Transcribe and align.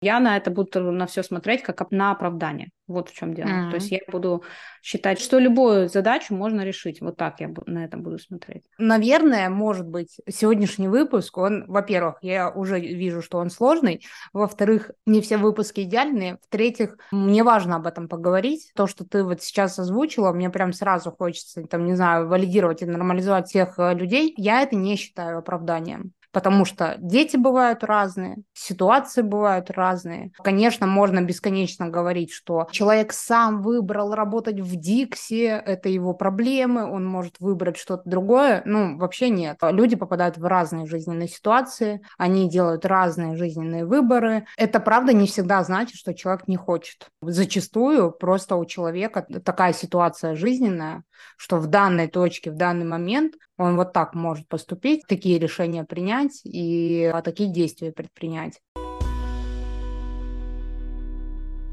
Я 0.00 0.20
на 0.20 0.36
это 0.36 0.50
буду 0.50 0.92
на 0.92 1.06
все 1.06 1.22
смотреть 1.22 1.62
как 1.62 1.90
на 1.90 2.10
оправдание. 2.10 2.70
Вот 2.86 3.08
в 3.08 3.14
чем 3.14 3.34
дело. 3.34 3.48
Mm-hmm. 3.48 3.70
То 3.70 3.74
есть 3.76 3.90
я 3.90 3.98
буду 4.08 4.44
считать, 4.82 5.20
что 5.20 5.38
любую 5.38 5.88
задачу 5.88 6.34
можно 6.34 6.60
решить. 6.60 7.00
Вот 7.00 7.16
так 7.16 7.40
я 7.40 7.50
на 7.66 7.84
это 7.84 7.96
буду 7.96 8.18
смотреть. 8.18 8.62
Наверное, 8.78 9.48
может 9.48 9.88
быть, 9.88 10.18
сегодняшний 10.28 10.86
выпуск, 10.86 11.36
он, 11.38 11.64
во-первых, 11.66 12.18
я 12.20 12.50
уже 12.50 12.78
вижу, 12.78 13.22
что 13.22 13.38
он 13.38 13.50
сложный. 13.50 14.04
Во-вторых, 14.32 14.92
не 15.04 15.20
все 15.20 15.36
выпуски 15.36 15.80
идеальные. 15.80 16.38
В-третьих, 16.46 16.96
мне 17.10 17.42
важно 17.42 17.76
об 17.76 17.86
этом 17.86 18.08
поговорить. 18.08 18.70
То, 18.76 18.86
что 18.86 19.04
ты 19.04 19.24
вот 19.24 19.42
сейчас 19.42 19.78
озвучила, 19.78 20.32
мне 20.32 20.50
прям 20.50 20.72
сразу 20.72 21.10
хочется, 21.10 21.64
там, 21.64 21.86
не 21.86 21.96
знаю, 21.96 22.28
валидировать 22.28 22.82
и 22.82 22.86
нормализовать 22.86 23.48
всех 23.48 23.78
э, 23.78 23.94
людей. 23.94 24.32
Я 24.36 24.62
это 24.62 24.76
не 24.76 24.96
считаю 24.96 25.38
оправданием 25.38 26.12
потому 26.36 26.66
что 26.66 26.96
дети 26.98 27.38
бывают 27.38 27.82
разные, 27.82 28.36
ситуации 28.52 29.22
бывают 29.22 29.70
разные. 29.70 30.32
Конечно, 30.44 30.86
можно 30.86 31.22
бесконечно 31.22 31.88
говорить, 31.88 32.30
что 32.30 32.68
человек 32.72 33.14
сам 33.14 33.62
выбрал 33.62 34.12
работать 34.12 34.60
в 34.60 34.76
Дикси, 34.76 35.46
это 35.46 35.88
его 35.88 36.12
проблемы, 36.12 36.84
он 36.84 37.06
может 37.06 37.40
выбрать 37.40 37.78
что-то 37.78 38.02
другое. 38.04 38.60
Ну, 38.66 38.98
вообще 38.98 39.30
нет. 39.30 39.56
Люди 39.62 39.96
попадают 39.96 40.36
в 40.36 40.44
разные 40.44 40.84
жизненные 40.84 41.28
ситуации, 41.28 42.02
они 42.18 42.50
делают 42.50 42.84
разные 42.84 43.34
жизненные 43.34 43.86
выборы. 43.86 44.44
Это, 44.58 44.78
правда, 44.78 45.14
не 45.14 45.28
всегда 45.28 45.64
значит, 45.64 45.96
что 45.96 46.12
человек 46.12 46.48
не 46.48 46.58
хочет. 46.58 47.08
Зачастую 47.22 48.10
просто 48.12 48.56
у 48.56 48.66
человека 48.66 49.26
такая 49.42 49.72
ситуация 49.72 50.34
жизненная, 50.34 51.02
что 51.38 51.56
в 51.56 51.66
данной 51.66 52.08
точке, 52.08 52.50
в 52.50 52.56
данный 52.56 52.84
момент 52.84 53.36
он 53.56 53.76
вот 53.76 53.92
так 53.92 54.14
может 54.14 54.48
поступить, 54.48 55.06
такие 55.06 55.38
решения 55.38 55.84
принять 55.84 56.40
и 56.44 57.12
такие 57.24 57.50
действия 57.50 57.92
предпринять. 57.92 58.60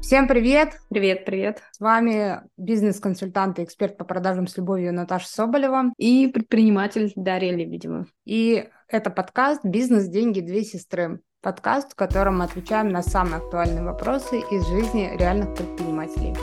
Всем 0.00 0.28
привет! 0.28 0.74
Привет, 0.90 1.24
привет! 1.24 1.62
С 1.72 1.80
вами 1.80 2.42
бизнес-консультант 2.58 3.58
и 3.58 3.64
эксперт 3.64 3.96
по 3.96 4.04
продажам 4.04 4.46
с 4.46 4.56
любовью 4.58 4.92
Наташа 4.92 5.28
Соболева. 5.28 5.94
И 5.96 6.26
предприниматель 6.26 7.10
Дарья 7.16 7.56
Лебедева. 7.56 8.06
И 8.26 8.68
это 8.88 9.08
подкаст 9.08 9.64
«Бизнес, 9.64 10.08
деньги, 10.08 10.40
две 10.40 10.62
сестры». 10.62 11.20
Подкаст, 11.40 11.92
в 11.92 11.94
котором 11.94 12.38
мы 12.38 12.44
отвечаем 12.44 12.90
на 12.90 13.02
самые 13.02 13.36
актуальные 13.36 13.82
вопросы 13.82 14.40
из 14.50 14.66
жизни 14.66 15.10
реальных 15.18 15.54
предпринимателей. 15.54 16.34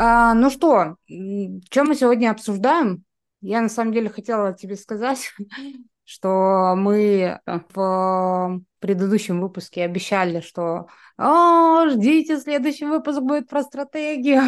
А, 0.00 0.32
ну 0.34 0.48
что, 0.48 0.96
что 1.06 1.84
мы 1.84 1.96
сегодня 1.96 2.30
обсуждаем? 2.30 3.04
Я 3.40 3.60
на 3.60 3.68
самом 3.68 3.92
деле 3.92 4.08
хотела 4.08 4.54
тебе 4.54 4.76
сказать, 4.76 5.34
что 6.04 6.74
мы 6.76 7.40
в 7.44 8.60
предыдущем 8.78 9.40
выпуске 9.40 9.82
обещали, 9.82 10.40
что 10.40 10.86
О, 11.16 11.88
ждите, 11.88 12.38
следующий 12.38 12.86
выпуск 12.86 13.20
будет 13.20 13.48
про 13.48 13.62
стратегию. 13.62 14.42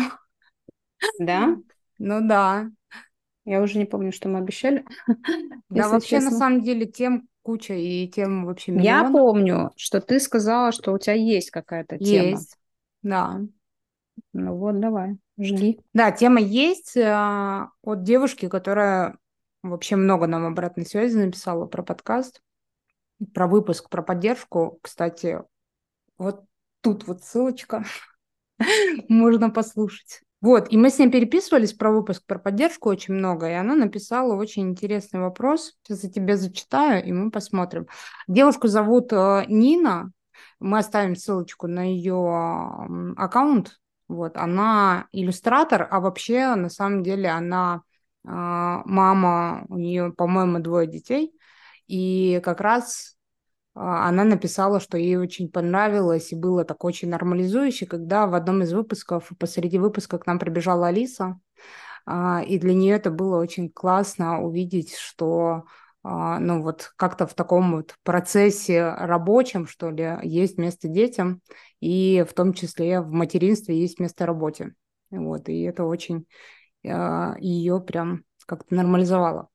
Да? 1.19 1.56
Ну 2.03 2.27
да. 2.27 2.71
Я 3.45 3.61
уже 3.61 3.77
не 3.77 3.84
помню, 3.84 4.11
что 4.11 4.31
мы 4.31 4.39
обещали. 4.39 4.87
Да, 5.69 5.89
вообще 5.89 6.17
честно. 6.17 6.31
на 6.31 6.37
самом 6.39 6.62
деле 6.62 6.87
тем 6.87 7.28
куча 7.43 7.75
и 7.75 8.09
тем 8.09 8.47
вообще 8.47 8.73
миллион. 8.73 8.84
Я 8.84 9.11
помню, 9.11 9.71
что 9.77 10.01
ты 10.01 10.19
сказала, 10.19 10.73
что 10.73 10.93
у 10.93 10.98
тебя 10.98 11.12
есть 11.12 11.51
какая-то 11.51 11.98
тема. 11.98 12.28
Есть, 12.28 12.56
да. 13.03 13.41
Ну 14.33 14.56
вот, 14.56 14.81
давай. 14.81 15.19
Жги. 15.41 15.81
Да, 15.95 16.13
тема 16.13 16.39
есть 16.39 16.99
э, 16.99 17.67
от 17.83 18.03
девушки, 18.03 18.47
которая 18.47 19.17
вообще 19.63 19.97
много 19.97 20.27
нам 20.27 20.45
обратной 20.45 20.85
связи 20.85 21.17
написала 21.17 21.65
про 21.65 21.83
подкаст, 21.83 22.43
про 23.33 23.47
выпуск, 23.47 23.89
про 23.89 24.03
поддержку. 24.03 24.79
Кстати, 24.83 25.43
вот 26.19 26.45
тут 26.83 27.07
вот 27.07 27.25
ссылочка, 27.25 27.87
можно 29.09 29.49
послушать. 29.49 30.21
Вот, 30.43 30.71
и 30.71 30.77
мы 30.77 30.91
с 30.91 30.99
ней 30.99 31.11
переписывались 31.11 31.73
про 31.73 31.91
выпуск, 31.91 32.23
про 32.27 32.39
поддержку 32.39 32.91
очень 32.91 33.15
много, 33.15 33.49
и 33.49 33.55
она 33.55 33.75
написала 33.75 34.34
очень 34.34 34.69
интересный 34.71 35.21
вопрос. 35.21 35.75
Сейчас 35.83 36.05
я 36.05 36.11
тебе 36.11 36.37
зачитаю, 36.37 37.03
и 37.03 37.12
мы 37.12 37.31
посмотрим. 37.31 37.87
Девушку 38.29 38.69
зовут 38.69 39.11
э, 39.12 39.45
Нина, 39.49 40.12
мы 40.59 40.79
оставим 40.79 41.17
ссылочку 41.17 41.67
на 41.67 41.83
ее 41.91 43.15
аккаунт 43.17 43.80
вот, 44.10 44.37
она 44.37 45.06
иллюстратор, 45.12 45.87
а 45.88 46.00
вообще, 46.00 46.56
на 46.56 46.69
самом 46.69 47.04
деле, 47.04 47.28
она 47.28 47.82
э, 48.25 48.28
мама, 48.28 49.65
у 49.69 49.76
нее, 49.78 50.12
по-моему, 50.12 50.59
двое 50.59 50.88
детей, 50.88 51.32
и 51.87 52.41
как 52.44 52.60
раз 52.60 53.16
э, 53.76 53.81
она 53.81 54.25
написала, 54.25 54.81
что 54.81 54.99
ей 54.99 55.16
очень 55.16 55.49
понравилось 55.49 56.32
и 56.32 56.37
было 56.37 56.65
так 56.65 56.84
очень 56.84 57.09
нормализующе, 57.09 57.87
когда 57.87 58.26
в 58.26 58.34
одном 58.34 58.62
из 58.62 58.72
выпусков, 58.72 59.31
посреди 59.38 59.78
выпуска 59.78 60.19
к 60.19 60.26
нам 60.26 60.41
прибежала 60.41 60.88
Алиса, 60.88 61.38
э, 62.06 62.44
и 62.47 62.59
для 62.59 62.75
нее 62.75 62.97
это 62.97 63.12
было 63.12 63.38
очень 63.41 63.70
классно 63.70 64.43
увидеть, 64.43 64.97
что 64.97 65.53
а, 65.53 65.62
ну 66.03 66.62
вот 66.62 66.93
как-то 66.97 67.27
в 67.27 67.34
таком 67.34 67.72
вот 67.72 67.94
процессе 68.03 68.88
рабочем, 68.88 69.66
что 69.66 69.91
ли, 69.91 70.19
есть 70.22 70.56
место 70.59 70.88
детям, 70.88 71.43
и 71.81 72.25
в 72.28 72.33
том 72.33 72.55
числе 72.55 73.00
в 73.00 73.11
материнстве 73.11 73.78
есть 73.78 74.00
место 74.00 74.27
работе. 74.27 74.75
Вот, 75.11 75.49
и 75.49 75.62
это 75.62 75.84
очень 75.84 76.27
а, 76.87 77.37
ее 77.38 77.81
прям 77.81 78.25
как-то 78.47 78.75
нормализовало. 78.75 79.49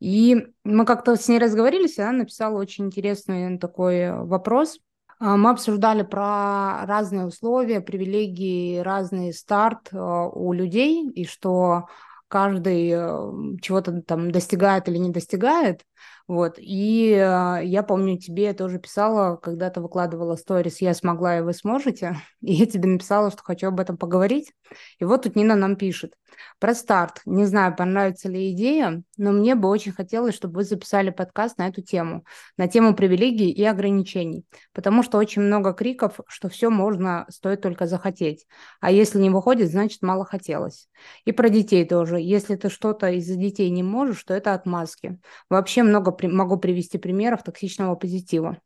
И 0.00 0.46
мы 0.64 0.84
как-то 0.84 1.16
с 1.16 1.28
ней 1.28 1.38
разговорились, 1.38 1.98
и 1.98 2.02
она 2.02 2.18
написала 2.18 2.58
очень 2.58 2.86
интересный 2.86 3.58
такой 3.58 4.12
вопрос. 4.12 4.78
А, 5.18 5.36
мы 5.36 5.50
обсуждали 5.50 6.02
про 6.02 6.84
разные 6.86 7.26
условия, 7.26 7.80
привилегии, 7.80 8.78
разный 8.78 9.32
старт 9.32 9.88
у 9.92 10.52
людей, 10.52 11.08
и 11.10 11.24
что 11.24 11.86
каждый 12.34 12.88
э, 12.90 13.56
чего-то 13.62 14.02
там 14.02 14.32
достигает 14.32 14.88
или 14.88 14.98
не 14.98 15.10
достигает. 15.10 15.84
Вот. 16.26 16.54
И 16.58 17.10
э, 17.10 17.60
я 17.64 17.82
помню, 17.82 18.18
тебе 18.18 18.44
я 18.44 18.54
тоже 18.54 18.78
писала, 18.78 19.36
когда 19.36 19.68
ты 19.68 19.80
выкладывала 19.80 20.36
сторис 20.36 20.80
«Я 20.80 20.94
смогла, 20.94 21.38
и 21.38 21.42
вы 21.42 21.52
сможете», 21.52 22.16
и 22.40 22.54
я 22.54 22.66
тебе 22.66 22.88
написала, 22.88 23.30
что 23.30 23.42
хочу 23.42 23.68
об 23.68 23.80
этом 23.80 23.98
поговорить. 23.98 24.52
И 24.98 25.04
вот 25.04 25.22
тут 25.22 25.36
Нина 25.36 25.54
нам 25.54 25.76
пишет. 25.76 26.14
Про 26.58 26.74
старт. 26.74 27.20
Не 27.26 27.44
знаю, 27.44 27.76
понравится 27.76 28.28
ли 28.28 28.52
идея, 28.52 29.02
но 29.16 29.32
мне 29.32 29.54
бы 29.54 29.68
очень 29.68 29.92
хотелось, 29.92 30.34
чтобы 30.34 30.56
вы 30.56 30.64
записали 30.64 31.10
подкаст 31.10 31.58
на 31.58 31.68
эту 31.68 31.82
тему, 31.82 32.24
на 32.56 32.66
тему 32.68 32.94
привилегий 32.94 33.50
и 33.50 33.64
ограничений, 33.64 34.44
потому 34.72 35.02
что 35.02 35.18
очень 35.18 35.42
много 35.42 35.72
криков, 35.72 36.20
что 36.26 36.48
все 36.48 36.70
можно, 36.70 37.26
стоит 37.28 37.60
только 37.60 37.86
захотеть. 37.86 38.46
А 38.80 38.90
если 38.90 39.18
не 39.18 39.30
выходит, 39.30 39.70
значит, 39.70 40.02
мало 40.02 40.24
хотелось. 40.24 40.88
И 41.24 41.32
про 41.32 41.48
детей 41.48 41.86
тоже. 41.86 42.18
Если 42.20 42.56
ты 42.56 42.68
что-то 42.68 43.10
из-за 43.10 43.36
детей 43.36 43.70
не 43.70 43.82
можешь, 43.82 44.24
то 44.24 44.34
это 44.34 44.54
отмазки. 44.54 45.20
Вообще 45.48 45.82
много 45.82 46.10
могу 46.22 46.58
привести 46.58 46.98
примеров 46.98 47.42
токсичного 47.42 47.94
позитива. 47.94 48.60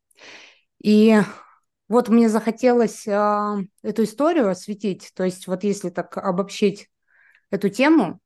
И 0.82 1.18
вот 1.88 2.08
мне 2.08 2.28
захотелось 2.28 3.06
э, 3.06 3.56
эту 3.82 4.04
историю 4.04 4.48
осветить. 4.50 5.10
То 5.14 5.24
есть 5.24 5.46
вот 5.46 5.64
если 5.64 5.90
так 5.90 6.16
обобщить 6.18 6.88
эту 7.50 7.68
тему, 7.70 8.20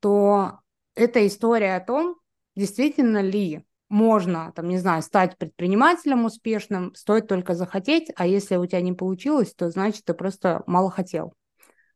то 0.00 0.60
это 0.94 1.26
история 1.26 1.76
о 1.76 1.84
том, 1.84 2.16
действительно 2.54 3.20
ли 3.22 3.64
можно, 3.88 4.52
там, 4.54 4.68
не 4.68 4.78
знаю, 4.78 5.02
стать 5.02 5.38
предпринимателем 5.38 6.24
успешным, 6.24 6.94
стоит 6.94 7.28
только 7.28 7.54
захотеть, 7.54 8.10
а 8.16 8.26
если 8.26 8.56
у 8.56 8.66
тебя 8.66 8.80
не 8.80 8.92
получилось, 8.92 9.54
то 9.54 9.70
значит 9.70 10.04
ты 10.04 10.14
просто 10.14 10.62
мало 10.66 10.90
хотел. 10.90 11.34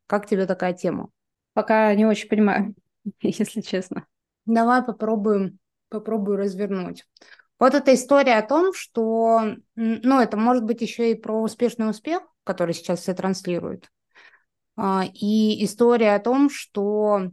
Как 0.07 0.27
тебе 0.27 0.47
такая 0.47 0.73
тема? 0.73 1.11
Пока 1.53 1.95
не 1.95 2.07
очень 2.07 2.29
понимаю, 2.29 2.75
если 3.21 3.61
честно. 3.61 4.07
Давай 4.47 4.83
попробуем, 4.83 5.60
попробую 5.91 6.39
развернуть. 6.39 7.05
Вот 7.59 7.75
эта 7.75 7.93
история 7.95 8.39
о 8.39 8.47
том, 8.47 8.73
что, 8.73 9.57
ну, 9.77 10.21
это 10.21 10.39
может 10.39 10.65
быть 10.65 10.81
еще 10.81 11.11
и 11.11 11.15
про 11.15 11.43
успешный 11.43 11.91
успех, 11.91 12.23
который 12.43 12.73
сейчас 12.73 13.01
все 13.01 13.13
транслируют. 13.13 13.91
А, 14.77 15.05
и 15.13 15.63
история 15.63 16.15
о 16.15 16.21
том, 16.21 16.49
что 16.49 17.31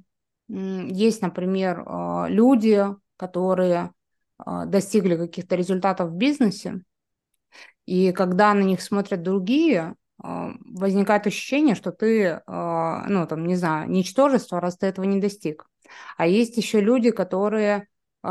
есть, 0.50 1.22
например, 1.22 1.84
а, 1.86 2.28
люди, 2.28 2.86
которые 3.16 3.92
а, 4.38 4.66
достигли 4.66 5.16
каких-то 5.16 5.56
результатов 5.56 6.10
в 6.10 6.16
бизнесе, 6.16 6.82
и 7.86 8.12
когда 8.12 8.54
на 8.54 8.64
них 8.64 8.82
смотрят 8.82 9.24
другие, 9.24 9.96
возникает 10.18 11.26
ощущение, 11.26 11.74
что 11.76 11.92
ты, 11.92 12.42
ну, 12.48 13.28
там, 13.28 13.46
не 13.46 13.56
знаю, 13.56 13.90
ничтожество, 13.90 14.60
раз 14.60 14.76
ты 14.76 14.88
этого 14.88 15.06
не 15.06 15.22
достиг. 15.22 15.70
А 16.18 16.28
есть 16.28 16.58
еще 16.58 16.82
люди, 16.82 17.12
которые 17.12 17.88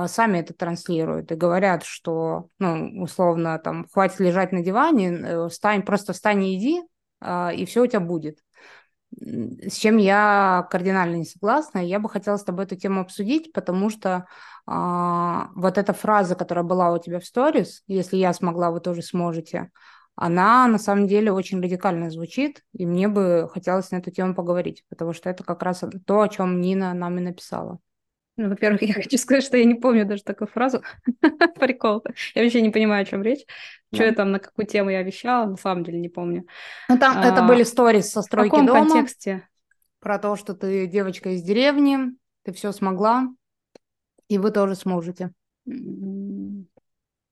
сами 0.06 0.38
это 0.38 0.54
транслируют 0.54 1.32
и 1.32 1.36
говорят, 1.36 1.84
что, 1.84 2.48
ну, 2.58 3.02
условно, 3.02 3.58
там, 3.58 3.86
хватит 3.92 4.20
лежать 4.20 4.52
на 4.52 4.62
диване, 4.62 5.10
э, 5.10 5.48
встань, 5.48 5.82
просто 5.82 6.12
встань 6.12 6.44
и 6.44 6.56
иди, 6.56 6.82
и 7.22 7.64
все 7.64 7.82
у 7.82 7.86
тебя 7.86 8.00
будет 8.00 8.38
с 9.18 9.74
чем 9.76 9.96
я 9.96 10.66
кардинально 10.70 11.16
не 11.16 11.24
согласна. 11.24 11.78
Я 11.78 12.00
бы 12.00 12.08
хотела 12.08 12.36
с 12.36 12.44
тобой 12.44 12.64
эту 12.64 12.76
тему 12.76 13.00
обсудить, 13.00 13.52
потому 13.52 13.88
что 13.88 14.26
а, 14.66 15.48
вот 15.54 15.78
эта 15.78 15.92
фраза, 15.92 16.34
которая 16.34 16.64
была 16.64 16.92
у 16.92 16.98
тебя 16.98 17.20
в 17.20 17.24
сторис, 17.24 17.82
если 17.86 18.16
я 18.16 18.32
смогла, 18.32 18.70
вы 18.70 18.80
тоже 18.80 19.02
сможете, 19.02 19.70
она 20.16 20.66
на 20.66 20.78
самом 20.78 21.06
деле 21.06 21.30
очень 21.32 21.60
радикально 21.60 22.10
звучит, 22.10 22.62
и 22.72 22.86
мне 22.86 23.08
бы 23.08 23.48
хотелось 23.52 23.90
на 23.90 23.96
эту 23.96 24.10
тему 24.10 24.34
поговорить, 24.34 24.84
потому 24.88 25.12
что 25.12 25.28
это 25.30 25.44
как 25.44 25.62
раз 25.62 25.84
то, 26.06 26.20
о 26.22 26.28
чем 26.28 26.60
Нина 26.60 26.94
нам 26.94 27.18
и 27.18 27.20
написала. 27.20 27.78
Ну, 28.36 28.48
во-первых, 28.48 28.82
я 28.82 28.94
хочу 28.94 29.16
сказать, 29.18 29.44
что 29.44 29.56
я 29.56 29.64
не 29.64 29.74
помню 29.74 30.04
даже 30.06 30.22
такую 30.22 30.48
фразу. 30.48 30.82
Прикол. 31.58 32.04
Я 32.34 32.42
вообще 32.42 32.60
не 32.60 32.70
понимаю, 32.70 33.02
о 33.02 33.06
чем 33.06 33.22
речь. 33.22 33.44
Да. 33.90 33.96
Что 33.96 34.04
я 34.04 34.12
там, 34.12 34.32
на 34.32 34.38
какую 34.38 34.66
тему 34.66 34.90
я 34.90 35.02
вещала, 35.02 35.46
на 35.46 35.56
самом 35.56 35.84
деле 35.84 35.98
не 35.98 36.08
помню. 36.08 36.46
Ну, 36.88 36.98
там 36.98 37.18
а, 37.18 37.26
это 37.26 37.42
были 37.42 37.62
сторис 37.62 38.10
со 38.10 38.22
стройки 38.22 38.50
дома. 38.50 38.62
В 38.62 38.66
каком 38.66 38.82
дома, 38.82 38.94
контексте? 38.94 39.48
Про 40.00 40.18
то, 40.18 40.36
что 40.36 40.54
ты 40.54 40.86
девочка 40.86 41.30
из 41.30 41.42
деревни, 41.42 42.12
ты 42.44 42.52
все 42.52 42.72
смогла, 42.72 43.28
и 44.28 44.38
вы 44.38 44.50
тоже 44.50 44.74
сможете. 44.74 45.32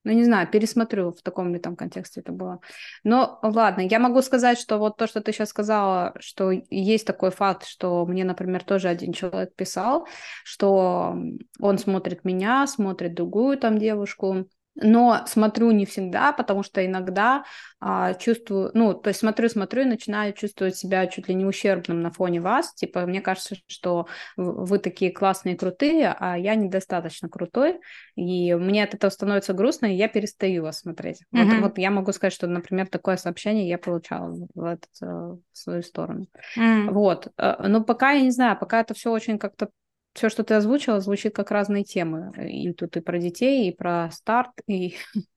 Ну, 0.05 0.13
не 0.13 0.25
знаю, 0.25 0.47
пересмотрю, 0.51 1.13
в 1.13 1.23
таком 1.23 1.53
ли 1.53 1.59
там 1.59 1.77
контексте 1.77 2.21
это 2.21 2.31
было. 2.31 2.61
Но 3.05 3.39
ладно, 3.43 3.81
я 3.81 3.99
могу 3.99 4.21
сказать, 4.21 4.59
что 4.59 4.79
вот 4.79 4.99
то, 4.99 5.07
что 5.07 5.23
ты 5.23 5.33
сейчас 5.33 5.49
сказала, 5.49 6.15
что 6.21 6.51
есть 6.71 7.07
такой 7.07 7.31
факт, 7.31 7.67
что 7.67 8.05
мне, 8.05 8.25
например, 8.25 8.63
тоже 8.63 8.89
один 8.89 9.15
человек 9.15 9.55
писал, 9.55 10.07
что 10.45 11.17
он 11.59 11.79
смотрит 11.79 12.25
меня, 12.25 12.67
смотрит 12.67 13.15
другую 13.15 13.57
там 13.57 13.79
девушку, 13.79 14.47
но 14.77 15.25
смотрю 15.27 15.71
не 15.71 15.87
всегда, 15.87 16.33
потому 16.33 16.63
что 16.63 16.85
иногда 16.85 17.45
а, 17.81 18.15
чувствую, 18.15 18.71
ну, 18.75 18.95
то 18.95 19.09
есть 19.09 19.21
смотрю, 19.21 19.49
смотрю 19.49 19.83
и 19.83 19.87
начинаю 19.87 20.33
чувствовать 20.33 20.77
себя 20.77 21.07
чуть 21.07 21.29
ли 21.29 21.35
не 21.35 21.45
ущербным 21.45 22.01
на 22.01 22.11
фоне 22.11 22.41
вас, 22.41 22.75
типа, 22.75 23.07
мне 23.07 23.21
кажется, 23.21 23.57
что 23.67 24.07
вы 24.37 24.79
такие 24.79 25.13
классные, 25.13 25.57
крутые, 25.57 26.15
а 26.19 26.37
я 26.37 26.55
недостаточно 26.55 27.29
крутой, 27.29 27.81
и 28.17 28.55
мне 28.55 28.85
от 28.85 28.95
этого 28.95 29.11
становится 29.11 29.53
грустно, 29.53 29.87
и 29.87 29.97
я 29.97 30.09
перестаю 30.09 30.63
вас 30.63 30.81
смотреть. 30.81 31.23
Mm-hmm. 31.35 31.45
Вот, 31.45 31.61
вот 31.61 31.79
я 31.79 31.91
могу 31.91 32.13
сказать, 32.13 32.33
что, 32.33 32.47
например, 32.47 32.89
такое 32.89 33.17
сообщение 33.17 33.69
я 33.69 33.79
получала 33.79 34.35
в, 34.55 34.65
этот, 34.65 34.91
э, 35.03 35.07
в 35.07 35.39
свою 35.53 35.83
сторону. 35.83 36.27
Mm-hmm. 36.59 36.91
Вот, 36.91 37.29
э, 37.37 37.69
но 37.69 37.85
пока 37.85 38.13
я 38.13 38.23
не 38.23 38.31
знаю, 38.31 38.59
пока 38.59 38.81
это 38.81 38.95
все 38.95 39.13
очень 39.13 39.39
как-то 39.39 39.69
все, 40.15 40.29
что 40.29 40.45
ты 40.45 40.55
озвучила, 40.55 41.01
звучит 41.01 41.35
как 41.35 41.51
разные 41.51 41.85
темы. 41.85 42.33
И 42.49 42.73
тут 42.73 42.97
и 42.97 43.01
про 43.01 43.19
детей, 43.19 43.69
и 43.69 43.77
про 43.77 44.11
старт, 44.13 44.53
и 44.67 44.97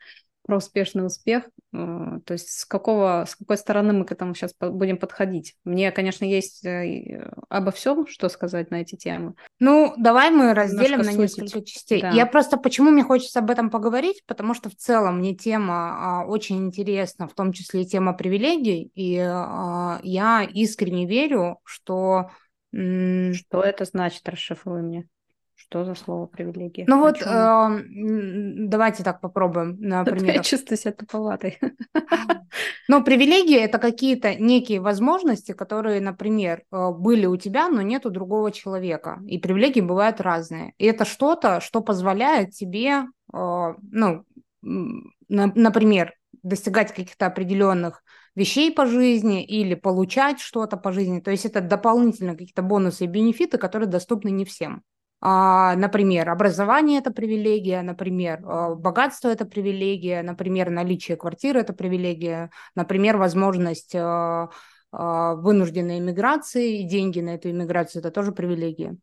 про 0.45 0.57
успешный 0.57 1.05
успех. 1.05 1.43
Э, 1.73 2.19
то 2.23 2.33
есть 2.33 2.49
с, 2.49 2.65
какого, 2.65 3.25
с 3.27 3.35
какой 3.35 3.57
стороны 3.57 3.93
мы 3.93 4.05
к 4.05 4.11
этому 4.11 4.35
сейчас 4.35 4.53
будем 4.59 4.97
подходить? 4.97 5.55
Мне, 5.63 5.91
конечно, 5.91 6.25
есть 6.25 6.63
э, 6.63 7.31
обо 7.49 7.71
всем, 7.71 8.05
что 8.07 8.29
сказать 8.29 8.69
на 8.69 8.81
эти 8.81 8.95
темы. 8.95 9.33
Ну, 9.59 9.93
давай 9.97 10.29
мы 10.29 10.53
разделим 10.53 10.99
Немножко 10.99 11.21
на 11.21 11.27
сутить. 11.27 11.43
несколько 11.43 11.65
частей. 11.65 12.01
Да. 12.01 12.11
Я 12.11 12.27
просто, 12.27 12.57
почему 12.57 12.91
мне 12.91 13.03
хочется 13.03 13.39
об 13.39 13.49
этом 13.49 13.71
поговорить? 13.71 14.23
Потому 14.27 14.53
что 14.53 14.69
в 14.69 14.75
целом 14.75 15.17
мне 15.17 15.35
тема 15.35 16.21
а, 16.21 16.25
очень 16.25 16.65
интересна, 16.65 17.27
в 17.27 17.33
том 17.33 17.51
числе 17.51 17.81
и 17.81 17.87
тема 17.87 18.13
привилегий. 18.13 18.91
И 18.93 19.17
а, 19.19 19.99
я 20.03 20.43
искренне 20.43 21.07
верю, 21.07 21.59
что 21.63 22.29
что 22.71 23.61
это 23.61 23.85
значит, 23.85 24.27
расшифруй 24.27 24.81
мне. 24.81 25.07
Что 25.59 25.83
за 25.85 25.95
слово 25.95 26.27
привилегия? 26.27 26.85
Ну 26.87 26.99
вот, 26.99 27.19
э, 27.19 27.83
давайте 28.69 29.03
так 29.03 29.21
попробуем. 29.21 29.75
Например. 29.79 30.35
Я 30.35 30.43
чувствую 30.43 30.77
себя 30.77 30.91
туповатой. 30.91 31.59
Но 32.87 33.03
привилегии– 33.03 33.57
это 33.59 33.79
какие-то 33.79 34.35
некие 34.35 34.79
возможности, 34.79 35.53
которые, 35.53 35.99
например, 35.99 36.61
э, 36.71 36.91
были 36.91 37.25
у 37.25 37.37
тебя, 37.37 37.69
но 37.69 37.81
нет 37.81 38.05
у 38.05 38.11
другого 38.11 38.51
человека. 38.51 39.19
И 39.25 39.39
привилегии 39.39 39.81
бывают 39.81 40.21
разные. 40.21 40.73
И 40.77 40.85
это 40.85 41.05
что-то, 41.05 41.59
что 41.59 41.81
позволяет 41.81 42.51
тебе, 42.51 43.05
э, 43.33 43.73
ну, 43.91 44.23
например, 44.61 46.13
достигать 46.47 46.93
каких-то 46.93 47.25
определенных 47.25 48.03
вещей 48.35 48.71
по 48.71 48.85
жизни 48.85 49.43
или 49.43 49.73
получать 49.73 50.39
что-то 50.39 50.77
по 50.77 50.91
жизни. 50.91 51.19
То 51.19 51.31
есть 51.31 51.45
это 51.45 51.59
дополнительно 51.61 52.33
какие-то 52.33 52.61
бонусы 52.61 53.05
и 53.05 53.07
бенефиты, 53.07 53.57
которые 53.57 53.89
доступны 53.89 54.29
не 54.29 54.45
всем. 54.45 54.83
А, 55.19 55.75
например, 55.75 56.29
образование– 56.29 56.99
это 56.99 57.09
привилегия, 57.11 57.81
например, 57.81 58.41
а, 58.45 58.75
богатство– 58.75 59.29
это 59.29 59.45
привилегия, 59.45 60.21
например, 60.21 60.69
наличие 60.69 61.17
квартиры– 61.17 61.59
это 61.61 61.73
привилегия, 61.73 62.51
например, 62.75 63.17
возможность 63.17 63.95
а, 63.95 64.49
вынужденной 64.91 65.99
иммиграции 65.99 66.79
и 66.79 66.83
деньги 66.83 67.19
на 67.19 67.31
эту 67.31 67.49
иммиграцию– 67.49 67.99
это 68.01 68.11
тоже 68.11 68.31
привилегия. 68.31 68.95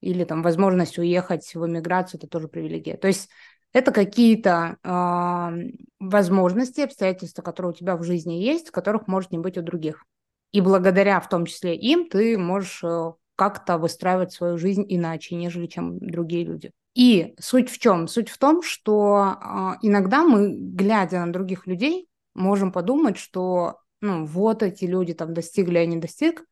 Или 0.00 0.24
там 0.24 0.42
возможность 0.42 0.98
уехать 0.98 1.54
в 1.54 1.66
иммиграцию– 1.66 2.18
это 2.20 2.28
тоже 2.28 2.48
привилегия. 2.48 2.98
То 2.98 3.08
есть 3.08 3.30
это 3.72 3.92
какие-то 3.92 4.78
э, 4.82 5.70
возможности, 6.00 6.80
обстоятельства, 6.80 7.42
которые 7.42 7.72
у 7.72 7.74
тебя 7.74 7.96
в 7.96 8.02
жизни 8.02 8.34
есть, 8.34 8.70
которых 8.70 9.06
может 9.08 9.30
не 9.30 9.38
быть 9.38 9.58
у 9.58 9.62
других. 9.62 10.04
И 10.52 10.60
благодаря 10.60 11.20
в 11.20 11.28
том 11.28 11.46
числе 11.46 11.76
им 11.76 12.08
ты 12.08 12.38
можешь 12.38 12.82
э, 12.82 13.12
как-то 13.36 13.78
выстраивать 13.78 14.32
свою 14.32 14.56
жизнь 14.56 14.84
иначе, 14.88 15.36
нежели 15.36 15.66
чем 15.66 15.98
другие 15.98 16.44
люди. 16.44 16.72
И 16.94 17.34
суть 17.38 17.70
в 17.70 17.78
чем? 17.78 18.08
Суть 18.08 18.30
в 18.30 18.38
том, 18.38 18.62
что 18.62 19.36
э, 19.40 19.78
иногда 19.82 20.24
мы, 20.24 20.56
глядя 20.56 21.24
на 21.24 21.32
других 21.32 21.66
людей, 21.66 22.08
можем 22.34 22.72
подумать, 22.72 23.18
что 23.18 23.76
ну, 24.00 24.24
вот 24.24 24.62
эти 24.62 24.84
люди 24.84 25.12
там 25.12 25.34
достигли, 25.34 25.78
а 25.78 25.86
не 25.86 25.96
достиг, 25.96 26.44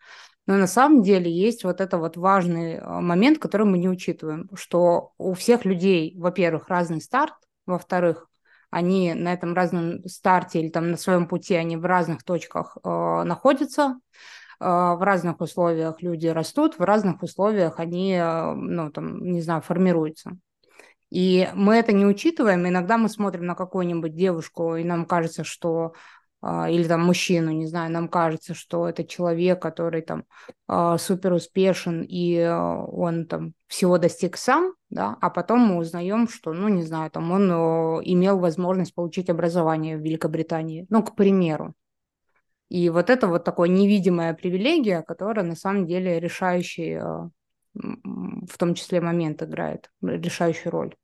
но 0.46 0.56
на 0.56 0.66
самом 0.66 1.02
деле 1.02 1.30
есть 1.30 1.64
вот 1.64 1.80
это 1.80 1.98
вот 1.98 2.16
важный 2.16 2.78
а, 2.78 3.00
момент, 3.00 3.38
который 3.38 3.66
мы 3.66 3.78
не 3.78 3.88
учитываем, 3.88 4.48
что 4.54 5.12
у 5.18 5.34
всех 5.34 5.64
людей, 5.64 6.14
во-первых, 6.16 6.68
разный 6.68 7.00
старт, 7.00 7.34
во-вторых, 7.66 8.28
они 8.70 9.14
на 9.14 9.32
этом 9.32 9.54
разном 9.54 10.04
старте 10.06 10.60
или 10.60 10.68
там 10.68 10.90
на 10.90 10.96
своем 10.96 11.26
пути, 11.26 11.54
они 11.54 11.76
в 11.76 11.84
разных 11.84 12.22
точках 12.24 12.76
э, 12.82 12.88
находятся, 13.24 13.98
э, 14.60 14.64
в 14.66 14.98
разных 15.02 15.40
условиях 15.40 16.02
люди 16.02 16.26
растут, 16.26 16.78
в 16.78 16.82
разных 16.82 17.22
условиях 17.22 17.78
они, 17.78 18.14
э, 18.14 18.52
ну, 18.54 18.90
там, 18.90 19.22
не 19.24 19.40
знаю, 19.40 19.62
формируются. 19.62 20.36
И 21.10 21.48
мы 21.54 21.76
это 21.76 21.92
не 21.92 22.04
учитываем. 22.04 22.66
Иногда 22.66 22.98
мы 22.98 23.08
смотрим 23.08 23.46
на 23.46 23.54
какую-нибудь 23.54 24.14
девушку, 24.14 24.76
и 24.76 24.84
нам 24.84 25.06
кажется, 25.06 25.44
что 25.44 25.94
или 26.68 26.86
там 26.86 27.04
мужчину, 27.04 27.50
не 27.50 27.66
знаю, 27.66 27.90
нам 27.90 28.08
кажется, 28.08 28.54
что 28.54 28.88
это 28.88 29.04
человек, 29.04 29.60
который 29.60 30.02
там 30.02 30.24
а, 30.68 30.96
супер 30.98 31.32
успешен 31.32 32.02
и 32.02 32.38
а, 32.38 32.84
он 32.84 33.26
там 33.26 33.54
всего 33.66 33.98
достиг 33.98 34.36
сам, 34.36 34.74
да, 34.90 35.16
а 35.20 35.30
потом 35.30 35.60
мы 35.60 35.78
узнаем, 35.78 36.28
что, 36.28 36.52
ну, 36.52 36.68
не 36.68 36.82
знаю, 36.82 37.10
там 37.10 37.32
он 37.32 37.50
имел 38.04 38.38
возможность 38.38 38.94
получить 38.94 39.28
образование 39.30 39.96
в 39.96 40.02
Великобритании, 40.02 40.86
ну, 40.88 41.02
к 41.02 41.16
примеру. 41.16 41.74
И 42.68 42.90
вот 42.90 43.10
это 43.10 43.28
вот 43.28 43.44
такая 43.44 43.68
невидимая 43.68 44.34
привилегия, 44.34 45.02
которая 45.02 45.44
на 45.44 45.56
самом 45.56 45.86
деле 45.86 46.20
решающий, 46.20 46.98
в 47.74 48.58
том 48.58 48.74
числе 48.74 49.00
момент 49.00 49.42
играет, 49.42 49.90
решающую 50.02 50.72
роль 50.72 50.94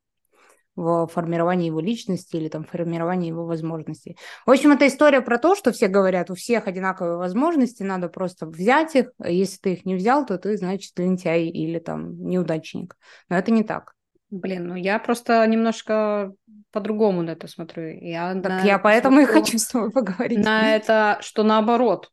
в 0.75 1.07
формировании 1.07 1.67
его 1.67 1.81
личности 1.81 2.37
или 2.37 2.49
там 2.49 2.65
формировании 2.65 3.29
его 3.29 3.45
возможностей. 3.45 4.17
В 4.47 4.51
общем, 4.51 4.73
это 4.73 4.87
история 4.87 5.21
про 5.21 5.39
то, 5.39 5.55
что 5.55 5.73
все 5.73 5.89
говорят, 5.89 6.31
у 6.31 6.35
всех 6.35 6.67
одинаковые 6.67 7.17
возможности, 7.17 7.83
надо 7.83 8.09
просто 8.09 8.47
взять 8.47 8.97
их. 8.97 9.13
Если 9.23 9.59
ты 9.59 9.73
их 9.75 9.85
не 9.85 9.95
взял, 9.95 10.25
то 10.25 10.39
ты, 10.39 10.57
значит, 10.57 10.99
лентяй 10.99 11.45
или 11.45 11.79
там 11.79 12.17
неудачник. 12.25 12.97
Но 13.29 13.37
это 13.37 13.51
не 13.51 13.63
так. 13.63 13.95
Блин, 14.31 14.69
ну 14.69 14.77
я 14.77 14.99
просто 14.99 15.47
немножко 15.47 16.33
по-другому 16.71 17.21
на 17.21 17.33
это 17.33 17.49
смотрю. 17.49 17.99
Я 18.01 18.35
так 18.41 18.65
я 18.65 18.79
поэтому 18.79 19.21
и 19.21 19.27
хочу 19.27 19.59
с 19.59 19.69
тобой 19.69 19.91
поговорить. 19.91 20.43
На 20.43 20.75
это, 20.75 21.19
что 21.21 21.43
наоборот, 21.43 22.11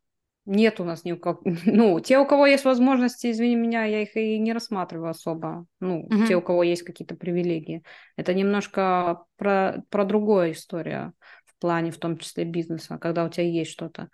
нет 0.49 0.79
у 0.79 0.83
нас 0.83 1.05
ни 1.05 1.11
у 1.11 1.17
кого. 1.17 1.39
Ну, 1.65 1.99
те, 1.99 2.17
у 2.17 2.25
кого 2.25 2.47
есть 2.47 2.65
возможности, 2.65 3.31
извини 3.31 3.55
меня, 3.55 3.85
я 3.85 4.01
их 4.01 4.17
и 4.17 4.37
не 4.39 4.51
рассматриваю 4.51 5.11
особо. 5.11 5.65
Ну, 5.79 6.01
угу. 6.01 6.25
те, 6.25 6.35
у 6.35 6.41
кого 6.41 6.63
есть 6.63 6.83
какие-то 6.83 7.15
привилегии. 7.15 7.83
Это 8.17 8.33
немножко 8.33 9.23
про, 9.37 9.83
про 9.89 10.05
другую 10.05 10.51
историю 10.51 11.13
в 11.45 11.59
плане, 11.61 11.91
в 11.91 11.97
том 11.97 12.17
числе 12.17 12.45
бизнеса, 12.45 12.97
когда 12.97 13.25
у 13.25 13.29
тебя 13.29 13.45
есть 13.45 13.71
что-то. 13.71 14.09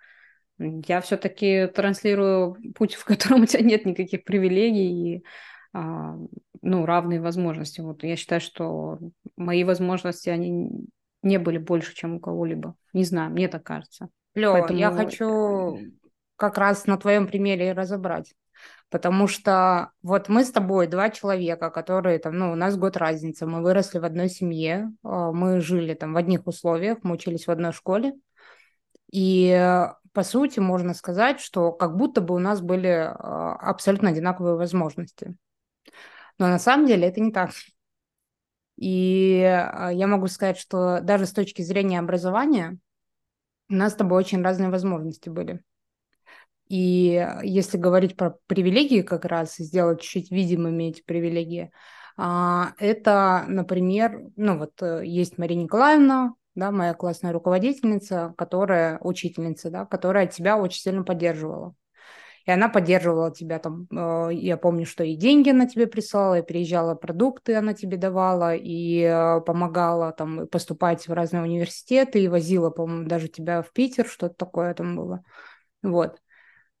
Я 0.58 1.00
все-таки 1.00 1.66
транслирую 1.68 2.56
путь, 2.74 2.94
в 2.94 3.04
котором 3.04 3.42
у 3.42 3.46
тебя 3.46 3.62
нет 3.62 3.86
никаких 3.86 4.24
привилегий 4.24 5.16
и 5.16 5.24
а, 5.72 6.16
ну, 6.62 6.86
равные 6.86 7.20
возможности. 7.20 7.80
Вот 7.80 8.04
я 8.04 8.16
считаю, 8.16 8.40
что 8.40 8.98
мои 9.36 9.64
возможности, 9.64 10.28
они 10.28 10.70
не 11.22 11.38
были 11.38 11.58
больше, 11.58 11.94
чем 11.94 12.16
у 12.16 12.20
кого-либо. 12.20 12.74
Не 12.92 13.04
знаю, 13.04 13.30
мне 13.30 13.48
так 13.48 13.62
кажется. 13.62 14.08
Лёва, 14.34 14.58
Поэтому... 14.58 14.78
я 14.78 14.90
хочу 14.92 15.78
как 16.36 16.58
раз 16.58 16.86
на 16.86 16.96
твоем 16.96 17.26
примере 17.26 17.72
разобрать. 17.72 18.34
Потому 18.88 19.26
что 19.26 19.90
вот 20.02 20.28
мы 20.28 20.44
с 20.44 20.50
тобой 20.50 20.86
два 20.86 21.10
человека, 21.10 21.70
которые 21.70 22.18
там, 22.18 22.38
ну, 22.38 22.52
у 22.52 22.54
нас 22.54 22.76
год 22.76 22.96
разница, 22.96 23.46
мы 23.46 23.60
выросли 23.60 23.98
в 23.98 24.04
одной 24.04 24.28
семье, 24.28 24.92
а, 25.02 25.32
мы 25.32 25.60
жили 25.60 25.94
там 25.94 26.12
в 26.12 26.16
одних 26.16 26.46
условиях, 26.46 26.98
мы 27.02 27.14
учились 27.14 27.46
в 27.46 27.50
одной 27.50 27.72
школе. 27.72 28.14
И 29.12 29.82
по 30.12 30.22
сути 30.22 30.60
можно 30.60 30.94
сказать, 30.94 31.40
что 31.40 31.72
как 31.72 31.96
будто 31.96 32.20
бы 32.20 32.34
у 32.34 32.38
нас 32.38 32.60
были 32.60 32.88
а, 32.88 33.54
абсолютно 33.56 34.10
одинаковые 34.10 34.56
возможности. 34.56 35.36
Но 36.38 36.48
на 36.48 36.58
самом 36.58 36.86
деле 36.86 37.08
это 37.08 37.20
не 37.20 37.32
так. 37.32 37.50
И 38.76 39.42
а, 39.42 39.90
я 39.90 40.06
могу 40.06 40.28
сказать, 40.28 40.58
что 40.58 41.00
даже 41.00 41.26
с 41.26 41.32
точки 41.32 41.62
зрения 41.62 41.98
образования 41.98 42.78
у 43.68 43.74
нас 43.74 43.92
с 43.92 43.96
тобой 43.96 44.18
очень 44.18 44.42
разные 44.42 44.70
возможности 44.70 45.28
были. 45.28 45.60
И 46.68 47.26
если 47.42 47.78
говорить 47.78 48.16
про 48.16 48.36
привилегии 48.46 49.02
как 49.02 49.24
раз, 49.24 49.56
сделать 49.56 50.00
чуть-чуть 50.00 50.30
видимыми 50.30 50.84
эти 50.84 51.02
привилегии, 51.02 51.70
а, 52.16 52.72
это, 52.78 53.44
например, 53.46 54.20
ну 54.36 54.58
вот 54.58 54.82
э, 54.82 55.02
есть 55.04 55.36
Мария 55.38 55.62
Николаевна, 55.62 56.34
да, 56.54 56.70
моя 56.70 56.94
классная 56.94 57.32
руководительница, 57.32 58.34
которая, 58.38 58.98
учительница, 59.00 59.70
да, 59.70 59.84
которая 59.84 60.26
тебя 60.26 60.56
очень 60.56 60.80
сильно 60.80 61.04
поддерживала. 61.04 61.74
И 62.46 62.50
она 62.50 62.68
поддерживала 62.68 63.32
тебя 63.32 63.58
там, 63.58 63.86
э, 63.90 64.30
я 64.32 64.56
помню, 64.56 64.86
что 64.86 65.04
и 65.04 65.14
деньги 65.16 65.50
она 65.50 65.66
тебе 65.66 65.86
присылала, 65.86 66.38
и 66.38 66.46
приезжала 66.46 66.94
продукты 66.94 67.54
она 67.54 67.74
тебе 67.74 67.98
давала, 67.98 68.54
и 68.54 69.02
э, 69.02 69.40
помогала 69.42 70.12
там 70.12 70.46
поступать 70.46 71.06
в 71.08 71.12
разные 71.12 71.42
университеты, 71.42 72.22
и 72.22 72.28
возила, 72.28 72.70
по-моему, 72.70 73.08
даже 73.08 73.28
тебя 73.28 73.62
в 73.62 73.72
Питер, 73.72 74.06
что-то 74.06 74.34
такое 74.36 74.72
там 74.74 74.96
было. 74.96 75.22
Вот. 75.82 76.18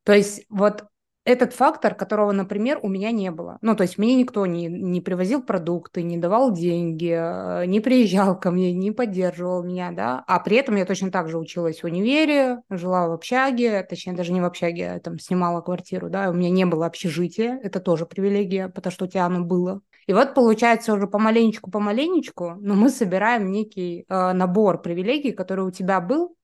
То 0.06 0.12
есть 0.12 0.46
вот 0.48 0.84
этот 1.24 1.52
фактор, 1.52 1.96
которого, 1.96 2.30
например, 2.30 2.78
у 2.82 2.88
меня 2.88 3.10
не 3.10 3.32
было. 3.32 3.58
Ну, 3.60 3.74
то 3.74 3.82
есть 3.82 3.98
мне 3.98 4.14
никто 4.14 4.46
не, 4.46 4.68
не 4.68 5.00
привозил 5.00 5.42
продукты, 5.42 6.04
не 6.04 6.16
давал 6.16 6.52
деньги, 6.52 7.10
э, 7.10 7.66
не 7.66 7.80
приезжал 7.80 8.38
ко 8.38 8.52
мне, 8.52 8.72
не 8.72 8.92
поддерживал 8.92 9.64
меня, 9.64 9.90
да. 9.90 10.22
А 10.28 10.38
при 10.38 10.58
этом 10.58 10.76
я 10.76 10.84
точно 10.84 11.10
так 11.10 11.28
же 11.28 11.38
училась 11.38 11.82
в 11.82 11.86
универе, 11.86 12.62
жила 12.70 13.08
в 13.08 13.12
общаге, 13.12 13.82
точнее, 13.82 14.12
даже 14.12 14.32
не 14.32 14.40
в 14.40 14.44
общаге, 14.44 14.82
я 14.82 15.00
там 15.00 15.18
снимала 15.18 15.60
квартиру, 15.62 16.08
да, 16.08 16.30
у 16.30 16.32
меня 16.32 16.50
не 16.50 16.64
было 16.64 16.86
общежития, 16.86 17.58
это 17.60 17.80
тоже 17.80 18.06
привилегия, 18.06 18.68
потому 18.68 18.92
что 18.92 19.06
у 19.06 19.08
тебя 19.08 19.26
оно 19.26 19.44
было. 19.44 19.80
И 20.06 20.12
вот 20.12 20.34
получается 20.34 20.92
уже 20.92 21.08
помаленечку-помаленечку, 21.08 22.54
но 22.60 22.74
мы 22.74 22.88
собираем 22.88 23.50
некий 23.50 24.04
э, 24.08 24.32
набор 24.32 24.80
привилегий, 24.80 25.32
который 25.32 25.64
у 25.64 25.72
тебя 25.72 26.00
был, 26.00 26.36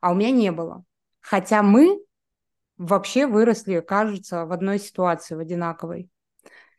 а 0.00 0.12
у 0.12 0.14
меня 0.14 0.30
не 0.30 0.50
было. 0.50 0.82
Хотя 1.20 1.62
мы 1.62 1.98
вообще 2.76 3.26
выросли, 3.26 3.80
кажется, 3.80 4.46
в 4.46 4.52
одной 4.52 4.78
ситуации, 4.78 5.34
в 5.34 5.40
одинаковой. 5.40 6.10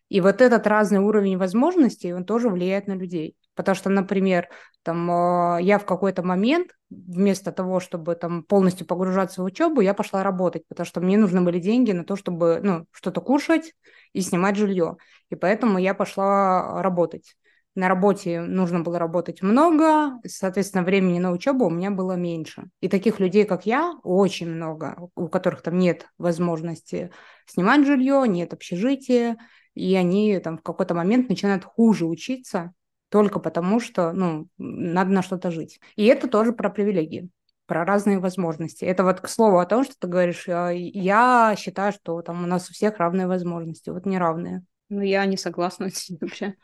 И 0.10 0.22
вот 0.22 0.42
этот 0.42 0.68
разный 0.68 1.00
уровень 1.00 1.38
возможностей, 1.38 2.14
он 2.14 2.26
тоже 2.26 2.50
влияет 2.50 2.88
на 2.88 2.94
людей. 2.94 3.36
Потому 3.56 3.76
что, 3.76 3.90
например, 3.90 4.50
там, 4.84 5.10
э, 5.10 5.64
я 5.64 5.80
в 5.80 5.86
какой-то 5.86 6.22
момент, 6.22 6.72
вместо 6.90 7.52
того, 7.52 7.80
чтобы 7.80 8.16
там 8.16 8.44
полностью 8.44 8.86
погружаться 8.86 9.42
в 9.42 9.46
учебу, 9.46 9.82
я 9.82 9.94
пошла 9.94 10.24
работать, 10.24 10.68
потому 10.68 10.86
что 10.86 11.02
мне 11.02 11.18
нужны 11.18 11.42
были 11.42 11.60
деньги 11.60 11.92
на 11.92 12.04
то, 12.04 12.16
чтобы 12.16 12.60
ну, 12.62 12.86
что-то 12.92 13.22
кушать 13.22 13.74
и 14.14 14.22
снимать 14.22 14.58
жилье. 14.58 14.98
И 15.30 15.36
поэтому 15.36 15.80
я 15.80 15.94
пошла 15.94 16.84
работать 16.84 17.36
на 17.76 17.90
работе 17.90 18.42
нужно 18.42 18.80
было 18.80 18.98
работать 18.98 19.42
много, 19.42 20.20
соответственно, 20.26 20.84
времени 20.84 21.20
на 21.20 21.32
учебу 21.32 21.66
у 21.66 21.70
меня 21.70 21.92
было 21.92 22.14
меньше. 22.14 22.70
И 22.80 22.88
таких 22.88 23.20
людей, 23.20 23.44
как 23.46 23.66
я, 23.66 23.94
очень 24.04 24.50
много, 24.50 25.10
у 25.16 25.28
которых 25.28 25.62
там 25.62 25.78
нет 25.78 26.08
возможности 26.18 27.12
снимать 27.46 27.86
жилье, 27.86 28.24
нет 28.28 28.54
общежития, 28.54 29.38
и 29.74 29.94
они 29.96 30.40
там 30.40 30.58
в 30.58 30.64
какой-то 30.64 30.94
момент 30.94 31.28
начинают 31.28 31.66
хуже 31.66 32.06
учиться 32.06 32.74
только 33.10 33.40
потому, 33.40 33.80
что, 33.80 34.14
ну, 34.14 34.48
надо 34.58 35.12
на 35.12 35.22
что-то 35.22 35.52
жить. 35.52 35.80
И 35.96 36.06
это 36.06 36.28
тоже 36.28 36.54
про 36.54 36.70
привилегии 36.70 37.30
про 37.68 37.84
разные 37.84 38.20
возможности. 38.20 38.86
Это 38.86 39.04
вот 39.04 39.22
к 39.22 39.28
слову 39.28 39.58
о 39.60 39.66
том, 39.66 39.84
что 39.84 39.96
ты 40.00 40.08
говоришь, 40.08 40.48
а, 40.48 40.70
я 40.70 41.56
считаю, 41.58 41.92
что 41.92 42.22
там 42.22 42.44
у 42.44 42.48
нас 42.48 42.70
у 42.70 42.74
всех 42.74 42.98
равные 42.98 43.28
возможности, 43.28 43.90
вот 43.90 44.06
неравные. 44.06 44.64
Ну, 44.90 45.02
я 45.02 45.26
не 45.26 45.38
согласна 45.38 45.90
с 45.90 46.04
этим 46.04 46.18
вообще. 46.22 46.56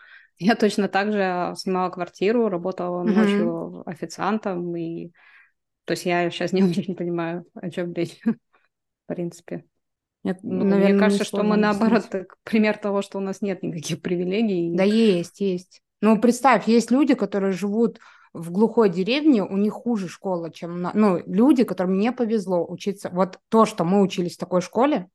Я 0.41 0.55
точно 0.55 0.88
так 0.88 1.12
же 1.12 1.53
снимала 1.55 1.91
квартиру, 1.91 2.50
работала 2.50 3.03
mm-hmm. 3.03 3.13
ночью 3.13 3.83
официантом, 3.86 4.75
и 4.75 5.12
то 5.86 5.91
есть 5.91 6.05
я 6.05 6.27
сейчас 6.31 6.51
не 6.51 6.63
очень 6.79 6.95
понимаю, 6.95 7.45
о 7.53 7.69
чем 7.69 7.93
речь, 7.93 8.19
в 8.25 8.36
принципе. 9.05 9.65
Нет, 10.24 10.39
ну, 10.41 10.63
наверное, 10.63 10.93
мне 10.93 11.00
кажется, 11.00 11.25
что 11.25 11.43
мы 11.43 11.57
наоборот 11.57 12.10
так, 12.10 12.38
пример 12.43 12.79
того, 12.79 13.03
что 13.03 13.19
у 13.19 13.21
нас 13.21 13.41
нет 13.41 13.62
никаких 13.62 14.01
привилегий. 14.01 14.75
Да 14.75 14.83
есть, 14.83 15.41
есть. 15.41 15.83
Ну, 16.01 16.19
представь, 16.19 16.67
есть 16.67 16.89
люди, 16.89 17.13
которые 17.13 17.51
живут 17.51 18.00
в 18.33 18.50
глухой 18.50 18.89
деревне, 18.89 19.43
у 19.43 19.57
них 19.57 19.74
хуже 19.74 20.07
школа, 20.07 20.50
чем... 20.51 20.81
На... 20.81 20.91
Ну, 20.95 21.21
люди, 21.27 21.63
которым 21.63 22.00
не 22.00 22.12
повезло 22.12 22.65
учиться. 22.67 23.12
Вот 23.13 23.38
то, 23.50 23.67
что 23.67 23.83
мы 23.83 24.01
учились 24.01 24.38
в 24.38 24.39
такой 24.39 24.62
школе, 24.62 25.07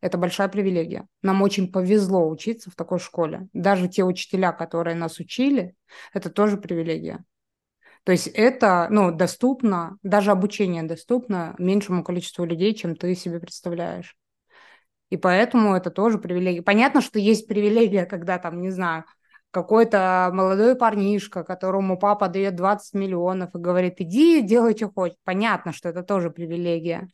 это 0.00 0.18
большая 0.18 0.48
привилегия. 0.48 1.06
Нам 1.22 1.42
очень 1.42 1.70
повезло 1.70 2.28
учиться 2.28 2.70
в 2.70 2.74
такой 2.74 2.98
школе. 2.98 3.48
Даже 3.52 3.88
те 3.88 4.04
учителя, 4.04 4.52
которые 4.52 4.94
нас 4.94 5.18
учили, 5.18 5.74
это 6.12 6.30
тоже 6.30 6.56
привилегия. 6.56 7.24
То 8.04 8.12
есть 8.12 8.28
это 8.28 8.86
ну, 8.90 9.10
доступно, 9.10 9.98
даже 10.02 10.30
обучение 10.30 10.84
доступно 10.84 11.56
меньшему 11.58 12.04
количеству 12.04 12.44
людей, 12.44 12.72
чем 12.74 12.94
ты 12.94 13.14
себе 13.16 13.40
представляешь. 13.40 14.16
И 15.10 15.16
поэтому 15.16 15.74
это 15.74 15.90
тоже 15.90 16.18
привилегия. 16.18 16.62
Понятно, 16.62 17.00
что 17.00 17.18
есть 17.18 17.48
привилегия, 17.48 18.06
когда 18.06 18.38
там, 18.38 18.60
не 18.60 18.70
знаю, 18.70 19.04
какой-то 19.50 20.30
молодой 20.32 20.76
парнишка, 20.76 21.42
которому 21.42 21.98
папа 21.98 22.28
дает 22.28 22.56
20 22.56 22.94
миллионов 22.94 23.54
и 23.54 23.58
говорит, 23.58 23.94
иди, 23.98 24.42
делай, 24.42 24.76
что 24.76 24.90
хочешь. 24.92 25.16
Понятно, 25.24 25.72
что 25.72 25.88
это 25.88 26.02
тоже 26.02 26.30
привилегия. 26.30 27.08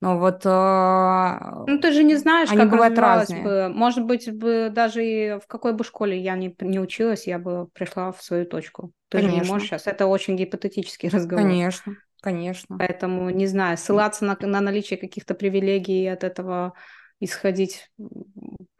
Но 0.00 0.18
вот... 0.18 0.44
Э, 0.44 1.64
ну, 1.66 1.78
ты 1.78 1.92
же 1.92 2.04
не 2.04 2.16
знаешь, 2.16 2.50
они 2.50 2.60
как 2.60 2.70
бывают 2.70 2.98
разные. 2.98 3.42
бы. 3.42 3.68
Может 3.74 4.04
быть, 4.04 4.30
бы 4.30 4.70
даже 4.70 5.04
и 5.04 5.38
в 5.38 5.46
какой 5.46 5.72
бы 5.72 5.84
школе 5.84 6.20
я 6.20 6.36
не, 6.36 6.54
не 6.60 6.78
училась, 6.78 7.26
я 7.26 7.38
бы 7.38 7.68
пришла 7.72 8.12
в 8.12 8.22
свою 8.22 8.44
точку. 8.44 8.92
Ты 9.08 9.18
конечно. 9.18 9.38
же 9.38 9.44
не 9.44 9.50
можешь 9.50 9.68
сейчас. 9.68 9.86
Это 9.86 10.06
очень 10.06 10.36
гипотетический 10.36 11.08
разговор. 11.12 11.42
Конечно, 11.42 11.96
конечно. 12.20 12.76
Поэтому, 12.78 13.30
не 13.30 13.46
знаю, 13.46 13.78
ссылаться 13.78 14.24
на, 14.24 14.36
на 14.38 14.60
наличие 14.60 14.98
каких-то 14.98 15.34
привилегий 15.34 16.04
и 16.04 16.08
от 16.08 16.24
этого 16.24 16.74
исходить 17.18 17.90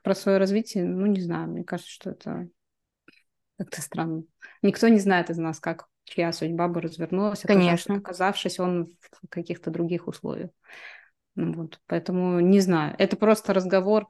про 0.02 0.14
свое 0.14 0.38
развитие, 0.38 0.84
ну, 0.84 1.06
не 1.06 1.20
знаю, 1.20 1.48
мне 1.48 1.64
кажется, 1.64 1.90
что 1.90 2.10
это 2.10 2.48
как-то 3.58 3.80
странно. 3.80 4.22
Никто 4.62 4.88
не 4.88 4.98
знает 4.98 5.30
из 5.30 5.38
нас, 5.38 5.60
как 5.60 5.86
чья 6.04 6.32
судьба 6.32 6.68
бы 6.68 6.80
развернулась, 6.80 7.40
Конечно. 7.40 7.96
оказавшись 7.96 8.60
он 8.60 8.92
в 9.00 9.28
каких-то 9.28 9.70
других 9.70 10.06
условиях. 10.06 10.50
Ну 11.36 11.52
вот, 11.52 11.80
поэтому 11.86 12.40
не 12.40 12.60
знаю. 12.60 12.94
Это 12.98 13.16
просто 13.16 13.54
разговор 13.54 14.06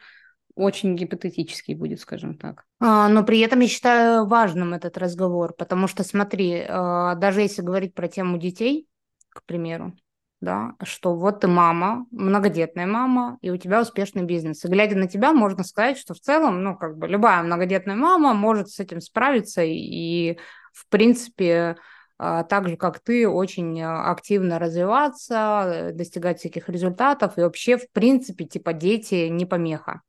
очень 0.54 0.96
гипотетический 0.96 1.74
будет, 1.74 2.00
скажем 2.00 2.38
так. 2.38 2.64
А, 2.80 3.08
но 3.08 3.22
при 3.24 3.40
этом 3.40 3.60
я 3.60 3.68
считаю 3.68 4.26
важным 4.26 4.72
этот 4.72 4.96
разговор, 4.96 5.52
потому 5.52 5.86
что, 5.86 6.02
смотри, 6.02 6.64
а, 6.66 7.14
даже 7.16 7.42
если 7.42 7.62
говорить 7.62 7.94
про 7.94 8.08
тему 8.08 8.38
детей, 8.38 8.88
к 9.28 9.44
примеру, 9.44 9.92
да, 10.40 10.74
что 10.82 11.14
вот 11.14 11.40
ты 11.40 11.48
мама, 11.48 12.06
многодетная 12.10 12.86
мама, 12.86 13.38
и 13.42 13.50
у 13.50 13.56
тебя 13.56 13.82
успешный 13.82 14.22
бизнес. 14.22 14.64
И 14.64 14.68
глядя 14.68 14.96
на 14.96 15.08
тебя, 15.08 15.32
можно 15.32 15.62
сказать, 15.62 15.98
что 15.98 16.14
в 16.14 16.20
целом, 16.20 16.62
ну, 16.62 16.76
как 16.76 16.96
бы 16.96 17.06
любая 17.06 17.42
многодетная 17.42 17.96
мама 17.96 18.32
может 18.32 18.70
с 18.70 18.80
этим 18.80 19.00
справиться 19.00 19.62
и, 19.62 20.38
в 20.72 20.88
принципе, 20.88 21.76
так 22.18 22.68
же, 22.68 22.76
как 22.76 23.00
ты, 23.00 23.28
очень 23.28 23.80
а, 23.82 24.10
активно 24.10 24.58
развиваться, 24.58 25.64
э, 25.66 25.92
достигать 25.92 26.38
всяких 26.38 26.68
результатов, 26.68 27.36
и 27.36 27.42
вообще, 27.42 27.76
в 27.76 27.90
принципе, 27.92 28.46
типа, 28.46 28.72
дети 28.72 29.28
не 29.28 29.44
помеха. 29.44 30.02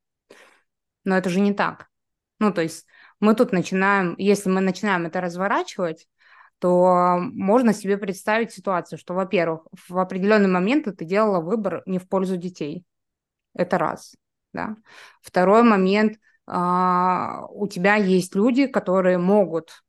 Но 1.03 1.17
это 1.17 1.29
же 1.29 1.39
не 1.39 1.53
так. 1.53 1.87
Ну, 2.39 2.53
то 2.53 2.61
есть 2.61 2.85
мы 3.19 3.35
тут 3.35 3.51
начинаем, 3.51 4.15
если 4.17 4.49
мы 4.49 4.61
начинаем 4.61 5.05
это 5.05 5.21
разворачивать, 5.21 6.07
то 6.59 7.17
можно 7.19 7.73
себе 7.73 7.97
представить 7.97 8.51
ситуацию, 8.51 8.97
что, 8.97 9.13
во-первых, 9.13 9.67
в 9.87 9.97
определенный 9.97 10.49
момент 10.49 10.85
ты 10.97 11.05
делала 11.05 11.39
выбор 11.39 11.83
не 11.85 11.99
в 11.99 12.07
пользу 12.07 12.37
детей. 12.37 12.85
Это 13.53 13.77
раз. 13.77 14.15
Да? 14.53 14.77
Второй 15.21 15.63
момент, 15.63 16.17
а, 16.47 17.45
у 17.49 17.67
тебя 17.67 17.95
есть 17.95 18.33
люди, 18.35 18.67
которые 18.67 19.17
могут 19.17 19.83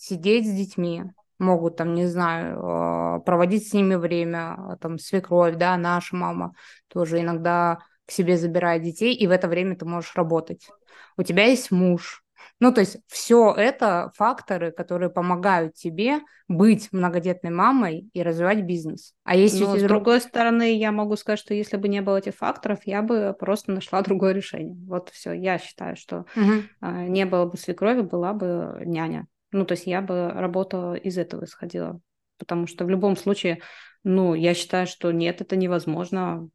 сидеть 0.00 0.46
с 0.46 0.50
детьми, 0.50 1.04
могут 1.38 1.76
там, 1.76 1.94
не 1.94 2.06
знаю, 2.06 2.58
а, 2.62 3.18
проводить 3.20 3.68
с 3.68 3.72
ними 3.74 3.96
время, 3.96 4.78
там, 4.80 4.98
свекровь, 4.98 5.56
да, 5.56 5.76
наша 5.76 6.16
мама 6.16 6.54
тоже 6.88 7.20
иногда 7.20 7.78
к 8.06 8.10
себе 8.10 8.36
забирает 8.36 8.82
детей, 8.82 9.14
и 9.14 9.26
в 9.26 9.30
это 9.30 9.46
время 9.46 9.76
ты 9.76 9.84
можешь 9.84 10.16
работать. 10.16 10.68
У 11.16 11.22
тебя 11.22 11.44
есть 11.44 11.70
муж. 11.70 12.24
Ну, 12.58 12.72
то 12.72 12.80
есть 12.80 12.98
все 13.06 13.54
это 13.54 14.10
факторы, 14.16 14.70
которые 14.70 15.10
помогают 15.10 15.74
тебе 15.74 16.20
быть 16.48 16.88
многодетной 16.92 17.50
мамой 17.50 18.10
и 18.12 18.22
развивать 18.22 18.62
бизнес. 18.62 19.14
А 19.24 19.36
если 19.36 19.64
Но, 19.64 19.76
с 19.76 19.82
другой 19.82 20.20
стороны, 20.20 20.76
я 20.76 20.92
могу 20.92 21.16
сказать, 21.16 21.38
что 21.38 21.54
если 21.54 21.76
бы 21.76 21.88
не 21.88 22.00
было 22.00 22.16
этих 22.16 22.34
факторов, 22.34 22.80
я 22.84 23.02
бы 23.02 23.34
просто 23.38 23.72
нашла 23.72 24.02
другое 24.02 24.32
решение. 24.32 24.76
Вот 24.86 25.10
все. 25.10 25.32
Я 25.32 25.58
считаю, 25.58 25.96
что 25.96 26.26
угу. 26.36 26.90
не 27.08 27.24
было 27.26 27.46
бы 27.46 27.56
свекрови, 27.56 28.00
была 28.00 28.32
бы 28.32 28.82
няня. 28.84 29.26
Ну, 29.52 29.64
то 29.64 29.72
есть 29.72 29.86
я 29.86 30.00
бы 30.00 30.30
работала 30.30 30.94
из 30.94 31.18
этого 31.18 31.44
исходила. 31.44 32.00
потому 32.38 32.66
что 32.66 32.84
в 32.84 32.90
любом 32.90 33.16
случае, 33.16 33.60
ну, 34.02 34.34
я 34.34 34.54
считаю, 34.54 34.86
что 34.86 35.12
нет, 35.12 35.40
это 35.42 35.56
невозможно 35.56 36.48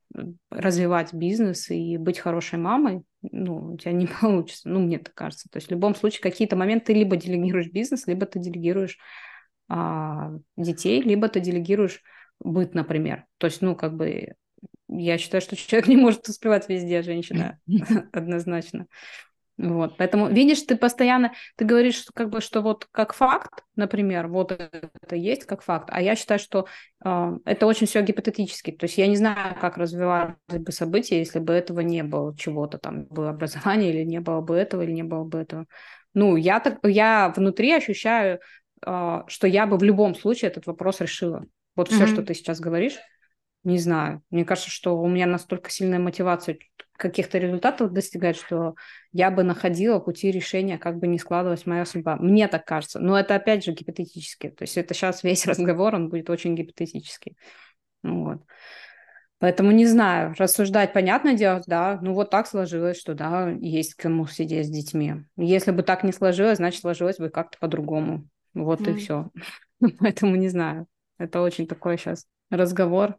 развивать 0.49 1.13
бизнес 1.13 1.69
и 1.69 1.97
быть 1.97 2.17
хорошей 2.19 2.57
мамой, 2.57 3.03
ну, 3.21 3.73
у 3.73 3.77
тебя 3.77 3.91
не 3.91 4.07
получится, 4.21 4.69
ну, 4.69 4.79
мне 4.79 4.97
так 4.99 5.13
кажется. 5.13 5.49
То 5.49 5.57
есть 5.57 5.67
в 5.67 5.71
любом 5.71 5.95
случае 5.95 6.21
какие-то 6.21 6.55
моменты 6.55 6.87
ты 6.87 6.93
либо 6.93 7.17
делегируешь 7.17 7.71
бизнес, 7.71 8.07
либо 8.07 8.25
ты 8.25 8.39
делегируешь 8.39 8.97
а, 9.67 10.31
детей, 10.57 11.01
либо 11.01 11.27
ты 11.27 11.39
делегируешь 11.39 12.01
быт, 12.39 12.73
например. 12.73 13.25
То 13.37 13.47
есть, 13.47 13.61
ну, 13.61 13.75
как 13.75 13.95
бы 13.95 14.35
я 14.87 15.17
считаю, 15.17 15.41
что 15.41 15.55
человек 15.55 15.87
не 15.87 15.97
может 15.97 16.27
успевать 16.27 16.69
везде, 16.69 17.01
женщина, 17.01 17.59
однозначно. 18.11 18.87
Вот, 19.57 19.95
поэтому, 19.97 20.27
видишь, 20.27 20.63
ты 20.63 20.75
постоянно, 20.75 21.31
ты 21.55 21.63
говоришь, 21.63 21.95
что 21.95 22.11
как 22.13 22.29
бы, 22.29 22.41
что 22.41 22.61
вот 22.61 22.87
как 22.91 23.13
факт, 23.13 23.63
например, 23.77 24.27
вот 24.27 24.51
это 24.51 25.15
есть 25.15 25.45
как 25.45 25.61
факт, 25.61 25.87
а 25.93 26.01
я 26.01 26.17
считаю, 26.17 26.41
что 26.41 26.67
э, 27.05 27.37
это 27.45 27.65
очень 27.65 27.87
все 27.87 28.01
гипотетически, 28.01 28.71
то 28.71 28.83
есть 28.85 28.97
я 28.97 29.07
не 29.07 29.15
знаю, 29.15 29.55
как 29.61 29.77
развивались 29.77 30.35
бы 30.49 30.73
события, 30.73 31.19
если 31.19 31.39
бы 31.39 31.53
этого 31.53 31.79
не 31.79 32.03
было 32.03 32.35
чего-то 32.37 32.79
там, 32.79 33.05
было 33.09 33.29
образование, 33.29 33.93
или 33.93 34.03
не 34.03 34.19
было 34.19 34.41
бы 34.41 34.55
этого, 34.55 34.81
или 34.81 34.91
не 34.91 35.03
было 35.03 35.23
бы 35.23 35.39
этого. 35.39 35.67
Ну, 36.13 36.35
я, 36.35 36.59
так, 36.59 36.79
я 36.83 37.31
внутри 37.33 37.71
ощущаю, 37.71 38.41
э, 38.85 39.21
что 39.27 39.47
я 39.47 39.67
бы 39.67 39.77
в 39.77 39.83
любом 39.83 40.15
случае 40.15 40.51
этот 40.51 40.65
вопрос 40.65 40.99
решила. 40.99 41.45
Вот 41.77 41.89
mm-hmm. 41.89 41.95
все, 41.95 42.07
что 42.07 42.23
ты 42.23 42.33
сейчас 42.33 42.59
говоришь, 42.59 42.97
не 43.63 43.79
знаю. 43.79 44.21
Мне 44.29 44.43
кажется, 44.43 44.69
что 44.69 44.99
у 44.99 45.07
меня 45.07 45.25
настолько 45.25 45.69
сильная 45.69 45.99
мотивация 45.99 46.57
каких-то 46.97 47.37
результатов 47.37 47.91
достигать, 47.91 48.37
что 48.37 48.75
я 49.11 49.31
бы 49.31 49.43
находила 49.43 49.99
пути 49.99 50.31
решения, 50.31 50.77
как 50.77 50.97
бы 50.97 51.07
не 51.07 51.19
складывалась 51.19 51.65
моя 51.65 51.85
судьба. 51.85 52.15
Мне 52.17 52.47
так 52.47 52.65
кажется. 52.65 52.99
Но 52.99 53.19
это 53.19 53.35
опять 53.35 53.63
же 53.63 53.73
гипотетически. 53.73 54.49
То 54.49 54.63
есть 54.63 54.77
это 54.77 54.93
сейчас 54.93 55.23
весь 55.23 55.45
разговор, 55.47 55.95
он 55.95 56.09
будет 56.09 56.29
очень 56.29 56.55
гипотетический. 56.55 57.37
Вот. 58.03 58.41
Поэтому 59.39 59.71
не 59.71 59.85
знаю, 59.85 60.33
рассуждать, 60.37 60.93
понятное 60.93 61.33
дело, 61.33 61.61
да, 61.67 61.99
ну 62.01 62.13
вот 62.13 62.29
так 62.29 62.47
сложилось, 62.47 62.97
что 62.97 63.13
да, 63.13 63.49
есть 63.49 63.93
кому 63.95 64.25
сидеть 64.27 64.67
с 64.67 64.69
детьми. 64.69 65.25
Если 65.35 65.71
бы 65.71 65.83
так 65.83 66.03
не 66.03 66.13
сложилось, 66.13 66.57
значит, 66.57 66.81
сложилось 66.81 67.17
бы 67.17 67.29
как-то 67.29 67.57
по-другому. 67.59 68.27
Вот 68.53 68.81
mm. 68.81 68.91
и 68.91 68.95
все. 68.95 69.29
Поэтому 69.99 70.35
не 70.37 70.47
знаю. 70.47 70.87
Это 71.17 71.41
очень 71.41 71.67
такой 71.67 71.97
сейчас 71.97 72.25
разговор 72.49 73.17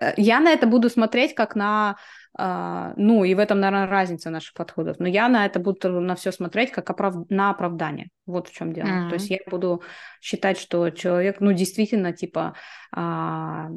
Э, 0.00 0.12
я 0.16 0.40
на 0.40 0.50
это 0.50 0.66
буду 0.66 0.90
смотреть 0.90 1.34
как 1.34 1.54
на, 1.54 1.96
э, 2.38 2.92
ну, 2.96 3.24
и 3.24 3.34
в 3.34 3.38
этом, 3.38 3.60
наверное, 3.60 3.86
разница 3.86 4.30
наших 4.30 4.54
подходов, 4.54 4.98
но 4.98 5.08
я 5.08 5.28
на 5.28 5.46
это 5.46 5.58
буду 5.60 6.00
на 6.00 6.14
все 6.14 6.32
смотреть 6.32 6.70
как 6.70 6.88
оправ... 6.90 7.14
на 7.28 7.50
оправдание. 7.50 8.08
Вот 8.26 8.48
в 8.48 8.52
чем 8.52 8.72
дело. 8.72 8.86
Mm-hmm. 8.86 9.08
То 9.08 9.14
есть 9.14 9.30
я 9.30 9.38
буду 9.50 9.82
считать, 10.20 10.58
что 10.58 10.90
человек, 10.90 11.40
ну, 11.40 11.52
действительно, 11.52 12.12
типа, 12.12 12.54
э, 12.96 13.68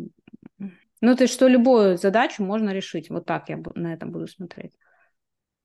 ну, 1.02 1.16
то 1.16 1.24
есть, 1.24 1.34
что 1.34 1.48
любую 1.48 1.98
задачу 1.98 2.44
можно 2.44 2.72
решить. 2.72 3.10
Вот 3.10 3.26
так 3.26 3.50
я 3.50 3.60
на 3.76 3.94
это 3.94 4.06
буду 4.06 4.28
смотреть. 4.28 4.74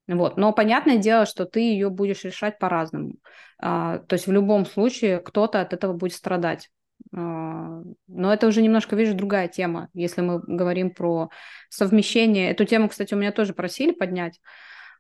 Вот. 0.06 0.36
Но 0.36 0.52
понятное 0.52 0.98
дело, 0.98 1.26
что 1.26 1.46
ты 1.46 1.60
ее 1.60 1.88
будешь 1.88 2.24
решать 2.24 2.58
по-разному. 2.58 3.14
А, 3.58 3.98
то 3.98 4.14
есть 4.14 4.26
в 4.26 4.32
любом 4.32 4.66
случае 4.66 5.18
кто-то 5.18 5.60
от 5.60 5.72
этого 5.72 5.94
будет 5.94 6.12
страдать. 6.12 6.70
А, 7.14 7.82
но 8.08 8.32
это 8.32 8.46
уже 8.46 8.62
немножко, 8.62 8.96
видишь, 8.96 9.14
другая 9.14 9.48
тема, 9.48 9.88
если 9.94 10.20
мы 10.20 10.40
говорим 10.40 10.90
про 10.90 11.30
совмещение. 11.68 12.50
Эту 12.50 12.64
тему, 12.64 12.88
кстати, 12.88 13.14
у 13.14 13.16
меня 13.16 13.32
тоже 13.32 13.54
просили 13.54 13.92
поднять. 13.92 14.40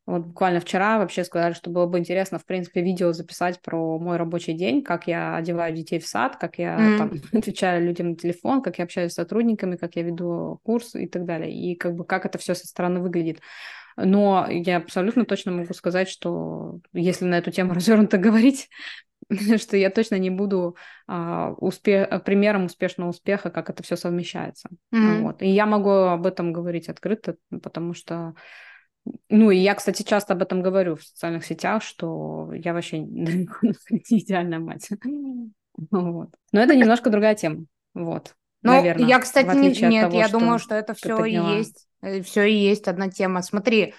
Вот 0.06 0.26
буквально 0.26 0.60
вчера 0.60 0.98
вообще 0.98 1.24
сказали, 1.24 1.54
что 1.54 1.70
было 1.70 1.86
бы 1.86 1.98
интересно, 1.98 2.38
в 2.38 2.44
принципе, 2.44 2.82
видео 2.82 3.12
записать 3.12 3.62
про 3.62 3.98
мой 3.98 4.18
рабочий 4.18 4.52
день, 4.52 4.82
как 4.82 5.06
я 5.06 5.36
одеваю 5.36 5.74
детей 5.74 5.98
в 5.98 6.06
сад, 6.06 6.36
как 6.36 6.58
я 6.58 6.76
mm. 6.78 6.98
там 6.98 7.12
отвечаю 7.38 7.84
людям 7.86 8.10
на 8.10 8.16
телефон, 8.16 8.60
как 8.60 8.78
я 8.78 8.84
общаюсь 8.84 9.12
с 9.12 9.16
сотрудниками, 9.16 9.76
как 9.76 9.96
я 9.96 10.02
веду 10.02 10.60
курс 10.62 10.94
и 10.94 11.06
так 11.06 11.24
далее. 11.24 11.52
И 11.52 11.74
как 11.74 11.94
бы 11.94 12.04
как 12.04 12.26
это 12.26 12.38
все 12.38 12.54
со 12.54 12.66
стороны 12.66 13.00
выглядит. 13.00 13.40
Но 13.96 14.46
я 14.50 14.78
абсолютно 14.78 15.24
точно 15.24 15.52
могу 15.52 15.72
сказать, 15.72 16.08
что 16.08 16.80
если 16.92 17.24
на 17.24 17.38
эту 17.38 17.50
тему 17.50 17.72
развернуто 17.74 18.18
говорить, 18.18 18.68
что 19.58 19.76
я 19.76 19.90
точно 19.90 20.18
не 20.18 20.30
буду 20.30 20.76
а, 21.06 21.52
успе- 21.60 22.18
примером 22.20 22.64
успешного 22.66 23.10
успеха, 23.10 23.50
как 23.50 23.70
это 23.70 23.82
все 23.82 23.96
совмещается. 23.96 24.68
Mm-hmm. 24.94 25.20
Вот. 25.22 25.42
И 25.42 25.48
я 25.48 25.66
могу 25.66 25.90
об 25.90 26.26
этом 26.26 26.52
говорить 26.52 26.88
открыто, 26.88 27.36
потому 27.62 27.94
что 27.94 28.34
ну, 29.28 29.50
и 29.50 29.58
я, 29.58 29.74
кстати, 29.74 30.02
часто 30.02 30.32
об 30.32 30.42
этом 30.42 30.62
говорю 30.62 30.96
в 30.96 31.04
социальных 31.04 31.44
сетях, 31.44 31.82
что 31.82 32.50
я 32.54 32.72
вообще 32.72 32.98
не 33.00 33.46
идеальная 34.08 34.58
мать. 34.58 34.88
Вот. 35.90 36.28
Но 36.52 36.60
это 36.60 36.76
немножко 36.76 37.10
другая 37.10 37.34
тема. 37.34 37.64
Вот. 37.94 38.36
Ну, 38.62 38.72
наверное, 38.72 39.08
я, 39.08 39.18
кстати, 39.18 39.56
не, 39.56 39.88
нет, 39.88 40.04
того, 40.04 40.16
я 40.16 40.28
думаю, 40.28 40.60
что 40.60 40.76
это 40.76 40.94
все 40.94 41.24
и 41.24 41.32
есть, 41.32 41.88
э, 42.00 42.22
все 42.22 42.44
и 42.44 42.54
есть 42.54 42.86
одна 42.86 43.10
тема. 43.10 43.42
Смотри, 43.42 43.92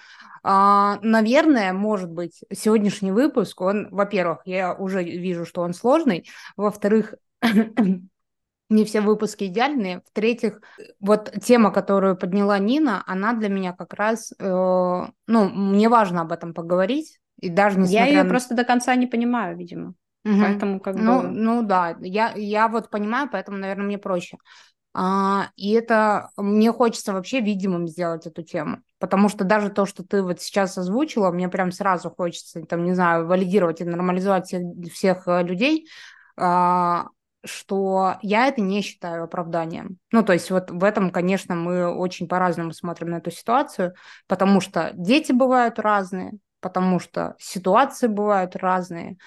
наверное, 0.48 1.72
может 1.72 2.10
быть, 2.10 2.42
сегодняшний 2.52 3.10
выпуск, 3.10 3.60
он, 3.60 3.88
во-первых, 3.90 4.42
я 4.44 4.74
уже 4.74 5.02
вижу, 5.02 5.44
что 5.44 5.62
он 5.62 5.74
сложный, 5.74 6.28
во-вторых, 6.56 7.14
не 8.70 8.84
все 8.84 9.00
выпуски 9.00 9.44
идеальные. 9.44 10.02
В-третьих, 10.06 10.60
вот 11.00 11.32
тема, 11.42 11.70
которую 11.70 12.16
подняла 12.16 12.58
Нина, 12.58 13.02
она 13.06 13.32
для 13.32 13.48
меня 13.48 13.72
как 13.72 13.94
раз, 13.94 14.32
э, 14.38 14.44
ну, 14.46 15.48
мне 15.48 15.88
важно 15.88 16.22
об 16.22 16.32
этом 16.32 16.54
поговорить. 16.54 17.18
И 17.40 17.48
даже 17.48 17.78
несмотря 17.78 18.04
Я 18.04 18.10
ее 18.10 18.22
на... 18.22 18.30
просто 18.30 18.54
до 18.54 18.64
конца 18.64 18.94
не 18.94 19.06
понимаю, 19.06 19.56
видимо. 19.56 19.94
Угу. 20.24 20.40
Поэтому 20.40 20.80
как 20.80 20.96
ну, 20.96 21.22
бы... 21.22 21.28
Ну 21.28 21.62
да, 21.62 21.96
я, 22.00 22.32
я 22.34 22.68
вот 22.68 22.90
понимаю, 22.90 23.28
поэтому, 23.30 23.58
наверное, 23.58 23.86
мне 23.86 23.98
проще. 23.98 24.38
А, 24.94 25.50
и 25.56 25.72
это 25.72 26.30
мне 26.36 26.72
хочется 26.72 27.12
вообще 27.12 27.40
видимым 27.40 27.86
сделать 27.86 28.26
эту 28.26 28.42
тему. 28.42 28.78
Потому 28.98 29.28
что 29.28 29.44
даже 29.44 29.68
то, 29.68 29.84
что 29.84 30.02
ты 30.04 30.22
вот 30.22 30.40
сейчас 30.40 30.78
озвучила, 30.78 31.30
мне 31.30 31.48
прям 31.48 31.70
сразу 31.70 32.10
хочется, 32.10 32.62
там, 32.62 32.84
не 32.84 32.94
знаю, 32.94 33.26
валидировать 33.26 33.80
и 33.80 33.84
нормализовать 33.84 34.46
всех, 34.46 34.62
всех 34.92 35.28
э, 35.28 35.42
людей, 35.42 35.86
а, 36.38 37.06
что 37.44 38.16
я 38.22 38.48
это 38.48 38.60
не 38.60 38.82
считаю 38.82 39.24
оправданием. 39.24 39.98
Ну, 40.12 40.22
то 40.22 40.32
есть 40.32 40.50
вот 40.50 40.70
в 40.70 40.82
этом, 40.82 41.10
конечно, 41.10 41.54
мы 41.54 41.94
очень 41.94 42.26
по-разному 42.28 42.72
смотрим 42.72 43.10
на 43.10 43.16
эту 43.16 43.30
ситуацию, 43.30 43.94
потому 44.26 44.60
что 44.60 44.92
дети 44.94 45.32
бывают 45.32 45.78
разные, 45.78 46.32
потому 46.60 46.98
что 46.98 47.34
ситуации 47.38 48.06
бывают 48.06 48.56
разные, 48.56 49.18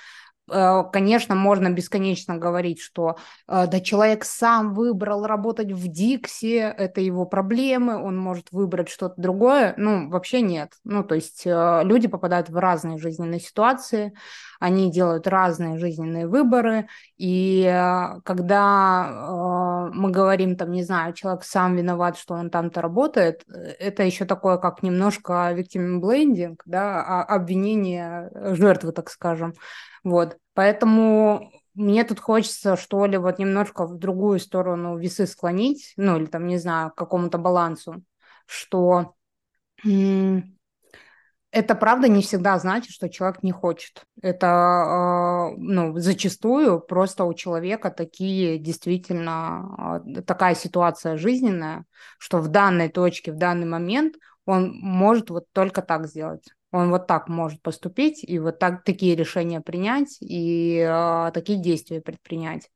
конечно, 0.92 1.36
можно 1.36 1.70
бесконечно 1.70 2.38
говорить, 2.38 2.80
что 2.82 3.18
э, 3.48 3.68
да 3.68 3.80
человек 3.80 4.26
сам 4.26 4.74
выбрал 4.74 5.26
работать 5.26 5.72
в 5.72 5.88
Дикси, 5.88 6.58
это 6.58 7.02
его 7.02 7.26
проблемы, 7.26 8.02
он 8.02 8.18
может 8.18 8.52
выбрать 8.52 8.90
что-то 8.90 9.16
другое. 9.22 9.74
Ну, 9.78 10.10
вообще 10.10 10.42
нет. 10.42 10.74
Ну, 10.84 11.04
то 11.04 11.16
есть 11.16 11.44
э, 11.46 11.82
люди 11.84 12.08
попадают 12.08 12.50
в 12.50 12.58
разные 12.58 12.98
жизненные 12.98 13.40
ситуации, 13.40 14.14
они 14.60 14.92
делают 14.92 15.28
разные 15.28 15.78
жизненные 15.78 16.28
выборы, 16.28 16.88
и 17.18 17.64
когда 18.26 19.90
мы 19.94 20.12
говорим, 20.12 20.58
там, 20.58 20.72
не 20.72 20.84
знаю, 20.84 21.14
человек 21.14 21.44
сам 21.44 21.76
виноват, 21.76 22.18
что 22.18 22.34
он 22.34 22.50
там-то 22.50 22.82
работает, 22.82 23.46
это 23.48 24.04
еще 24.04 24.26
такое, 24.26 24.58
как 24.58 24.84
немножко 24.84 25.54
victim 25.56 26.02
blending, 26.02 26.58
да, 26.66 27.02
а, 27.02 27.24
обвинение 27.24 28.30
жертвы, 28.56 28.92
так 28.92 29.10
скажем. 29.10 29.54
Вот, 30.04 30.38
поэтому 30.54 31.52
мне 31.74 32.04
тут 32.04 32.20
хочется, 32.20 32.76
что 32.76 33.06
ли, 33.06 33.18
вот 33.18 33.40
немножко 33.40 33.86
в 33.86 33.98
другую 33.98 34.40
сторону 34.40 34.98
весы 34.98 35.28
склонить, 35.28 35.94
ну, 35.98 36.18
или 36.18 36.26
там, 36.26 36.48
не 36.48 36.58
знаю, 36.58 36.92
к 36.92 36.96
какому-то 36.96 37.38
балансу, 37.38 38.04
что 38.46 39.16
это 41.52 41.74
правда 41.74 42.08
не 42.08 42.22
всегда 42.22 42.60
значит, 42.60 42.92
что 42.92 43.10
человек 43.10 43.42
не 43.42 43.52
хочет. 43.52 44.04
Это, 44.22 45.54
э, 45.56 45.56
ну, 45.58 45.98
зачастую 45.98 46.80
просто 46.80 47.24
у 47.24 47.34
человека 47.34 47.90
такие 47.90 48.60
действительно 48.60 50.04
э, 50.06 50.22
такая 50.22 50.54
ситуация 50.54 51.18
жизненная, 51.18 51.86
что 52.20 52.38
в 52.40 52.50
данной 52.50 52.90
точке, 52.90 53.32
в 53.32 53.38
данный 53.38 53.66
момент 53.66 54.16
он 54.46 54.72
может 54.80 55.30
вот 55.32 55.46
только 55.52 55.82
так 55.82 56.08
сделать. 56.08 56.44
Он 56.72 56.92
вот 56.92 57.08
так 57.08 57.28
может 57.28 57.62
поступить 57.62 58.24
и 58.24 58.38
вот 58.40 58.60
так 58.60 58.84
такие 58.84 59.16
решения 59.16 59.62
принять 59.62 60.18
и 60.22 60.78
э, 60.78 61.32
такие 61.34 61.60
действия 61.60 62.02
предпринять. 62.02 62.70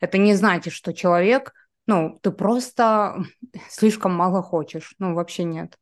Это 0.00 0.18
не 0.18 0.34
значит, 0.34 0.72
что 0.72 0.94
человек, 0.94 1.52
ну, 1.86 2.18
ты 2.22 2.30
просто 2.30 3.16
слишком 3.68 4.14
мало 4.14 4.42
хочешь. 4.42 4.94
Ну, 4.98 5.14
вообще 5.14 5.44
нет. 5.44 5.76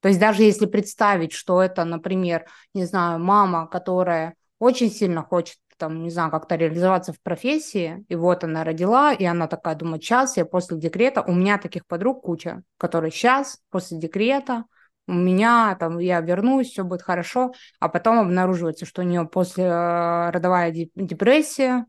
То 0.00 0.08
есть 0.08 0.20
даже 0.20 0.42
если 0.42 0.66
представить, 0.66 1.32
что 1.32 1.62
это, 1.62 1.84
например, 1.84 2.46
не 2.72 2.86
знаю, 2.86 3.18
мама, 3.18 3.66
которая 3.66 4.34
очень 4.58 4.90
сильно 4.90 5.22
хочет 5.22 5.58
там, 5.80 6.02
не 6.02 6.10
знаю, 6.10 6.30
как-то 6.30 6.56
реализоваться 6.56 7.12
в 7.12 7.20
профессии, 7.22 8.04
и 8.08 8.14
вот 8.14 8.44
она 8.44 8.64
родила, 8.64 9.12
и 9.14 9.24
она 9.24 9.48
такая 9.48 9.74
думает, 9.74 10.04
сейчас 10.04 10.36
я 10.36 10.44
после 10.44 10.76
декрета, 10.76 11.22
у 11.22 11.32
меня 11.32 11.56
таких 11.56 11.86
подруг 11.86 12.22
куча, 12.22 12.62
которые 12.76 13.10
сейчас, 13.10 13.58
после 13.70 13.98
декрета, 13.98 14.64
у 15.10 15.14
меня 15.14 15.76
там 15.78 15.98
я 15.98 16.20
вернусь, 16.20 16.70
все 16.70 16.84
будет 16.84 17.02
хорошо, 17.02 17.52
а 17.80 17.88
потом 17.88 18.18
обнаруживается, 18.18 18.86
что 18.86 19.02
у 19.02 19.04
нее 19.04 19.26
после 19.26 19.64
э, 19.64 20.30
родовая 20.30 20.72
депрессия, 20.94 21.86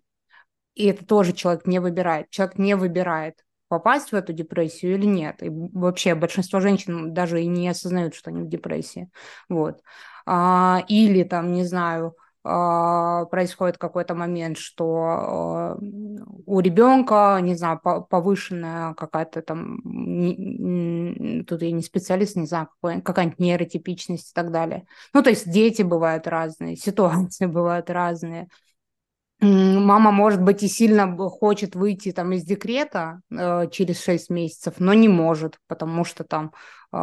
И 0.73 0.85
это 0.87 1.05
тоже 1.05 1.33
человек 1.33 1.67
не 1.67 1.79
выбирает. 1.79 2.29
Человек 2.29 2.57
не 2.57 2.75
выбирает, 2.75 3.35
попасть 3.67 4.11
в 4.11 4.15
эту 4.15 4.33
депрессию 4.33 4.95
или 4.95 5.05
нет. 5.05 5.43
И 5.43 5.49
вообще 5.49 6.15
большинство 6.15 6.59
женщин 6.59 7.13
даже 7.13 7.41
и 7.41 7.47
не 7.47 7.67
осознают, 7.69 8.15
что 8.15 8.29
они 8.29 8.41
в 8.43 8.49
депрессии. 8.49 9.09
Вот. 9.49 9.81
А, 10.25 10.83
или 10.87 11.23
там, 11.23 11.51
не 11.51 11.65
знаю, 11.65 12.15
а, 12.43 13.25
происходит 13.25 13.77
какой-то 13.77 14.15
момент, 14.15 14.57
что 14.57 15.03
а, 15.05 15.77
у 16.45 16.59
ребенка, 16.59 17.39
не 17.41 17.55
знаю, 17.55 17.79
повышенная 18.09 18.93
какая-то 18.93 19.41
там, 19.41 19.79
тут 21.47 21.61
я 21.61 21.71
не 21.71 21.81
специалист, 21.81 22.35
не 22.35 22.45
знаю, 22.45 22.69
какая-нибудь 22.81 23.39
нейротипичность 23.39 24.31
и 24.31 24.33
так 24.33 24.51
далее. 24.51 24.85
Ну, 25.13 25.23
то 25.23 25.29
есть 25.29 25.49
дети 25.49 25.81
бывают 25.81 26.27
разные, 26.27 26.75
ситуации 26.77 27.45
бывают 27.45 27.89
разные 27.89 28.47
мама, 29.41 30.11
может 30.11 30.41
быть, 30.41 30.61
и 30.61 30.67
сильно 30.67 31.17
хочет 31.17 31.75
выйти 31.75 32.11
там 32.11 32.31
из 32.31 32.43
декрета 32.43 33.21
э, 33.31 33.67
через 33.71 34.03
6 34.03 34.29
месяцев, 34.29 34.75
но 34.77 34.93
не 34.93 35.09
может, 35.09 35.57
потому 35.67 36.03
что 36.05 36.23
там, 36.23 36.53
э, 36.93 36.97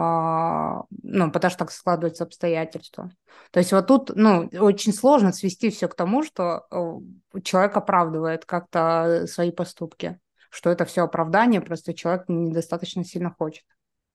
ну, 1.02 1.32
потому 1.32 1.50
что 1.50 1.58
так 1.58 1.72
складываются 1.72 2.24
обстоятельства. 2.24 3.10
То 3.50 3.58
есть 3.58 3.72
вот 3.72 3.86
тут, 3.88 4.12
ну, 4.14 4.48
очень 4.60 4.92
сложно 4.92 5.32
свести 5.32 5.70
все 5.70 5.88
к 5.88 5.96
тому, 5.96 6.22
что 6.22 6.66
э, 6.70 7.40
человек 7.42 7.76
оправдывает 7.76 8.44
как-то 8.44 9.24
свои 9.26 9.50
поступки, 9.50 10.20
что 10.50 10.70
это 10.70 10.84
все 10.84 11.02
оправдание, 11.02 11.60
просто 11.60 11.92
человек 11.92 12.26
недостаточно 12.28 13.04
сильно 13.04 13.34
хочет. 13.36 13.64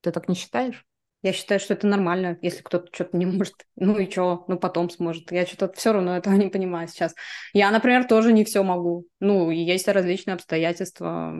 Ты 0.04 0.12
так 0.12 0.28
не 0.28 0.36
считаешь? 0.36 0.86
Я 1.22 1.32
считаю, 1.32 1.62
что 1.62 1.74
это 1.74 1.88
нормально, 1.88 2.38
если 2.42 2.62
кто-то 2.62 2.94
что-то 2.94 3.18
не 3.18 3.26
может. 3.26 3.56
Ну 3.78 3.98
и 3.98 4.12
что, 4.12 4.44
ну 4.50 4.60
потом 4.60 4.90
сможет. 4.90 5.32
Я 5.32 5.46
что-то 5.46 5.74
все 5.74 5.94
равно 5.94 6.18
этого 6.18 6.34
не 6.36 6.50
понимаю 6.50 6.90
сейчас. 6.90 7.16
Я, 7.54 7.72
например, 7.72 8.06
тоже 8.06 8.34
не 8.34 8.44
все 8.44 8.62
могу. 8.62 9.08
Ну, 9.22 9.50
есть 9.50 9.88
различные 9.88 10.36
обстоятельства. 10.36 11.34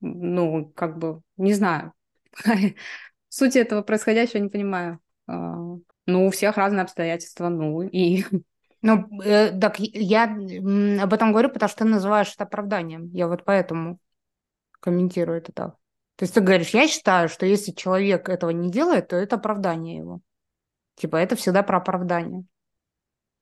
Ну, 0.00 0.72
как 0.76 0.98
бы, 0.98 1.22
не 1.36 1.54
знаю. 1.54 1.92
Суть 3.28 3.56
этого 3.56 3.82
происходящего 3.82 4.38
не 4.38 4.48
понимаю. 4.48 5.00
А, 5.26 5.56
ну, 6.06 6.26
у 6.26 6.30
всех 6.30 6.56
разные 6.56 6.82
обстоятельства, 6.82 7.48
ну 7.48 7.82
и... 7.82 8.24
Ну, 8.86 9.08
э, 9.22 9.58
так 9.58 9.78
я 9.78 10.24
об 10.24 11.14
этом 11.14 11.32
говорю, 11.32 11.48
потому 11.48 11.70
что 11.70 11.78
ты 11.78 11.84
называешь 11.86 12.34
это 12.34 12.44
оправданием. 12.44 13.08
Я 13.14 13.28
вот 13.28 13.42
поэтому 13.42 13.98
комментирую 14.80 15.38
это 15.38 15.52
так. 15.52 15.76
То 16.16 16.24
есть 16.24 16.34
ты 16.34 16.40
говоришь, 16.40 16.70
я 16.70 16.86
считаю, 16.86 17.28
что 17.28 17.44
если 17.44 17.72
человек 17.72 18.28
этого 18.28 18.50
не 18.50 18.70
делает, 18.70 19.08
то 19.08 19.16
это 19.16 19.36
оправдание 19.36 19.96
его. 19.96 20.20
Типа 20.96 21.16
это 21.16 21.34
всегда 21.36 21.62
про 21.62 21.78
оправдание. 21.78 22.44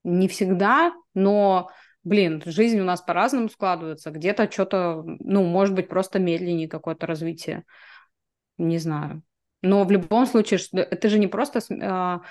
Не 0.04 0.26
всегда, 0.26 0.92
но, 1.14 1.70
блин, 2.02 2.42
жизнь 2.46 2.80
у 2.80 2.84
нас 2.84 3.02
по-разному 3.02 3.48
складывается. 3.50 4.10
Где-то 4.10 4.50
что-то, 4.50 5.02
ну, 5.04 5.44
может 5.44 5.74
быть, 5.74 5.88
просто 5.88 6.18
медленнее 6.18 6.68
какое-то 6.68 7.06
развитие. 7.06 7.64
Не 8.56 8.78
знаю. 8.78 9.22
Но 9.60 9.84
в 9.84 9.90
любом 9.90 10.26
случае, 10.26 10.58
ты 10.58 11.08
же 11.08 11.18
не 11.18 11.28
просто 11.28 11.60
а, 11.82 12.22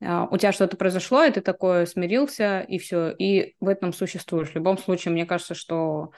а, 0.00 0.26
у 0.30 0.38
тебя 0.38 0.52
что-то 0.52 0.76
произошло, 0.76 1.24
и 1.24 1.30
ты 1.30 1.40
такое 1.40 1.86
смирился, 1.86 2.60
и 2.60 2.78
все, 2.78 3.10
и 3.10 3.56
в 3.60 3.68
этом 3.68 3.92
существуешь. 3.92 4.50
В 4.50 4.54
любом 4.54 4.78
случае, 4.78 5.12
мне 5.12 5.26
кажется, 5.26 5.54
что 5.54 6.12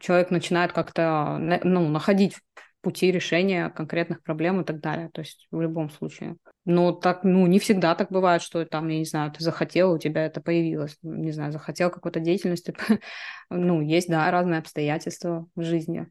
человек 0.00 0.30
начинает 0.30 0.72
как-то 0.72 1.38
ну, 1.38 1.88
находить 1.88 2.36
пути 2.80 3.10
решения 3.10 3.70
конкретных 3.70 4.22
проблем 4.22 4.60
и 4.60 4.64
так 4.64 4.80
далее. 4.80 5.10
То 5.12 5.20
есть 5.20 5.46
в 5.50 5.60
любом 5.60 5.90
случае. 5.90 6.36
Но 6.64 6.92
так, 6.92 7.24
ну, 7.24 7.46
не 7.46 7.58
всегда 7.58 7.94
так 7.94 8.10
бывает, 8.10 8.42
что 8.42 8.64
там, 8.64 8.88
я 8.88 8.98
не 8.98 9.04
знаю, 9.04 9.32
ты 9.32 9.42
захотел, 9.42 9.92
у 9.92 9.98
тебя 9.98 10.24
это 10.26 10.40
появилось. 10.40 10.96
Не 11.02 11.32
знаю, 11.32 11.52
захотел 11.52 11.90
какой-то 11.90 12.20
деятельности. 12.20 12.74
ну, 13.50 13.80
есть, 13.80 14.08
да, 14.08 14.30
разные 14.30 14.60
обстоятельства 14.60 15.46
в 15.54 15.62
жизни. 15.62 16.06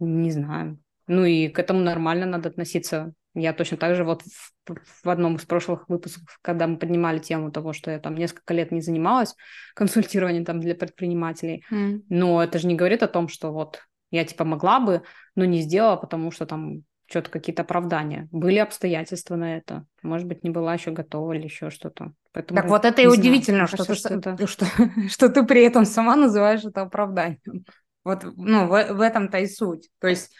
Не 0.00 0.30
знаю. 0.30 0.78
Ну 1.06 1.24
и 1.24 1.48
к 1.48 1.58
этому 1.58 1.80
нормально 1.80 2.26
надо 2.26 2.50
относиться. 2.50 3.12
Я 3.34 3.52
точно 3.52 3.76
так 3.76 3.94
же 3.94 4.04
вот 4.04 4.22
в, 4.22 4.74
в 5.04 5.08
одном 5.08 5.36
из 5.36 5.44
прошлых 5.44 5.88
выпусков, 5.88 6.38
когда 6.42 6.66
мы 6.66 6.76
поднимали 6.76 7.18
тему 7.18 7.52
того, 7.52 7.72
что 7.72 7.90
я 7.90 7.98
там 7.98 8.16
несколько 8.16 8.54
лет 8.54 8.72
не 8.72 8.80
занималась 8.80 9.36
консультированием 9.74 10.44
там 10.44 10.60
для 10.60 10.74
предпринимателей, 10.74 11.64
mm. 11.70 12.02
но 12.08 12.42
это 12.42 12.58
же 12.58 12.66
не 12.66 12.74
говорит 12.74 13.02
о 13.02 13.08
том, 13.08 13.28
что 13.28 13.52
вот 13.52 13.80
я 14.10 14.24
типа 14.24 14.44
могла 14.44 14.80
бы, 14.80 15.02
но 15.34 15.44
не 15.44 15.60
сделала, 15.60 15.96
потому 15.96 16.30
что 16.30 16.46
там 16.46 16.82
что-то 17.08 17.30
какие-то 17.30 17.62
оправдания. 17.62 18.28
Были 18.30 18.58
обстоятельства 18.58 19.36
на 19.36 19.56
это. 19.56 19.86
Может 20.02 20.26
быть, 20.26 20.44
не 20.44 20.50
была 20.50 20.74
еще 20.74 20.90
готова 20.90 21.32
или 21.32 21.44
еще 21.44 21.70
что-то. 21.70 22.12
Поэтому, 22.32 22.60
так 22.60 22.68
вот 22.68 22.84
это 22.84 23.00
и 23.00 23.06
удивительно, 23.06 23.66
что, 23.66 23.78
кажется, 23.78 24.20
ты, 24.20 24.20
что, 24.20 24.30
это... 24.32 24.46
что, 24.46 24.66
что 25.08 25.28
ты 25.30 25.42
при 25.44 25.64
этом 25.64 25.86
сама 25.86 26.16
называешь 26.16 26.64
это 26.64 26.82
оправданием. 26.82 27.64
Вот 28.04 28.24
ну, 28.36 28.66
в, 28.66 28.92
в 28.92 29.00
этом-то 29.00 29.38
и 29.38 29.46
суть. 29.46 29.88
То 30.00 30.08
есть 30.08 30.32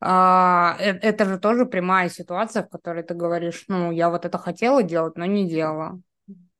это 0.00 1.24
же 1.26 1.38
тоже 1.38 1.66
прямая 1.66 2.08
ситуация, 2.08 2.62
в 2.62 2.68
которой 2.68 3.02
ты 3.02 3.14
говоришь, 3.14 3.64
ну, 3.68 3.90
я 3.90 4.08
вот 4.08 4.24
это 4.24 4.38
хотела 4.38 4.82
делать, 4.82 5.16
но 5.16 5.26
не 5.26 5.48
делала. 5.48 6.00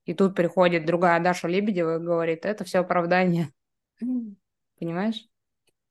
И 0.04 0.14
тут 0.14 0.34
приходит 0.34 0.86
другая 0.86 1.20
Даша 1.20 1.48
Лебедева 1.48 1.96
и 1.96 2.04
говорит, 2.04 2.44
это 2.44 2.64
все 2.64 2.80
оправдание. 2.80 3.48
Понимаешь? 4.78 5.26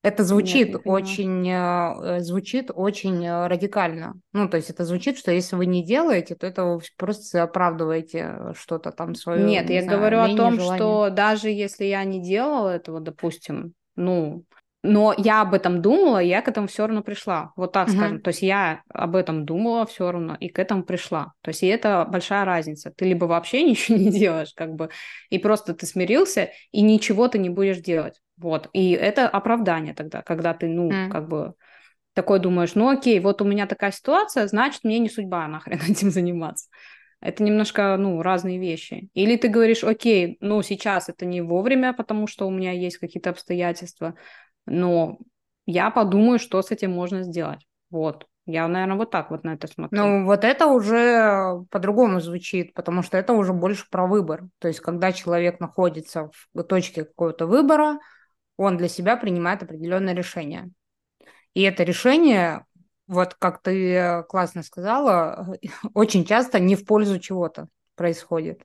Это 0.01 0.23
звучит 0.23 0.69
Нет, 0.69 0.81
очень, 0.85 1.49
э, 1.49 2.19
звучит 2.21 2.71
очень 2.73 3.25
э, 3.25 3.47
радикально. 3.47 4.13
Ну, 4.31 4.47
то 4.47 4.55
есть 4.55 4.69
это 4.69 4.85
звучит, 4.85 5.17
что 5.17 5.29
если 5.31 5.57
вы 5.57 5.65
не 5.65 5.83
делаете, 5.83 6.35
то 6.35 6.47
это 6.47 6.63
вы 6.63 6.81
просто 6.95 7.43
оправдываете 7.43 8.53
что-то 8.55 8.91
там 8.91 9.13
свое. 9.13 9.43
Нет, 9.43 9.67
не 9.67 9.75
я 9.75 9.83
знаю, 9.83 9.99
говорю 9.99 10.19
о 10.19 10.35
том, 10.35 10.55
желание. 10.55 10.77
что 10.77 11.09
даже 11.09 11.49
если 11.49 11.83
я 11.83 12.05
не 12.05 12.21
делала 12.21 12.69
этого, 12.69 13.01
допустим, 13.01 13.73
ну, 13.97 14.45
но 14.81 15.13
я 15.17 15.41
об 15.41 15.53
этом 15.53 15.81
думала, 15.81 16.23
и 16.23 16.27
я 16.27 16.41
к 16.41 16.47
этому 16.47 16.67
все 16.67 16.87
равно 16.87 17.03
пришла. 17.03 17.51
Вот 17.57 17.73
так 17.73 17.89
uh-huh. 17.89 17.97
скажем. 17.97 18.21
То 18.21 18.29
есть 18.29 18.41
я 18.41 18.81
об 18.89 19.15
этом 19.15 19.45
думала 19.45 19.85
все 19.85 20.09
равно 20.11 20.37
и 20.39 20.47
к 20.47 20.57
этому 20.57 20.83
пришла. 20.83 21.33
То 21.41 21.49
есть 21.49 21.63
и 21.63 21.67
это 21.67 22.07
большая 22.09 22.45
разница. 22.45 22.91
Ты 22.95 23.05
либо 23.05 23.25
вообще 23.25 23.63
ничего 23.69 23.97
не 23.97 24.09
делаешь, 24.09 24.53
как 24.55 24.73
бы, 24.75 24.89
и 25.29 25.37
просто 25.37 25.73
ты 25.73 25.85
смирился, 25.85 26.51
и 26.71 26.81
ничего 26.81 27.27
ты 27.27 27.39
не 27.39 27.49
будешь 27.49 27.79
делать. 27.79 28.21
Вот. 28.37 28.69
И 28.71 28.91
это 28.91 29.27
оправдание 29.27 29.93
тогда, 29.93 30.21
когда 30.21 30.53
ты, 30.53 30.67
ну, 30.67 30.89
uh-huh. 30.89 31.09
как 31.09 31.27
бы 31.27 31.53
такой 32.13 32.39
думаешь, 32.39 32.75
ну 32.75 32.89
окей, 32.89 33.19
вот 33.19 33.41
у 33.41 33.45
меня 33.45 33.67
такая 33.67 33.91
ситуация, 33.91 34.47
значит, 34.47 34.83
мне 34.83 34.99
не 34.99 35.09
судьба 35.09 35.47
нахрен 35.47 35.79
этим 35.89 36.09
заниматься. 36.09 36.69
Это 37.21 37.43
немножко, 37.43 37.97
ну, 37.97 38.21
разные 38.21 38.59
вещи. 38.59 39.09
Или 39.13 39.35
ты 39.35 39.49
говоришь, 39.49 39.83
окей, 39.83 40.37
ну, 40.39 40.61
сейчас 40.61 41.09
это 41.09 41.25
не 41.25 41.41
вовремя, 41.41 41.91
потому 41.91 42.27
что 42.27 42.47
у 42.47 42.51
меня 42.51 42.71
есть 42.71 42.97
какие-то 42.97 43.31
обстоятельства, 43.31 44.15
но 44.69 45.17
я 45.65 45.89
подумаю, 45.91 46.39
что 46.39 46.61
с 46.61 46.71
этим 46.71 46.91
можно 46.91 47.23
сделать. 47.23 47.65
Вот. 47.89 48.25
Я, 48.45 48.67
наверное, 48.67 48.97
вот 48.97 49.11
так 49.11 49.29
вот 49.29 49.43
на 49.43 49.53
это 49.53 49.67
смотрю. 49.67 49.99
Ну, 49.99 50.25
вот 50.25 50.43
это 50.43 50.65
уже 50.65 51.63
по-другому 51.69 52.19
звучит, 52.19 52.73
потому 52.73 53.03
что 53.03 53.17
это 53.17 53.33
уже 53.33 53.53
больше 53.53 53.85
про 53.91 54.07
выбор. 54.07 54.47
То 54.57 54.67
есть, 54.67 54.79
когда 54.79 55.11
человек 55.11 55.59
находится 55.59 56.31
в 56.53 56.63
точке 56.63 57.05
какого-то 57.05 57.45
выбора, 57.45 57.99
он 58.57 58.77
для 58.77 58.87
себя 58.87 59.17
принимает 59.17 59.61
определенное 59.61 60.15
решение. 60.15 60.71
И 61.53 61.61
это 61.61 61.83
решение, 61.83 62.65
вот 63.07 63.35
как 63.35 63.61
ты 63.61 64.23
классно 64.29 64.63
сказала, 64.63 65.55
очень 65.93 66.25
часто 66.25 66.59
не 66.59 66.75
в 66.75 66.85
пользу 66.85 67.19
чего-то 67.19 67.67
происходит. 67.99 68.63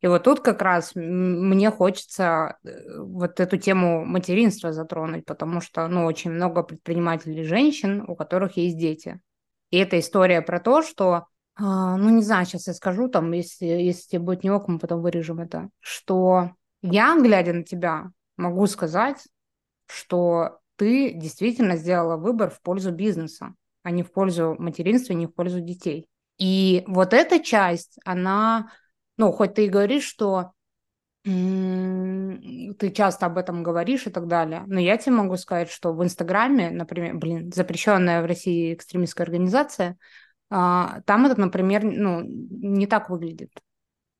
И 0.00 0.08
вот 0.08 0.24
тут 0.24 0.40
как 0.40 0.60
раз 0.60 0.92
мне 0.96 1.70
хочется 1.70 2.58
э, 2.64 2.98
вот 2.98 3.38
эту 3.38 3.56
тему 3.56 4.04
материнства 4.04 4.72
затронуть, 4.72 5.24
потому 5.24 5.60
что, 5.60 5.86
ну, 5.86 6.04
очень 6.04 6.32
много 6.32 6.64
предпринимателей 6.64 7.44
женщин, 7.44 8.04
у 8.08 8.16
которых 8.16 8.56
есть 8.56 8.76
дети. 8.76 9.20
И 9.70 9.78
эта 9.78 10.00
история 10.00 10.42
про 10.42 10.58
то, 10.58 10.82
что, 10.82 11.26
а, 11.54 11.96
ну, 11.96 12.10
не 12.10 12.22
знаю, 12.22 12.44
сейчас 12.44 12.66
я 12.66 12.74
скажу, 12.74 13.08
там, 13.08 13.30
если, 13.30 13.66
если 13.66 14.08
тебе 14.08 14.22
будет 14.22 14.42
не 14.42 14.50
ок, 14.50 14.66
мы 14.66 14.80
потом 14.80 15.00
вырежем 15.00 15.38
это, 15.38 15.70
что 15.78 16.50
я, 16.82 17.16
глядя 17.16 17.52
на 17.52 17.62
тебя, 17.62 18.10
могу 18.36 18.66
сказать, 18.66 19.18
что 19.86 20.58
ты 20.74 21.12
действительно 21.12 21.76
сделала 21.76 22.16
выбор 22.16 22.50
в 22.50 22.60
пользу 22.60 22.90
бизнеса, 22.90 23.54
а 23.84 23.92
не 23.92 24.02
в 24.02 24.10
пользу 24.10 24.56
материнства, 24.58 25.12
не 25.12 25.28
в 25.28 25.34
пользу 25.34 25.60
детей. 25.60 26.08
И 26.38 26.84
вот 26.86 27.12
эта 27.12 27.38
часть, 27.40 27.98
она 28.04 28.70
ну, 29.16 29.32
хоть 29.32 29.54
ты 29.54 29.66
и 29.66 29.68
говоришь, 29.68 30.04
что 30.04 30.52
ты 31.24 32.90
часто 32.90 33.26
об 33.26 33.38
этом 33.38 33.62
говоришь 33.62 34.06
и 34.08 34.10
так 34.10 34.26
далее. 34.26 34.64
Но 34.66 34.80
я 34.80 34.96
тебе 34.96 35.14
могу 35.14 35.36
сказать, 35.36 35.70
что 35.70 35.92
в 35.92 36.02
Инстаграме, 36.02 36.70
например, 36.70 37.16
блин, 37.16 37.52
запрещенная 37.52 38.22
в 38.22 38.26
России 38.26 38.74
экстремистская 38.74 39.24
организация, 39.24 39.96
а, 40.50 41.00
там 41.06 41.26
это, 41.26 41.40
например, 41.40 41.84
ну, 41.84 42.22
не 42.24 42.88
так 42.88 43.08
выглядит 43.08 43.50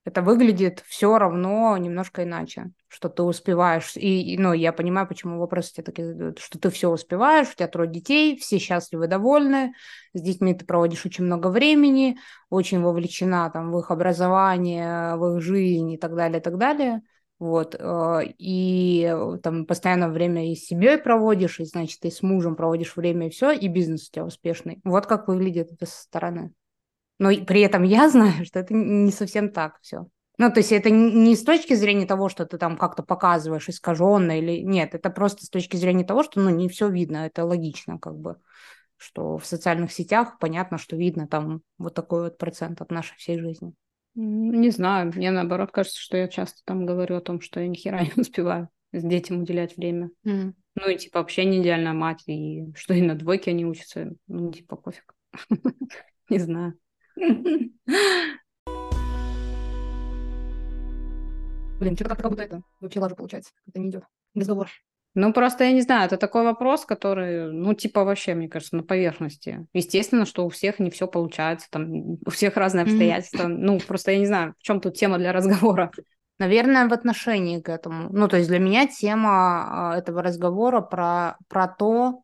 это 0.04 0.22
выглядит 0.22 0.82
все 0.86 1.16
равно 1.16 1.76
немножко 1.76 2.24
иначе, 2.24 2.72
что 2.88 3.08
ты 3.08 3.22
успеваешь. 3.22 3.92
И, 3.96 4.36
ну, 4.38 4.52
я 4.52 4.72
понимаю, 4.72 5.06
почему 5.06 5.38
вопросы 5.38 5.74
тебе 5.74 5.84
такие 5.84 6.08
задают, 6.08 6.38
что 6.40 6.58
ты 6.58 6.70
все 6.70 6.90
успеваешь, 6.90 7.48
у 7.52 7.54
тебя 7.54 7.68
трое 7.68 7.88
детей, 7.88 8.36
все 8.36 8.58
счастливы, 8.58 9.06
довольны, 9.06 9.74
с 10.12 10.20
детьми 10.20 10.54
ты 10.54 10.64
проводишь 10.64 11.06
очень 11.06 11.24
много 11.24 11.48
времени, 11.48 12.18
очень 12.50 12.80
вовлечена 12.82 13.50
там 13.50 13.70
в 13.70 13.78
их 13.78 13.90
образование, 13.90 15.16
в 15.16 15.36
их 15.36 15.42
жизнь 15.42 15.92
и 15.92 15.98
так 15.98 16.14
далее, 16.16 16.40
и 16.40 16.42
так 16.42 16.58
далее. 16.58 17.02
вот, 17.38 17.74
э, 17.78 18.20
и 18.38 19.12
там 19.42 19.66
постоянно 19.66 20.08
время 20.08 20.52
и 20.52 20.54
с 20.54 20.66
семьей 20.66 20.98
проводишь, 20.98 21.58
и, 21.60 21.64
значит, 21.64 22.04
и 22.04 22.10
с 22.10 22.22
мужем 22.22 22.54
проводишь 22.54 22.94
время, 22.96 23.26
и 23.26 23.30
все, 23.30 23.50
и 23.50 23.66
бизнес 23.68 24.08
у 24.08 24.12
тебя 24.12 24.24
успешный. 24.24 24.80
Вот 24.84 25.06
как 25.06 25.26
выглядит 25.28 25.72
это 25.72 25.86
со 25.86 26.02
стороны. 26.02 26.52
Но 27.22 27.30
при 27.46 27.60
этом 27.60 27.84
я 27.84 28.08
знаю, 28.10 28.44
что 28.44 28.58
это 28.58 28.74
не 28.74 29.12
совсем 29.12 29.50
так 29.50 29.78
все. 29.80 30.08
Ну, 30.38 30.50
то 30.50 30.58
есть 30.58 30.72
это 30.72 30.90
не 30.90 31.36
с 31.36 31.44
точки 31.44 31.74
зрения 31.74 32.04
того, 32.04 32.28
что 32.28 32.44
ты 32.46 32.58
там 32.58 32.76
как-то 32.76 33.04
показываешь 33.04 33.68
искаженно 33.68 34.36
или 34.38 34.62
нет, 34.62 34.94
это 34.94 35.08
просто 35.08 35.44
с 35.44 35.48
точки 35.48 35.76
зрения 35.76 36.04
того, 36.04 36.24
что 36.24 36.40
ну 36.40 36.50
не 36.50 36.68
все 36.68 36.88
видно, 36.88 37.18
это 37.26 37.44
логично 37.44 37.98
как 37.98 38.16
бы, 38.16 38.38
что 38.96 39.38
в 39.38 39.46
социальных 39.46 39.92
сетях 39.92 40.38
понятно, 40.40 40.78
что 40.78 40.96
видно 40.96 41.28
там 41.28 41.60
вот 41.78 41.94
такой 41.94 42.22
вот 42.22 42.38
процент 42.38 42.80
от 42.80 42.90
нашей 42.90 43.16
всей 43.18 43.38
жизни. 43.38 43.74
Не 44.14 44.70
знаю, 44.70 45.12
мне 45.14 45.30
наоборот 45.30 45.70
кажется, 45.70 46.00
что 46.00 46.16
я 46.16 46.26
часто 46.26 46.60
там 46.64 46.86
говорю 46.86 47.16
о 47.16 47.20
том, 47.20 47.40
что 47.40 47.60
я 47.60 47.68
ни 47.68 47.76
хера 47.76 48.00
не 48.16 48.20
успеваю 48.20 48.68
с 48.92 49.02
детям 49.04 49.42
уделять 49.42 49.76
время. 49.76 50.10
Mm. 50.26 50.54
Ну 50.74 50.88
и 50.88 50.96
типа 50.96 51.20
вообще 51.20 51.44
не 51.44 51.60
идеальная 51.60 51.92
мать, 51.92 52.24
и 52.26 52.72
что 52.74 52.94
и 52.94 53.02
на 53.02 53.14
двойке 53.14 53.52
они 53.52 53.64
учатся, 53.64 54.12
ну 54.26 54.50
типа 54.50 54.74
пофиг. 54.74 55.14
Не 56.28 56.38
знаю. 56.38 56.78
Блин, 61.80 61.96
что-то 61.96 62.14
как 62.16 62.30
будто 62.30 62.42
это 62.42 62.62
вообще 62.80 63.00
лажа 63.00 63.14
получается. 63.14 63.50
Это 63.66 63.80
не 63.80 63.90
идет. 63.90 64.04
Разговор. 64.34 64.68
Ну, 65.14 65.32
просто 65.32 65.64
я 65.64 65.72
не 65.72 65.82
знаю, 65.82 66.06
это 66.06 66.16
такой 66.16 66.42
вопрос, 66.42 66.86
который, 66.86 67.52
ну, 67.52 67.74
типа 67.74 68.04
вообще, 68.04 68.34
мне 68.34 68.48
кажется, 68.48 68.76
на 68.76 68.82
поверхности. 68.82 69.66
Естественно, 69.74 70.24
что 70.24 70.46
у 70.46 70.48
всех 70.48 70.78
не 70.78 70.90
все 70.90 71.06
получается, 71.06 71.68
там, 71.70 72.12
у 72.24 72.30
всех 72.30 72.56
разные 72.56 72.84
обстоятельства. 72.84 73.42
Mm-hmm. 73.42 73.56
Ну, 73.58 73.78
просто 73.80 74.12
я 74.12 74.18
не 74.18 74.26
знаю, 74.26 74.54
в 74.58 74.62
чем 74.62 74.80
тут 74.80 74.94
тема 74.94 75.18
для 75.18 75.32
разговора. 75.32 75.90
Наверное, 76.38 76.88
в 76.88 76.92
отношении 76.94 77.60
к 77.60 77.68
этому. 77.68 78.08
Ну, 78.10 78.26
то 78.26 78.38
есть 78.38 78.48
для 78.48 78.58
меня 78.58 78.86
тема 78.86 79.90
а, 79.92 79.98
этого 79.98 80.22
разговора 80.22 80.80
про, 80.80 81.36
про 81.48 81.68
то, 81.68 82.22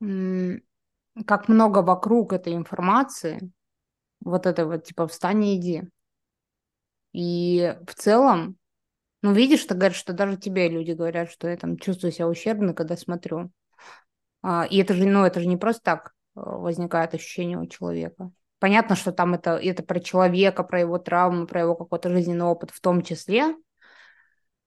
как 0.00 1.48
много 1.48 1.78
вокруг 1.80 2.32
этой 2.32 2.54
информации, 2.54 3.50
вот 4.26 4.46
это 4.46 4.66
вот, 4.66 4.84
типа, 4.84 5.06
встань 5.06 5.44
и 5.44 5.56
иди. 5.56 5.82
И 7.12 7.76
в 7.86 7.94
целом 7.94 8.58
ну, 9.26 9.32
видишь, 9.32 9.64
ты 9.64 9.74
говоришь, 9.74 9.96
что 9.96 10.12
даже 10.12 10.36
тебе 10.36 10.68
люди 10.68 10.92
говорят, 10.92 11.30
что 11.30 11.48
я 11.48 11.56
там 11.56 11.78
чувствую 11.78 12.12
себя 12.12 12.28
ущербно, 12.28 12.74
когда 12.74 12.96
смотрю. 12.96 13.50
А, 14.42 14.66
и 14.70 14.78
это 14.78 14.94
же, 14.94 15.04
ну, 15.04 15.24
это 15.24 15.40
же 15.40 15.46
не 15.46 15.56
просто 15.56 15.82
так 15.82 16.12
э, 16.36 16.40
возникает 16.40 17.12
ощущение 17.12 17.58
у 17.58 17.66
человека. 17.66 18.30
Понятно, 18.60 18.94
что 18.94 19.10
там 19.10 19.34
это, 19.34 19.56
это 19.56 19.82
про 19.82 19.98
человека, 19.98 20.62
про 20.62 20.78
его 20.78 20.98
травмы, 20.98 21.48
про 21.48 21.62
его 21.62 21.74
какой-то 21.74 22.10
жизненный 22.10 22.44
опыт 22.44 22.70
в 22.70 22.80
том 22.80 23.02
числе, 23.02 23.56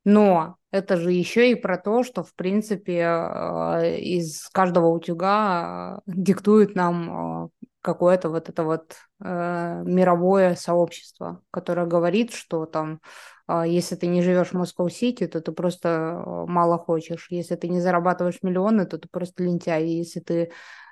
но 0.04 0.58
это 0.72 0.98
же 0.98 1.13
еще 1.13 1.52
и 1.52 1.56
про 1.56 1.78
то, 1.78 2.04
что, 2.04 2.24
в 2.24 2.34
принципе, 2.36 3.00
э, 3.00 4.00
из 4.00 4.50
каждого 4.50 4.88
утюга 4.88 6.02
э, 6.06 6.12
диктует 6.12 6.76
нам 6.76 7.50
какое-то 7.82 8.30
вот 8.30 8.50
это 8.50 8.63
вот 8.63 8.96
э, 9.24 9.84
мировое 9.86 10.56
сообщество, 10.56 11.42
которое 11.52 11.86
говорит, 11.86 12.34
что 12.34 12.65
там, 12.65 13.02
э, 13.48 13.63
если 13.68 13.96
ты 13.96 14.08
не 14.08 14.22
живешь 14.22 14.50
в 14.50 14.54
Москва-Сити, 14.54 15.28
то 15.28 15.42
ты 15.42 15.52
просто 15.52 15.89
э, 15.89 16.46
мало 16.48 16.78
хочешь. 16.78 17.28
Если 17.30 17.56
ты 17.56 17.70
не 17.70 17.82
зарабатываешь 17.82 18.44
миллионы, 18.44 18.86
то 18.86 18.98
ты 18.98 19.08
просто 19.08 19.44
лентяй. 19.44 19.86
Если 19.86 20.20
ты 20.20 20.52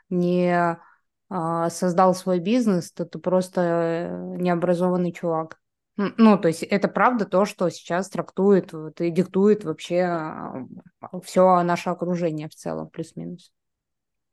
не 0.10 0.78
э, 1.30 1.69
создал 1.69 2.15
свой 2.15 2.39
бизнес, 2.39 2.91
то 2.91 3.06
ты 3.06 3.19
просто 3.19 3.62
э, 3.62 4.38
необразованный 4.38 5.12
чувак. 5.12 5.60
Ну, 5.97 6.38
то 6.38 6.47
есть 6.47 6.62
это 6.62 6.88
правда 6.88 7.26
то, 7.26 7.45
что 7.45 7.69
сейчас 7.69 8.10
трактует 8.10 8.71
вот, 8.71 9.02
и 9.02 9.10
диктует 9.10 9.63
вообще 9.63 10.02
а, 10.04 10.63
все 11.23 11.63
наше 11.63 11.89
окружение 11.89 12.47
в 12.50 12.54
целом, 12.54 12.88
плюс-минус. 12.89 13.52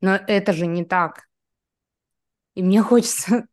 Но 0.02 0.14
это 0.14 0.52
же 0.52 0.66
не 0.66 0.84
так. 0.84 1.22
И 2.54 2.62
мне 2.62 2.82
хочется, 2.82 3.46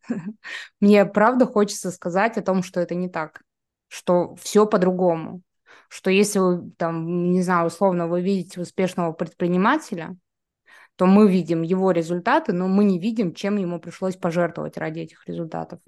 мне 0.80 1.06
правда 1.06 1.46
хочется 1.46 1.92
сказать 1.92 2.38
о 2.38 2.42
том, 2.42 2.64
что 2.64 2.80
это 2.80 2.96
не 2.96 3.10
так, 3.10 3.42
что 3.88 4.36
все 4.36 4.66
по-другому, 4.66 5.42
что 5.88 6.10
если 6.10 6.40
вы 6.40 6.72
там, 6.78 7.32
не 7.32 7.42
знаю, 7.42 7.68
условно 7.68 8.08
вы 8.08 8.22
видите 8.22 8.62
успешного 8.62 9.12
предпринимателя, 9.12 10.16
то 10.96 11.06
мы 11.06 11.30
видим 11.30 11.64
его 11.64 11.92
результаты, 11.92 12.54
но 12.54 12.68
мы 12.68 12.84
не 12.84 13.00
видим, 13.00 13.34
чем 13.34 13.58
ему 13.58 13.80
пришлось 13.80 14.16
пожертвовать 14.16 14.78
ради 14.78 15.00
этих 15.00 15.28
результатов. 15.28 15.80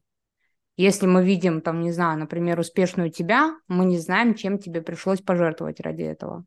Если 0.76 1.06
мы 1.06 1.24
видим, 1.24 1.62
там, 1.62 1.82
не 1.82 1.92
знаю, 1.92 2.18
например, 2.18 2.60
успешную 2.60 3.12
тебя, 3.12 3.56
мы 3.68 3.86
не 3.86 4.00
знаем, 4.00 4.34
чем 4.34 4.58
тебе 4.58 4.82
пришлось 4.82 5.22
пожертвовать 5.22 5.80
ради 5.80 6.02
этого. 6.02 6.46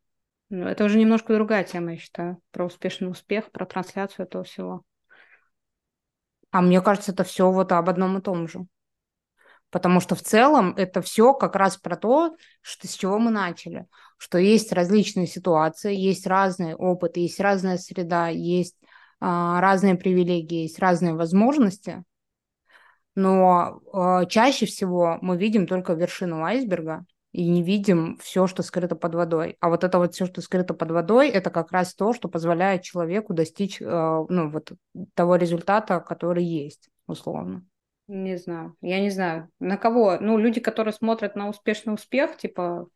Ну, 0.48 0.66
это 0.66 0.84
уже 0.84 0.98
немножко 0.98 1.34
другая 1.34 1.64
тема, 1.64 1.92
я 1.92 1.98
считаю, 1.98 2.38
про 2.50 2.66
успешный 2.66 3.08
успех, 3.08 3.52
про 3.52 3.66
трансляцию 3.66 4.26
этого 4.26 4.42
всего. 4.42 4.82
А 6.56 6.62
мне 6.62 6.80
кажется, 6.80 7.12
это 7.12 7.22
все 7.22 7.50
вот 7.50 7.70
об 7.72 7.90
одном 7.90 8.16
и 8.16 8.22
том 8.22 8.48
же. 8.48 8.66
Потому 9.68 10.00
что 10.00 10.14
в 10.14 10.22
целом 10.22 10.72
это 10.78 11.02
все 11.02 11.34
как 11.34 11.54
раз 11.54 11.76
про 11.76 11.98
то, 11.98 12.34
что, 12.62 12.88
с 12.88 12.94
чего 12.94 13.18
мы 13.18 13.30
начали. 13.30 13.86
Что 14.16 14.38
есть 14.38 14.72
различные 14.72 15.26
ситуации, 15.26 15.94
есть 15.94 16.26
разные 16.26 16.74
опыты, 16.74 17.20
есть 17.20 17.40
разная 17.40 17.76
среда, 17.76 18.28
есть 18.28 18.74
а, 19.20 19.60
разные 19.60 19.96
привилегии, 19.96 20.62
есть 20.62 20.78
разные 20.78 21.12
возможности. 21.12 22.04
Но 23.14 23.82
а, 23.92 24.24
чаще 24.24 24.64
всего 24.64 25.18
мы 25.20 25.36
видим 25.36 25.66
только 25.66 25.92
вершину 25.92 26.42
айсберга, 26.42 27.04
и 27.36 27.46
не 27.50 27.62
видим 27.62 28.16
все, 28.16 28.46
что 28.46 28.62
скрыто 28.62 28.96
под 28.96 29.14
водой. 29.14 29.58
А 29.60 29.68
вот 29.68 29.84
это 29.84 29.98
вот 29.98 30.14
все, 30.14 30.24
что 30.24 30.40
скрыто 30.40 30.72
под 30.72 30.90
водой, 30.90 31.28
это 31.28 31.50
как 31.50 31.70
раз 31.70 31.94
то, 31.94 32.14
что 32.14 32.30
позволяет 32.30 32.80
человеку 32.80 33.34
достичь 33.34 33.82
э, 33.82 33.84
ну, 33.84 34.48
вот 34.48 34.72
того 35.12 35.36
результата, 35.36 36.00
который 36.00 36.44
есть, 36.44 36.88
условно. 37.06 37.62
Не 38.08 38.38
знаю. 38.38 38.74
Я 38.80 39.00
не 39.00 39.10
знаю. 39.10 39.50
На 39.60 39.76
кого? 39.76 40.16
Ну, 40.18 40.38
люди, 40.38 40.60
которые 40.60 40.94
смотрят 40.94 41.36
на 41.36 41.50
успешный 41.50 41.92
успех, 41.92 42.38
типа, 42.38 42.88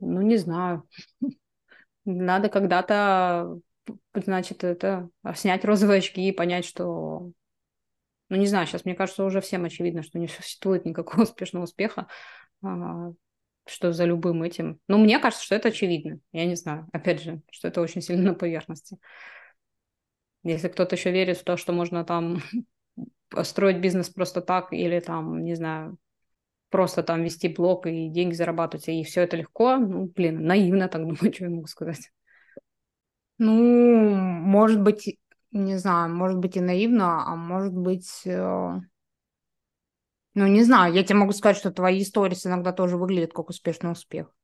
ну, 0.00 0.20
не 0.20 0.36
знаю. 0.36 0.86
Надо 2.04 2.50
когда-то, 2.50 3.58
значит, 4.12 4.64
это 4.64 5.08
снять 5.34 5.64
розовые 5.64 6.00
очки 6.00 6.28
и 6.28 6.30
понять, 6.30 6.66
что 6.66 7.30
ну, 8.30 8.36
не 8.36 8.46
знаю, 8.46 8.66
сейчас, 8.66 8.84
мне 8.84 8.94
кажется, 8.94 9.24
уже 9.24 9.40
всем 9.40 9.64
очевидно, 9.64 10.02
что 10.02 10.18
не 10.18 10.28
существует 10.28 10.84
никакого 10.84 11.22
успешного 11.22 11.64
успеха. 11.64 12.08
А, 12.64 13.12
что 13.66 13.92
за 13.92 14.04
любым 14.04 14.42
этим. 14.42 14.80
Но 14.88 14.98
мне 14.98 15.18
кажется, 15.18 15.44
что 15.44 15.54
это 15.54 15.68
очевидно. 15.68 16.18
Я 16.32 16.46
не 16.46 16.56
знаю, 16.56 16.88
опять 16.92 17.22
же, 17.22 17.40
что 17.50 17.68
это 17.68 17.80
очень 17.80 18.02
сильно 18.02 18.22
на 18.32 18.34
поверхности. 18.34 18.98
Если 20.42 20.68
кто-то 20.68 20.96
еще 20.96 21.10
верит 21.10 21.38
в 21.38 21.44
то, 21.44 21.56
что 21.56 21.72
можно 21.72 22.04
там 22.04 22.42
построить 23.28 23.78
бизнес 23.78 24.10
просто 24.10 24.40
так 24.40 24.72
или 24.72 25.00
там, 25.00 25.44
не 25.44 25.54
знаю, 25.54 25.98
просто 26.70 27.02
там 27.02 27.22
вести 27.22 27.48
блог 27.48 27.86
и 27.86 28.08
деньги 28.08 28.34
зарабатывать, 28.34 28.88
и 28.88 29.04
все 29.04 29.22
это 29.22 29.36
легко, 29.36 29.76
ну, 29.76 30.06
блин, 30.06 30.44
наивно 30.44 30.88
так 30.88 31.02
думаю, 31.06 31.32
что 31.32 31.44
я 31.44 31.50
могу 31.50 31.66
сказать. 31.66 32.10
Ну, 33.38 34.10
может 34.14 34.82
быть, 34.82 35.18
не 35.50 35.76
знаю, 35.76 36.14
может 36.14 36.38
быть 36.38 36.56
и 36.56 36.60
наивно, 36.60 37.24
а 37.26 37.34
может 37.36 37.72
быть, 37.72 38.22
э, 38.26 38.80
ну, 40.34 40.46
не 40.46 40.64
знаю, 40.64 40.92
я 40.92 41.04
тебе 41.04 41.18
могу 41.18 41.32
сказать, 41.32 41.56
что 41.56 41.70
твои 41.70 42.02
истории 42.02 42.36
иногда 42.44 42.72
тоже 42.72 42.96
выглядят 42.96 43.32
как 43.32 43.50
успешный 43.50 43.92
успех. 43.92 44.34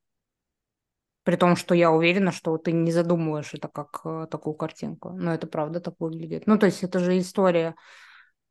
При 1.24 1.36
том, 1.36 1.56
что 1.56 1.74
я 1.74 1.90
уверена, 1.90 2.32
что 2.32 2.56
ты 2.58 2.72
не 2.72 2.92
задумываешь 2.92 3.52
это 3.52 3.68
как 3.68 4.00
э, 4.04 4.26
такую 4.30 4.54
картинку. 4.54 5.10
Но 5.10 5.34
это 5.34 5.46
правда 5.46 5.80
так 5.80 5.94
выглядит. 5.98 6.46
Ну, 6.46 6.58
то 6.58 6.66
есть 6.66 6.82
это 6.82 6.98
же 6.98 7.18
история. 7.18 7.74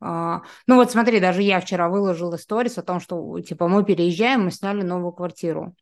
Э, 0.02 0.40
ну, 0.68 0.76
вот 0.76 0.92
смотри, 0.92 1.20
даже 1.20 1.42
я 1.42 1.60
вчера 1.62 1.90
выложила 1.90 2.38
сторис 2.38 2.78
о 2.78 2.84
том, 2.84 3.00
что, 3.00 3.40
типа, 3.40 3.68
мы 3.68 3.84
переезжаем, 3.84 4.44
мы 4.44 4.52
сняли 4.52 4.84
новую 4.84 5.14
квартиру. 5.14 5.74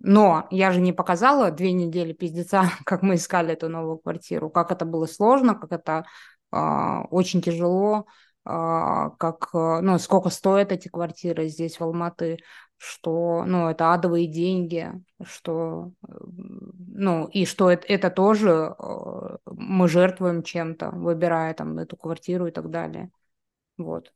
Но 0.00 0.48
я 0.50 0.72
же 0.72 0.80
не 0.80 0.92
показала 0.94 1.50
две 1.50 1.72
недели 1.72 2.12
пиздеца, 2.14 2.64
как 2.84 3.02
мы 3.02 3.16
искали 3.16 3.52
эту 3.52 3.68
новую 3.68 3.98
квартиру, 3.98 4.50
как 4.50 4.72
это 4.72 4.84
было 4.84 5.06
сложно, 5.06 5.54
как 5.54 5.72
это 5.72 6.06
э, 6.52 6.56
очень 7.10 7.42
тяжело, 7.42 8.06
как, 9.18 9.50
э, 9.54 9.80
ну, 9.82 9.98
сколько 9.98 10.30
стоят 10.30 10.72
эти 10.72 10.88
квартиры 10.88 11.48
здесь, 11.48 11.78
в 11.78 11.84
Алматы, 11.84 12.38
что, 12.76 13.44
ну, 13.46 13.68
это 13.68 13.92
адовые 13.92 14.26
деньги, 14.26 14.90
что, 15.22 15.92
э, 16.06 16.12
ну, 16.88 17.26
и 17.26 17.44
что 17.44 17.70
это, 17.70 17.86
это 17.86 18.10
тоже 18.10 18.74
э, 18.78 19.36
мы 19.46 19.88
жертвуем 19.88 20.42
чем-то, 20.42 20.90
выбирая 20.90 21.54
там 21.54 21.78
эту 21.78 21.96
квартиру 21.96 22.46
и 22.46 22.50
так 22.50 22.70
далее. 22.70 23.10
Вот. 23.76 24.12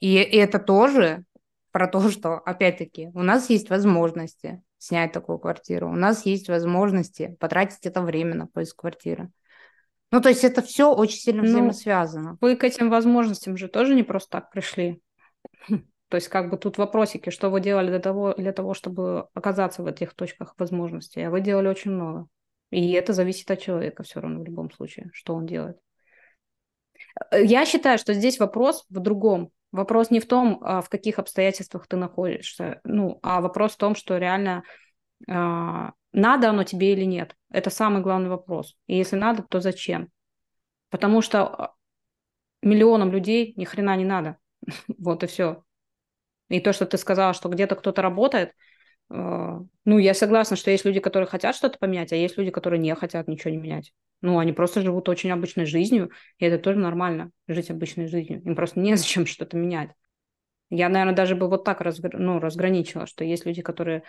И 0.00 0.14
это 0.14 0.58
тоже 0.58 1.24
про 1.72 1.88
то, 1.88 2.10
что, 2.10 2.34
опять-таки, 2.38 3.10
у 3.14 3.22
нас 3.22 3.50
есть 3.50 3.70
возможности 3.70 4.62
снять 4.78 5.12
такую 5.12 5.38
квартиру, 5.38 5.88
у 5.88 5.96
нас 5.96 6.26
есть 6.26 6.48
возможности 6.48 7.36
потратить 7.40 7.86
это 7.86 8.02
время 8.02 8.34
на 8.34 8.46
поиск 8.46 8.80
квартиры. 8.80 9.30
Ну, 10.14 10.20
то 10.20 10.28
есть 10.28 10.44
это 10.44 10.62
все 10.62 10.94
очень 10.94 11.18
сильно 11.18 11.42
ну, 11.42 11.48
взаимосвязано. 11.48 12.38
Вы 12.40 12.54
к 12.54 12.62
этим 12.62 12.88
возможностям 12.88 13.56
же 13.56 13.66
тоже 13.66 13.96
не 13.96 14.04
просто 14.04 14.30
так 14.30 14.52
пришли. 14.52 15.02
То 16.08 16.14
есть 16.16 16.28
как 16.28 16.50
бы 16.50 16.56
тут 16.56 16.78
вопросики, 16.78 17.30
что 17.30 17.50
вы 17.50 17.60
делали 17.60 17.88
для 17.88 17.98
того, 17.98 18.32
для 18.34 18.52
того, 18.52 18.74
чтобы 18.74 19.26
оказаться 19.34 19.82
в 19.82 19.86
этих 19.88 20.14
точках 20.14 20.54
возможностей, 20.56 21.22
а 21.22 21.30
вы 21.30 21.40
делали 21.40 21.66
очень 21.66 21.90
много. 21.90 22.28
И 22.70 22.92
это 22.92 23.12
зависит 23.12 23.50
от 23.50 23.58
человека 23.58 24.04
все 24.04 24.20
равно 24.20 24.38
в 24.38 24.44
любом 24.44 24.70
случае, 24.70 25.10
что 25.12 25.34
он 25.34 25.46
делает. 25.46 25.78
Э, 27.32 27.44
я 27.44 27.66
считаю, 27.66 27.98
что 27.98 28.14
здесь 28.14 28.38
вопрос 28.38 28.84
в 28.88 29.00
другом. 29.00 29.50
Вопрос 29.72 30.12
не 30.12 30.20
в 30.20 30.28
том, 30.28 30.60
а, 30.62 30.80
в 30.80 30.88
каких 30.90 31.18
обстоятельствах 31.18 31.88
ты 31.88 31.96
находишься, 31.96 32.80
ну, 32.84 33.18
а 33.24 33.40
вопрос 33.40 33.72
в 33.72 33.78
том, 33.78 33.96
что 33.96 34.16
реально 34.16 34.62
надо 35.26 36.50
оно 36.50 36.64
тебе 36.64 36.92
или 36.92 37.04
нет. 37.04 37.36
Это 37.50 37.70
самый 37.70 38.02
главный 38.02 38.28
вопрос. 38.28 38.76
И 38.86 38.96
если 38.96 39.16
надо, 39.16 39.42
то 39.42 39.60
зачем? 39.60 40.10
Потому 40.90 41.22
что 41.22 41.46
а, 41.46 41.74
миллионам 42.62 43.10
людей 43.10 43.52
ни 43.56 43.64
хрена 43.64 43.96
не 43.96 44.04
надо. 44.04 44.38
вот 44.98 45.24
и 45.24 45.26
все. 45.26 45.64
И 46.48 46.60
то, 46.60 46.72
что 46.72 46.86
ты 46.86 46.98
сказала, 46.98 47.34
что 47.34 47.48
где-то 47.48 47.74
кто-то 47.74 48.00
работает, 48.00 48.52
э, 49.10 49.60
ну, 49.84 49.98
я 49.98 50.14
согласна, 50.14 50.56
что 50.56 50.70
есть 50.70 50.84
люди, 50.84 51.00
которые 51.00 51.26
хотят 51.26 51.56
что-то 51.56 51.78
поменять, 51.78 52.12
а 52.12 52.16
есть 52.16 52.38
люди, 52.38 52.52
которые 52.52 52.78
не 52.78 52.94
хотят 52.94 53.26
ничего 53.26 53.50
не 53.50 53.56
менять. 53.56 53.92
Ну, 54.20 54.38
они 54.38 54.52
просто 54.52 54.82
живут 54.82 55.08
очень 55.08 55.32
обычной 55.32 55.66
жизнью, 55.66 56.10
и 56.38 56.44
это 56.44 56.62
тоже 56.62 56.78
нормально, 56.78 57.30
жить 57.48 57.70
обычной 57.70 58.06
жизнью. 58.06 58.40
Им 58.44 58.54
просто 58.54 58.78
незачем 58.78 59.26
что-то 59.26 59.56
менять. 59.56 59.90
Я, 60.70 60.88
наверное, 60.88 61.14
даже 61.14 61.34
бы 61.34 61.48
вот 61.48 61.64
так 61.64 61.80
разгр... 61.80 62.16
ну, 62.18 62.38
разграничила, 62.38 63.06
что 63.06 63.24
есть 63.24 63.46
люди, 63.46 63.62
которые 63.62 64.04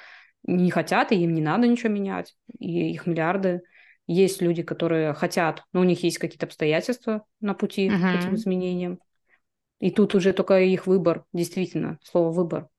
не 0.46 0.72
хотят, 0.72 1.12
и 1.12 1.16
им 1.16 1.34
не 1.34 1.42
надо 1.42 1.68
ничего 1.68 1.92
менять, 1.92 2.36
и 2.60 2.92
их 2.92 3.06
миллиарды. 3.06 3.62
Есть 4.08 4.42
люди, 4.42 4.62
которые 4.62 5.14
хотят, 5.14 5.64
но 5.74 5.82
у 5.82 5.84
них 5.84 6.04
есть 6.04 6.20
какие-то 6.20 6.46
обстоятельства 6.46 7.26
на 7.40 7.56
пути 7.56 7.90
uh-huh. 7.90 8.00
к 8.00 8.20
этим 8.20 8.36
изменениям. 8.36 9.00
И 9.80 9.90
тут 9.92 10.14
уже 10.14 10.32
только 10.32 10.60
их 10.60 10.86
выбор, 10.86 11.26
действительно, 11.34 11.98
слово 12.04 12.32
выбор. 12.32 12.70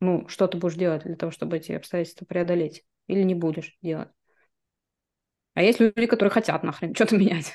Ну, 0.00 0.28
что 0.28 0.46
ты 0.46 0.58
будешь 0.58 0.74
делать 0.74 1.04
для 1.04 1.16
того, 1.16 1.32
чтобы 1.32 1.56
эти 1.56 1.72
обстоятельства 1.72 2.26
преодолеть? 2.26 2.84
Или 3.06 3.22
не 3.22 3.34
будешь 3.34 3.76
делать? 3.80 4.08
А 5.54 5.62
есть 5.62 5.80
люди, 5.80 6.06
которые 6.06 6.30
хотят 6.30 6.62
нахрен 6.62 6.94
что-то 6.94 7.16
менять. 7.16 7.52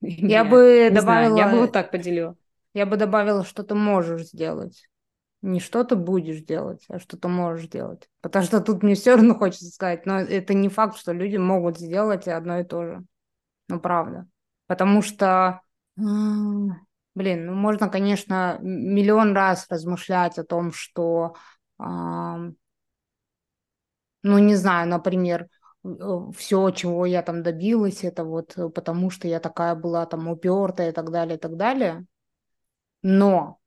Я 0.00 0.44
бы 0.44 0.90
добавила... 0.92 1.36
Я 1.36 1.48
бы 1.48 1.58
вот 1.58 1.72
так 1.72 1.90
поделила. 1.90 2.36
Я 2.72 2.86
бы 2.86 2.96
добавила, 2.96 3.44
что 3.44 3.62
ты 3.62 3.74
можешь 3.74 4.28
сделать. 4.28 4.88
Не 5.40 5.60
что 5.60 5.84
ты 5.84 5.94
будешь 5.94 6.40
делать, 6.40 6.84
а 6.88 6.98
что 6.98 7.16
ты 7.16 7.28
можешь 7.28 7.68
делать. 7.68 8.08
Потому 8.20 8.44
что 8.44 8.60
тут 8.60 8.82
мне 8.82 8.96
все 8.96 9.14
равно 9.14 9.34
хочется 9.36 9.70
сказать, 9.70 10.04
но 10.04 10.18
это 10.18 10.52
не 10.52 10.68
факт, 10.68 10.96
что 10.96 11.12
люди 11.12 11.36
могут 11.36 11.78
сделать 11.78 12.26
одно 12.26 12.58
и 12.58 12.64
то 12.64 12.84
же. 12.84 13.04
Ну, 13.68 13.78
правда. 13.78 14.26
Потому 14.66 15.00
что, 15.00 15.60
блин, 15.96 17.46
ну, 17.46 17.54
можно, 17.54 17.88
конечно, 17.88 18.58
миллион 18.60 19.32
раз 19.34 19.66
размышлять 19.70 20.38
о 20.38 20.44
том, 20.44 20.72
что, 20.72 21.36
ну, 21.78 22.54
не 24.22 24.56
знаю, 24.56 24.88
например, 24.88 25.48
все, 26.36 26.70
чего 26.70 27.06
я 27.06 27.22
там 27.22 27.44
добилась, 27.44 28.02
это 28.02 28.24
вот 28.24 28.56
потому, 28.74 29.10
что 29.10 29.28
я 29.28 29.38
такая 29.38 29.76
была 29.76 30.04
там 30.06 30.26
упертая 30.28 30.90
и 30.90 30.92
так 30.92 31.12
далее, 31.12 31.36
и 31.36 31.40
так 31.40 31.56
далее. 31.56 32.04
Но 33.02 33.58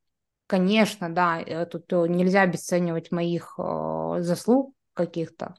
Конечно, 0.52 1.08
да, 1.10 1.40
э, 1.40 1.66
тут 1.66 1.94
э, 1.94 2.08
нельзя 2.10 2.42
обесценивать 2.42 3.10
моих 3.10 3.56
э, 3.58 4.16
заслуг 4.20 4.76
каких-то, 4.94 5.56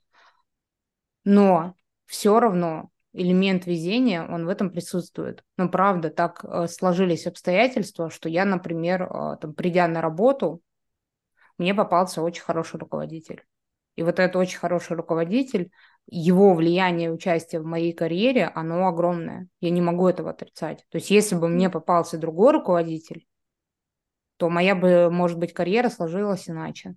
но 1.25 1.77
все 2.05 2.39
равно 2.39 2.91
элемент 3.15 3.65
везения, 3.65 4.23
он 4.23 4.45
в 4.45 4.51
этом 4.51 4.69
присутствует. 4.69 5.45
Но 5.57 5.71
правда, 5.71 6.11
так 6.11 6.45
сложились 6.69 7.27
обстоятельства, 7.27 8.11
что 8.11 8.29
я, 8.29 8.45
например, 8.45 9.09
там, 9.41 9.55
придя 9.55 9.89
на 9.89 10.03
работу, 10.03 10.61
мне 11.57 11.75
попался 11.75 12.21
очень 12.21 12.43
хороший 12.43 12.79
руководитель. 12.79 13.45
И 13.97 14.03
вот 14.03 14.19
этот 14.19 14.37
очень 14.37 14.59
хороший 14.59 14.95
руководитель, 14.95 15.71
его 16.07 16.53
влияние 16.53 17.09
и 17.09 17.13
участие 17.13 17.63
в 17.63 17.65
моей 17.65 17.95
карьере, 17.95 18.45
оно 18.55 18.87
огромное. 18.87 19.49
Я 19.61 19.71
не 19.71 19.81
могу 19.81 20.07
этого 20.07 20.33
отрицать. 20.33 20.85
То 20.91 20.97
есть 20.97 21.11
если 21.11 21.35
бы 21.35 21.49
мне 21.49 21.71
попался 21.71 22.19
другой 22.19 22.53
руководитель, 22.53 23.27
то 24.43 24.51
моя 24.51 24.75
бы, 24.75 25.09
может 25.09 25.39
быть, 25.39 25.53
карьера 25.53 25.89
сложилась 25.89 26.51
иначе. 26.51 26.97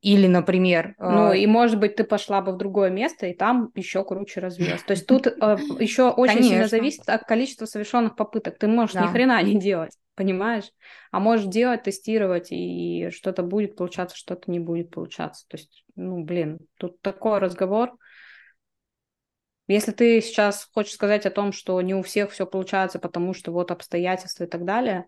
Или, 0.00 0.26
например... 0.26 0.96
Ну, 0.98 1.30
э... 1.30 1.38
и, 1.38 1.46
может 1.46 1.78
быть, 1.78 1.94
ты 1.94 2.02
пошла 2.02 2.40
бы 2.40 2.50
в 2.50 2.56
другое 2.56 2.90
место, 2.90 3.28
и 3.28 3.32
там 3.32 3.70
еще 3.76 4.04
круче 4.04 4.40
развилась. 4.40 4.82
То 4.82 4.90
есть 4.94 5.06
тут 5.06 5.28
э, 5.28 5.30
еще 5.78 6.10
очень 6.10 6.38
Конечно. 6.38 6.50
сильно 6.50 6.66
зависит 6.66 7.08
от 7.08 7.22
количества 7.22 7.66
совершенных 7.66 8.16
попыток. 8.16 8.58
Ты 8.58 8.66
можешь 8.66 8.94
да. 8.94 9.02
ни 9.02 9.12
хрена 9.12 9.40
не 9.40 9.56
делать, 9.56 9.92
понимаешь? 10.16 10.64
А 11.12 11.20
можешь 11.20 11.46
делать, 11.46 11.84
тестировать, 11.84 12.48
и 12.50 13.10
что-то 13.14 13.44
будет 13.44 13.76
получаться, 13.76 14.16
что-то 14.16 14.50
не 14.50 14.58
будет 14.58 14.90
получаться. 14.90 15.46
То 15.46 15.58
есть, 15.58 15.84
ну, 15.94 16.24
блин, 16.24 16.58
тут 16.76 17.00
такой 17.02 17.38
разговор. 17.38 17.92
Если 19.68 19.92
ты 19.92 20.20
сейчас 20.20 20.68
хочешь 20.74 20.94
сказать 20.94 21.24
о 21.24 21.30
том, 21.30 21.52
что 21.52 21.80
не 21.82 21.94
у 21.94 22.02
всех 22.02 22.32
все 22.32 22.46
получается, 22.46 22.98
потому 22.98 23.32
что 23.32 23.52
вот 23.52 23.70
обстоятельства 23.70 24.42
и 24.42 24.48
так 24.48 24.64
далее, 24.64 25.06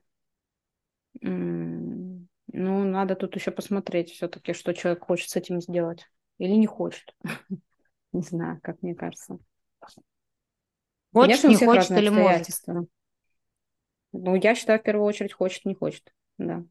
ну, 1.20 2.84
надо 2.84 3.14
тут 3.14 3.34
еще 3.36 3.50
посмотреть 3.50 4.10
все-таки, 4.10 4.52
что 4.52 4.74
человек 4.74 5.04
хочет 5.04 5.30
с 5.30 5.36
этим 5.36 5.60
сделать 5.60 6.06
или 6.38 6.52
не 6.52 6.66
хочет. 6.66 7.14
Не 8.12 8.22
знаю, 8.22 8.58
как 8.62 8.80
мне 8.82 8.94
кажется. 8.94 9.38
Хочет, 11.12 11.44
не 11.44 11.56
хочет 11.56 11.90
или 11.90 12.08
может? 12.08 12.46
Ну, 14.12 14.34
я 14.34 14.54
считаю, 14.54 14.80
в 14.80 14.82
первую 14.82 15.06
очередь, 15.06 15.32
хочет, 15.32 15.64
не 15.64 15.74
хочет, 15.74 16.12
да. 16.38 16.64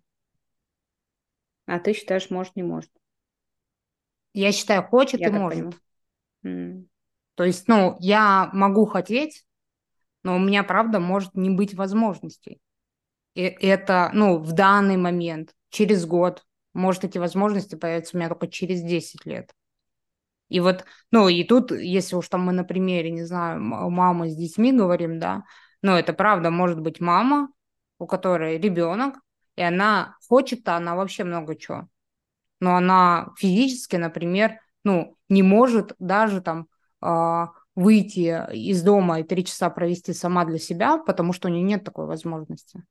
А 1.66 1.80
ты 1.80 1.94
считаешь, 1.94 2.30
может, 2.30 2.56
не 2.56 2.64
может? 2.64 2.90
Я 4.34 4.52
считаю, 4.52 4.84
хочет 4.84 5.20
я 5.20 5.28
и 5.28 5.32
может. 5.32 5.80
Mm. 6.44 6.88
То 7.36 7.44
есть, 7.44 7.68
ну, 7.68 7.98
я 8.00 8.50
могу 8.54 8.86
хотеть, 8.86 9.46
но 10.24 10.36
у 10.36 10.40
меня, 10.40 10.64
правда, 10.64 11.00
может 11.00 11.36
не 11.36 11.50
быть 11.50 11.76
возможностей. 11.76 12.60
И 13.38 13.42
это, 13.42 14.10
ну, 14.16 14.40
в 14.40 14.52
данный 14.54 14.98
момент, 14.98 15.54
через 15.70 16.08
год, 16.08 16.44
может, 16.74 17.04
эти 17.04 17.20
возможности 17.20 17.76
появятся 17.76 18.18
у 18.18 18.20
меня 18.20 18.30
только 18.30 18.48
через 18.48 18.82
10 18.82 19.28
лет. 19.28 19.54
И 20.50 20.60
вот, 20.60 20.86
ну, 21.12 21.28
и 21.30 21.44
тут, 21.44 21.72
если 21.72 22.16
уж 22.16 22.28
там 22.30 22.44
мы 22.44 22.52
на 22.52 22.64
примере, 22.64 23.12
не 23.12 23.26
знаю, 23.26 23.62
мамы 23.62 24.32
с 24.32 24.36
детьми 24.36 24.72
говорим, 24.72 25.20
да, 25.20 25.44
но 25.84 26.00
это 26.00 26.14
правда, 26.14 26.50
может 26.50 26.82
быть 26.82 27.00
мама, 27.00 27.50
у 28.00 28.08
которой 28.08 28.58
ребенок, 28.58 29.20
и 29.56 29.62
она 29.62 30.18
хочет, 30.28 30.68
а 30.68 30.78
она 30.78 30.96
вообще 30.96 31.24
много 31.24 31.56
чего. 31.56 31.88
Но 32.60 32.76
она 32.76 33.34
физически, 33.38 33.98
например, 33.98 34.60
ну, 34.84 35.16
не 35.30 35.44
может 35.44 35.94
даже 36.00 36.42
там 36.42 36.70
э, 37.04 37.46
выйти 37.76 38.52
из 38.52 38.82
дома 38.82 39.20
и 39.20 39.24
три 39.24 39.46
часа 39.46 39.70
провести 39.70 40.14
сама 40.14 40.44
для 40.44 40.58
себя, 40.58 40.98
потому 40.98 41.34
что 41.34 41.50
у 41.50 41.52
нее 41.52 41.62
нет 41.62 41.84
такой 41.84 42.08
возможности. 42.08 42.82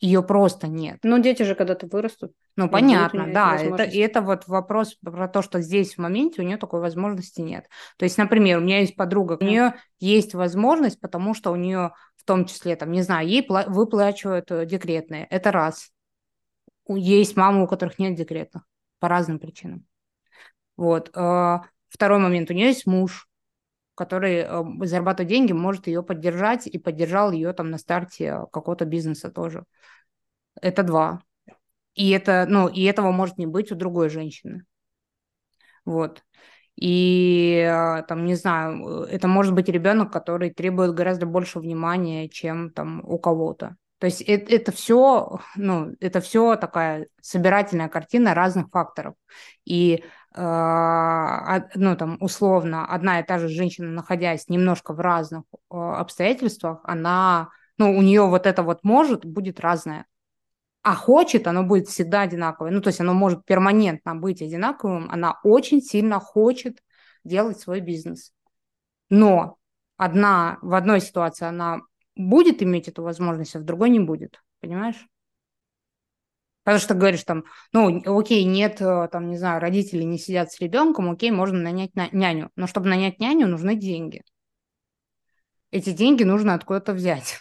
Ее 0.00 0.22
просто 0.22 0.66
нет. 0.66 0.98
Но 1.02 1.18
дети 1.18 1.42
же 1.42 1.54
когда-то 1.54 1.86
вырастут. 1.86 2.32
Ну, 2.56 2.70
понятно, 2.70 3.30
да. 3.32 3.56
Это, 3.56 3.82
и 3.82 3.98
это 3.98 4.22
вот 4.22 4.48
вопрос 4.48 4.94
про 4.94 5.28
то, 5.28 5.42
что 5.42 5.60
здесь 5.60 5.94
в 5.94 5.98
моменте 5.98 6.40
у 6.40 6.44
нее 6.44 6.56
такой 6.56 6.80
возможности 6.80 7.42
нет. 7.42 7.68
То 7.98 8.04
есть, 8.04 8.16
например, 8.16 8.58
у 8.58 8.62
меня 8.62 8.80
есть 8.80 8.96
подруга, 8.96 9.36
у 9.38 9.44
нее 9.44 9.74
есть 9.98 10.34
возможность, 10.34 11.00
потому 11.00 11.34
что 11.34 11.52
у 11.52 11.56
нее 11.56 11.92
в 12.16 12.24
том 12.24 12.46
числе, 12.46 12.76
там, 12.76 12.92
не 12.92 13.02
знаю, 13.02 13.28
ей 13.28 13.46
выплачивают 13.46 14.50
э, 14.50 14.66
декретные. 14.66 15.26
Это 15.26 15.52
раз. 15.52 15.90
Есть 16.88 17.36
мамы, 17.36 17.64
у 17.64 17.66
которых 17.66 17.98
нет 17.98 18.14
декретных 18.14 18.64
по 19.00 19.08
разным 19.08 19.38
причинам. 19.38 19.86
Вот. 20.76 21.10
Э, 21.14 21.60
второй 21.88 22.18
момент. 22.18 22.50
У 22.50 22.54
нее 22.54 22.68
есть 22.68 22.86
муж, 22.86 23.28
который 24.00 24.36
э, 24.36 24.86
зарабатывает 24.86 25.28
деньги, 25.28 25.52
может 25.52 25.86
ее 25.86 26.02
поддержать 26.02 26.66
и 26.66 26.78
поддержал 26.78 27.32
ее 27.32 27.52
там 27.52 27.70
на 27.70 27.76
старте 27.76 28.46
какого-то 28.50 28.86
бизнеса 28.86 29.30
тоже. 29.30 29.64
Это 30.62 30.82
два. 30.82 31.20
И 31.94 32.08
это, 32.08 32.46
ну, 32.48 32.66
и 32.66 32.82
этого 32.84 33.10
может 33.10 33.36
не 33.36 33.46
быть 33.46 33.70
у 33.70 33.74
другой 33.74 34.08
женщины. 34.08 34.64
Вот. 35.84 36.22
И 36.76 37.62
э, 37.62 38.02
там, 38.08 38.24
не 38.24 38.36
знаю, 38.36 39.02
это 39.02 39.28
может 39.28 39.52
быть 39.52 39.68
ребенок, 39.68 40.10
который 40.10 40.48
требует 40.48 40.94
гораздо 40.94 41.26
больше 41.26 41.58
внимания, 41.58 42.30
чем 42.30 42.70
там 42.70 43.02
у 43.04 43.18
кого-то. 43.18 43.76
То 43.98 44.06
есть 44.06 44.22
это, 44.22 44.54
это 44.54 44.72
все, 44.72 45.40
ну, 45.56 45.94
это 46.00 46.22
все 46.22 46.56
такая 46.56 47.08
собирательная 47.20 47.90
картина 47.90 48.32
разных 48.32 48.70
факторов. 48.70 49.14
И 49.66 50.04
ну, 50.32 51.96
там, 51.96 52.16
условно, 52.20 52.86
одна 52.86 53.20
и 53.20 53.26
та 53.26 53.38
же 53.38 53.48
женщина, 53.48 53.90
находясь 53.90 54.48
немножко 54.48 54.92
в 54.92 55.00
разных 55.00 55.42
а, 55.68 55.98
обстоятельствах, 55.98 56.80
она, 56.84 57.48
ну, 57.78 57.96
у 57.96 58.02
нее 58.02 58.26
вот 58.26 58.46
это 58.46 58.62
вот 58.62 58.84
может, 58.84 59.24
будет 59.24 59.58
разное. 59.58 60.06
А 60.82 60.94
хочет, 60.94 61.46
оно 61.46 61.64
будет 61.64 61.88
всегда 61.88 62.22
одинаковое. 62.22 62.70
Ну, 62.70 62.80
то 62.80 62.88
есть 62.88 63.00
оно 63.00 63.12
может 63.12 63.44
перманентно 63.44 64.14
быть 64.14 64.40
одинаковым. 64.40 65.10
Она 65.10 65.38
очень 65.42 65.82
сильно 65.82 66.20
хочет 66.20 66.78
делать 67.24 67.60
свой 67.60 67.80
бизнес. 67.80 68.32
Но 69.10 69.58
одна, 69.96 70.58
в 70.62 70.74
одной 70.74 71.00
ситуации 71.00 71.44
она 71.44 71.80
будет 72.16 72.62
иметь 72.62 72.88
эту 72.88 73.02
возможность, 73.02 73.56
а 73.56 73.58
в 73.58 73.64
другой 73.64 73.90
не 73.90 74.00
будет. 74.00 74.40
Понимаешь? 74.60 75.09
Потому 76.70 76.82
что 76.84 76.94
говоришь 76.94 77.24
там, 77.24 77.46
ну, 77.72 78.00
окей, 78.20 78.44
нет, 78.44 78.80
э, 78.80 79.08
там, 79.10 79.28
не 79.28 79.36
знаю, 79.36 79.60
родители 79.60 80.04
не 80.04 80.18
сидят 80.18 80.52
с 80.52 80.60
ребенком, 80.60 81.10
окей, 81.10 81.32
можно 81.32 81.58
нанять 81.58 81.90
няню. 82.12 82.50
Но 82.54 82.68
чтобы 82.68 82.88
нанять 82.88 83.18
няню, 83.18 83.48
нужны 83.48 83.74
деньги. 83.74 84.22
Эти 85.72 85.90
деньги 85.90 86.22
нужно 86.22 86.54
откуда-то 86.54 86.92
взять. 86.92 87.40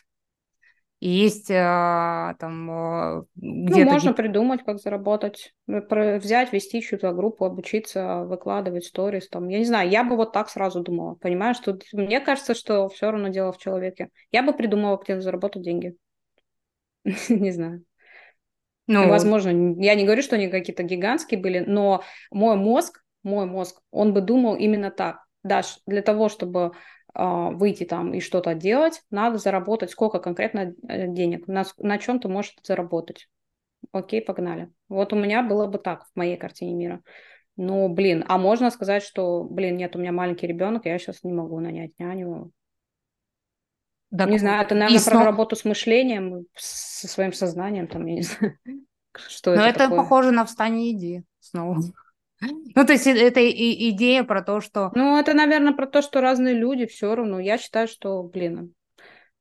И 1.00 1.10
есть 1.10 1.52
а, 1.52 2.34
там 2.40 2.72
а, 2.72 3.24
где-то... 3.36 3.86
Ну, 3.86 3.92
можно 3.92 4.14
придумать, 4.14 4.66
как 4.66 4.80
заработать. 4.80 5.54
Взять, 5.68 6.52
вести 6.52 6.82
чью-то 6.82 7.12
группу, 7.12 7.46
обучиться, 7.46 8.24
выкладывать 8.24 8.86
сторис. 8.86 9.30
Там. 9.30 9.48
Я 9.48 9.60
не 9.60 9.66
знаю, 9.66 9.92
я 9.92 10.04
бы 10.04 10.16
вот 10.16 10.34
так 10.34 10.50
сразу 10.50 10.82
думала. 10.82 11.14
Понимаешь, 11.14 11.60
тут 11.60 11.84
мне 11.94 12.20
кажется, 12.20 12.56
что 12.56 12.90
все 12.90 13.12
равно 13.12 13.28
дело 13.28 13.52
в 13.52 13.60
человеке. 13.60 14.10
Я 14.32 14.42
бы 14.42 14.54
придумала, 14.54 15.00
где 15.00 15.22
заработать 15.22 15.62
деньги. 15.62 15.96
Не 17.30 17.52
знаю. 17.52 17.86
Ну, 18.92 19.08
возможно, 19.08 19.50
я 19.80 19.94
не 19.94 20.04
говорю, 20.04 20.24
что 20.24 20.36
они 20.36 20.48
какие-то 20.48 20.82
гигантские 20.82 21.40
были, 21.40 21.60
но 21.60 22.04
мой 22.32 22.56
мозг, 22.56 23.04
мой 23.22 23.46
мозг, 23.46 23.80
он 23.92 24.16
бы 24.16 24.22
думал 24.22 24.56
именно 24.56 24.90
так. 24.90 25.20
Даш, 25.44 25.78
для 25.86 26.02
того, 26.02 26.28
чтобы 26.28 26.72
а, 27.14 27.52
выйти 27.52 27.84
там 27.84 28.16
и 28.16 28.20
что-то 28.20 28.56
делать, 28.56 29.04
надо 29.12 29.38
заработать 29.38 29.92
сколько 29.92 30.18
конкретно 30.20 30.74
э, 30.88 31.08
денег, 31.08 31.48
на, 31.48 31.66
на 31.78 32.00
чем 32.00 32.20
ты 32.20 32.30
можешь 32.30 32.56
заработать. 32.64 33.30
Окей, 33.92 34.22
погнали. 34.22 34.72
Вот 34.90 35.14
у 35.14 35.16
меня 35.16 35.44
было 35.44 35.68
бы 35.68 35.78
так 35.78 36.06
в 36.06 36.16
моей 36.16 36.36
картине 36.36 36.74
мира. 36.74 37.04
Ну, 37.58 37.90
блин, 37.90 38.26
а 38.28 38.40
можно 38.40 38.72
сказать, 38.72 39.04
что, 39.04 39.44
блин, 39.44 39.78
нет, 39.78 39.96
у 39.96 40.00
меня 40.00 40.12
маленький 40.12 40.48
ребенок, 40.48 40.86
я 40.86 40.98
сейчас 40.98 41.24
не 41.24 41.32
могу 41.32 41.60
нанять 41.60 41.92
няню. 42.00 42.52
Да, 44.12 44.26
не 44.26 44.40
знаю, 44.40 44.64
это, 44.64 44.76
наверное, 44.76 45.04
про 45.04 45.24
работу 45.24 45.56
с 45.56 45.66
мышлением, 45.66 46.46
со 46.56 47.08
своим 47.08 47.32
сознанием, 47.32 47.88
там, 47.88 48.06
я 48.08 48.16
не 48.16 48.22
знаю, 48.24 48.58
что 49.28 49.56
Но 49.56 49.66
это, 49.66 49.84
это 49.84 49.96
похоже 49.96 50.32
на 50.32 50.46
«Встань 50.46 50.80
и 50.80 50.92
иди» 50.92 51.24
снова. 51.40 51.82
Ну, 52.42 52.86
то 52.86 52.94
есть 52.94 53.06
э, 53.06 53.12
это 53.12 53.42
и 53.42 53.90
идея 53.90 54.24
про 54.24 54.42
то, 54.42 54.62
что... 54.62 54.92
Ну, 54.96 55.18
это, 55.18 55.34
наверное, 55.34 55.74
про 55.74 55.88
то, 55.88 56.02
что 56.02 56.22
разные 56.22 56.54
люди 56.54 56.86
все 56.86 57.14
равно. 57.14 57.38
Я 57.38 57.58
считаю, 57.58 57.90
что, 57.90 58.24
блин, 58.24 58.74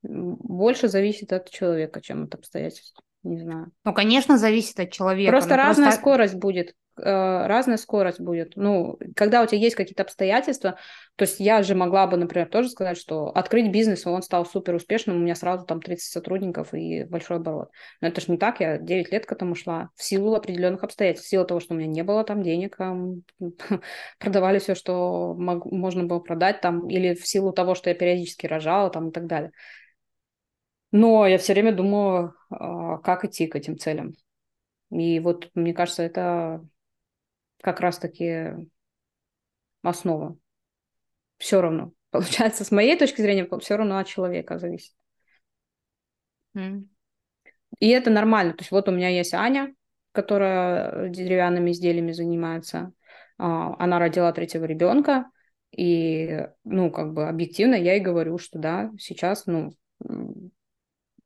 больше 0.03 0.89
зависит 0.89 1.33
от 1.33 1.49
человека, 1.49 2.01
чем 2.01 2.25
от 2.25 2.35
обстоятельств. 2.35 3.01
Не 3.23 3.39
знаю. 3.39 3.71
Ну, 3.85 3.93
конечно, 3.93 4.37
зависит 4.37 4.81
от 4.81 4.91
человека. 4.91 5.31
Просто 5.31 5.55
разная 5.55 5.87
просто... 5.87 6.01
скорость 6.01 6.35
будет. 6.35 6.75
Э, 7.01 7.47
разная 7.47 7.77
скорость 7.77 8.21
будет. 8.21 8.57
Ну, 8.57 8.99
когда 9.15 9.43
у 9.43 9.47
тебя 9.47 9.59
есть 9.59 9.77
какие-то 9.77 10.03
обстоятельства, 10.03 10.79
то 11.17 11.25
есть 11.25 11.41
я 11.41 11.63
же 11.63 11.75
могла 11.75 12.07
бы, 12.07 12.17
например, 12.17 12.49
тоже 12.49 12.69
сказать, 12.69 12.99
что 12.99 13.29
открыть 13.29 13.71
бизнес, 13.71 14.07
он 14.07 14.23
стал 14.23 14.45
супер 14.47 14.75
успешным, 14.75 15.17
у 15.17 15.21
меня 15.21 15.35
сразу 15.35 15.65
там 15.65 15.81
30 15.81 16.11
сотрудников 16.11 16.75
и 16.75 17.05
большой 17.05 17.37
оборот. 17.37 17.71
Но 18.01 18.09
это 18.09 18.21
же 18.21 18.33
не 18.33 18.39
так, 18.39 18.61
я 18.61 18.79
9 18.79 19.13
лет 19.13 19.27
к 19.27 19.33
этому 19.33 19.55
шла 19.55 19.91
в 19.95 20.03
силу 20.03 20.35
определенных 20.35 20.83
обстоятельств, 20.85 21.27
в 21.27 21.31
силу 21.31 21.45
того, 21.45 21.61
что 21.61 21.75
у 21.75 21.77
меня 21.77 21.89
не 21.89 22.03
было 22.03 22.25
там 22.25 22.43
денег, 22.43 22.77
там, 22.77 23.23
продавали 24.19 24.59
все, 24.59 24.75
что 24.75 25.35
мог, 25.35 25.65
можно 25.71 26.05
было 26.05 26.19
продать 26.19 26.61
там, 26.61 26.89
или 26.89 27.15
в 27.15 27.27
силу 27.27 27.53
того, 27.53 27.75
что 27.75 27.91
я 27.91 27.95
периодически 27.97 28.47
рожала 28.47 28.91
там 28.91 29.09
и 29.09 29.13
так 29.13 29.27
далее. 29.27 29.53
Но 30.91 31.27
я 31.27 31.39
все 31.39 31.53
время 31.53 31.73
думаю, 31.73 32.35
а, 32.51 32.99
как 32.99 33.25
идти 33.25 33.47
к 33.47 33.57
этим 33.57 33.79
целям. 33.79 34.15
И 34.91 35.21
вот, 35.21 35.51
мне 35.55 35.75
кажется, 35.75 36.03
это 36.03 36.67
как 37.63 37.81
раз-таки 37.81 38.55
основа. 39.83 40.37
Все 41.39 41.61
равно. 41.61 41.93
Получается, 42.11 42.65
с 42.65 42.71
моей 42.71 42.99
точки 42.99 43.21
зрения, 43.21 43.49
все 43.61 43.77
равно 43.77 43.99
от 43.99 44.07
человека 44.07 44.59
зависит. 44.59 44.95
Mm. 46.57 46.87
И 47.81 47.89
это 47.89 48.11
нормально. 48.11 48.55
То 48.55 48.63
есть 48.63 48.71
вот 48.71 48.89
у 48.89 48.93
меня 48.93 49.09
есть 49.09 49.35
Аня, 49.35 49.75
которая 50.13 51.09
деревянными 51.11 51.71
изделиями 51.71 52.13
занимается. 52.13 52.93
А, 53.39 53.77
она 53.79 53.99
родила 53.99 54.33
третьего 54.33 54.65
ребенка. 54.65 55.31
И, 55.71 56.47
ну, 56.65 56.91
как 56.91 57.13
бы 57.13 57.29
объективно 57.29 57.75
я 57.75 57.93
ей 57.95 58.01
говорю, 58.01 58.39
что 58.39 58.59
да, 58.59 58.91
сейчас, 58.99 59.45
ну, 59.47 59.75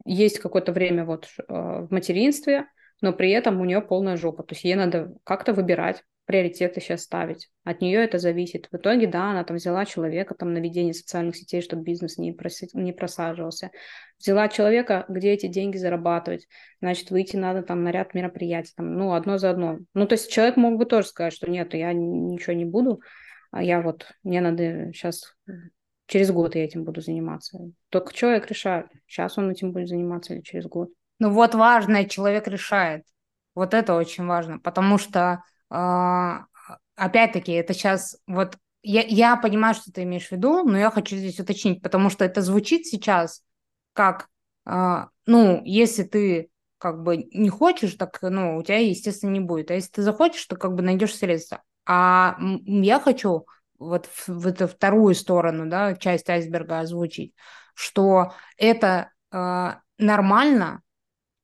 есть 0.05 0.41
какое-то 0.41 0.73
время 0.73 1.05
вот 1.05 1.29
а, 1.49 1.83
в 1.83 1.93
материнстве, 1.93 2.67
но 3.01 3.13
при 3.13 3.31
этом 3.31 3.61
у 3.61 3.65
нее 3.65 3.81
полная 3.81 4.17
жопа. 4.17 4.43
То 4.43 4.55
есть 4.55 4.65
ей 4.65 4.75
надо 4.75 5.15
как-то 5.25 5.53
выбирать, 5.55 6.05
приоритеты 6.33 6.81
сейчас 6.81 7.03
ставить. 7.03 7.51
От 7.63 7.83
нее 7.83 8.03
это 8.03 8.19
зависит. 8.19 8.67
В 8.73 8.77
итоге, 8.77 9.07
да, 9.07 9.33
она 9.33 9.45
там 9.45 9.59
взяла 9.59 9.85
человека 9.85 10.35
там 10.35 10.55
на 10.55 10.59
ведение 10.59 10.95
социальных 10.95 11.37
сетей, 11.37 11.61
чтобы 11.61 11.83
бизнес 11.83 12.17
не, 12.17 12.33
проси... 12.33 12.71
не 12.73 12.95
просаживался. 12.95 13.71
Взяла 14.19 14.49
человека, 14.49 15.05
где 15.11 15.33
эти 15.33 15.47
деньги 15.47 15.77
зарабатывать. 15.77 16.49
Значит, 16.81 17.11
выйти 17.11 17.37
надо 17.37 17.63
там 17.63 17.85
на 17.85 17.91
ряд 17.91 18.15
мероприятий, 18.15 18.73
там, 18.75 18.95
ну, 18.95 19.13
одно 19.13 19.37
за 19.37 19.51
одно. 19.51 19.81
Ну, 19.93 20.07
то 20.07 20.15
есть 20.15 20.33
человек 20.33 20.57
мог 20.57 20.79
бы 20.79 20.87
тоже 20.87 21.09
сказать, 21.09 21.35
что 21.35 21.51
нет, 21.51 21.75
я 21.75 21.93
ничего 21.93 22.55
не 22.55 22.65
буду, 22.65 23.03
а 23.51 23.63
я 23.63 23.83
вот, 23.83 24.07
мне 24.23 24.41
надо 24.41 24.91
сейчас 24.95 25.35
через 26.07 26.31
год 26.31 26.55
я 26.55 26.65
этим 26.65 26.85
буду 26.85 27.03
заниматься. 27.03 27.59
Только 27.91 28.15
человек 28.15 28.49
решает, 28.49 28.87
сейчас 29.07 29.37
он 29.37 29.51
этим 29.51 29.73
будет 29.73 29.89
заниматься 29.89 30.33
или 30.33 30.41
через 30.41 30.65
год. 30.65 30.89
Ну 31.19 31.29
вот 31.29 31.55
важное, 31.55 32.07
человек 32.07 32.49
решает. 32.49 33.05
Вот 33.55 33.75
это 33.75 33.95
очень 33.95 34.25
важно, 34.25 34.59
потому 34.59 34.97
что 34.97 35.43
опять-таки, 36.97 37.53
это 37.53 37.75
сейчас 37.75 38.17
вот 38.27 38.57
я, 38.83 39.03
я 39.03 39.37
понимаю, 39.37 39.75
что 39.75 39.93
ты 39.93 40.03
имеешь 40.03 40.29
в 40.29 40.33
виду, 40.33 40.65
но 40.65 40.77
я 40.77 40.91
хочу 40.91 41.17
здесь 41.17 41.39
уточнить, 41.39 41.83
потому 41.83 42.11
что 42.11 42.25
это 42.25 42.43
звучит 42.43 42.87
сейчас 42.87 43.43
как, 43.93 44.29
а, 44.65 45.09
ну, 45.27 45.63
если 45.65 46.03
ты 46.03 46.51
как 46.79 47.03
бы 47.03 47.29
не 47.33 47.49
хочешь, 47.49 47.95
так, 47.95 48.19
ну, 48.23 48.57
у 48.57 48.63
тебя, 48.63 48.79
естественно, 48.79 49.31
не 49.31 49.41
будет. 49.41 49.71
А 49.71 49.75
если 49.75 49.91
ты 49.91 50.03
захочешь, 50.03 50.45
то 50.47 50.57
как 50.57 50.75
бы 50.75 50.83
найдешь 50.83 51.15
средства. 51.15 51.63
А 51.87 52.37
я 52.65 52.99
хочу 52.99 53.47
вот 53.79 54.07
в, 54.07 54.29
в 54.29 54.47
эту 54.47 54.67
вторую 54.67 55.15
сторону, 55.15 55.69
да, 55.69 55.95
часть 55.95 56.29
айсберга 56.29 56.81
озвучить, 56.81 57.35
что 57.75 58.35
это 58.57 59.13
э, 59.31 59.75
нормально, 59.99 60.83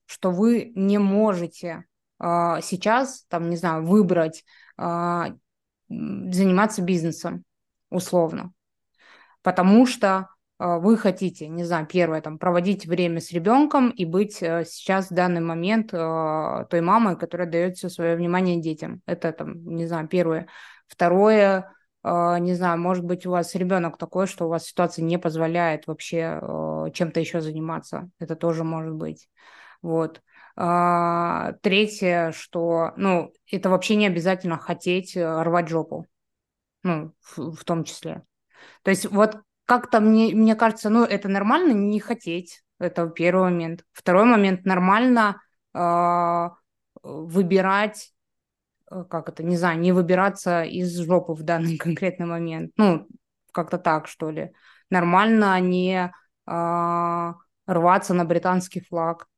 что 0.07 0.31
вы 0.31 0.72
не 0.74 0.99
можете 0.99 1.70
а, 1.70 1.88
сейчас, 2.21 3.25
там, 3.29 3.49
не 3.49 3.57
знаю, 3.57 3.87
выбрать 3.87 4.45
а, 4.79 5.35
заниматься 5.89 6.83
бизнесом, 6.83 7.45
условно. 7.91 8.53
Потому 9.43 9.87
что 9.87 10.29
а, 10.59 10.79
вы 10.79 10.97
хотите, 10.97 11.49
не 11.49 11.64
знаю, 11.64 11.87
первое, 11.87 12.21
там, 12.21 12.39
проводить 12.39 12.87
время 12.87 13.21
с 13.21 13.33
ребенком 13.33 13.91
и 13.91 14.05
быть 14.05 14.43
э, 14.43 14.64
сейчас 14.66 15.11
в 15.11 15.14
данный 15.14 15.41
момент 15.41 15.91
той 15.91 16.81
мамой, 16.81 17.16
которая 17.16 17.49
дает 17.49 17.77
все 17.77 17.89
свое 17.89 18.16
внимание 18.16 18.61
детям. 18.61 19.03
Это, 19.07 19.33
там, 19.33 19.64
не 19.64 19.87
знаю, 19.87 20.09
первое. 20.09 20.49
Второе, 20.87 21.73
не 22.05 22.55
знаю, 22.55 22.79
может 22.79 23.05
быть, 23.05 23.27
у 23.27 23.31
вас 23.31 23.55
ребенок 23.55 23.99
такой, 23.99 24.27
что 24.27 24.47
у 24.47 24.49
вас 24.49 24.64
ситуация 24.64 25.05
не 25.05 25.19
позволяет 25.19 25.87
вообще 25.87 26.41
чем-то 26.95 27.21
еще 27.21 27.41
заниматься. 27.43 28.09
Это 28.19 28.37
тоже 28.37 28.64
может 28.64 28.95
быть. 28.95 29.29
Вот. 29.83 30.23
А, 30.61 31.53
третье, 31.63 32.33
что, 32.33 32.93
ну, 32.97 33.33
это 33.49 33.71
вообще 33.71 33.95
не 33.95 34.09
обязательно 34.09 34.59
хотеть 34.59 35.17
э, 35.17 35.43
рвать 35.43 35.69
жопу, 35.69 36.05
ну, 36.83 37.13
в, 37.21 37.53
в 37.53 37.65
том 37.65 37.85
числе. 37.85 38.25
То 38.83 38.91
есть 38.91 39.07
вот 39.07 39.39
как-то 39.67 40.01
мне, 40.01 40.35
мне 40.35 40.57
кажется, 40.57 40.91
ну, 40.91 41.05
это 41.05 41.29
нормально 41.29 41.75
не 41.75 42.01
хотеть, 42.01 42.65
это 42.81 43.09
первый 43.09 43.53
момент. 43.53 43.85
Второй 43.93 44.25
момент, 44.25 44.65
нормально 44.65 45.41
э, 45.75 46.49
выбирать, 47.05 48.13
как 48.89 49.29
это, 49.29 49.45
не 49.45 49.57
знаю, 49.57 49.79
не 49.79 49.93
выбираться 49.93 50.65
из 50.65 50.99
жопы 50.99 51.35
в 51.35 51.45
данный 51.45 51.77
конкретный 51.79 52.27
момент. 52.27 52.73
Ну, 52.77 53.07
как-то 53.53 53.79
так, 53.79 54.09
что 54.09 54.31
ли. 54.31 54.51
Нормально 54.91 55.61
не 55.61 56.13
э, 56.49 57.33
рваться 57.67 58.13
на 58.13 58.25
британский 58.25 58.81
флаг 58.81 59.29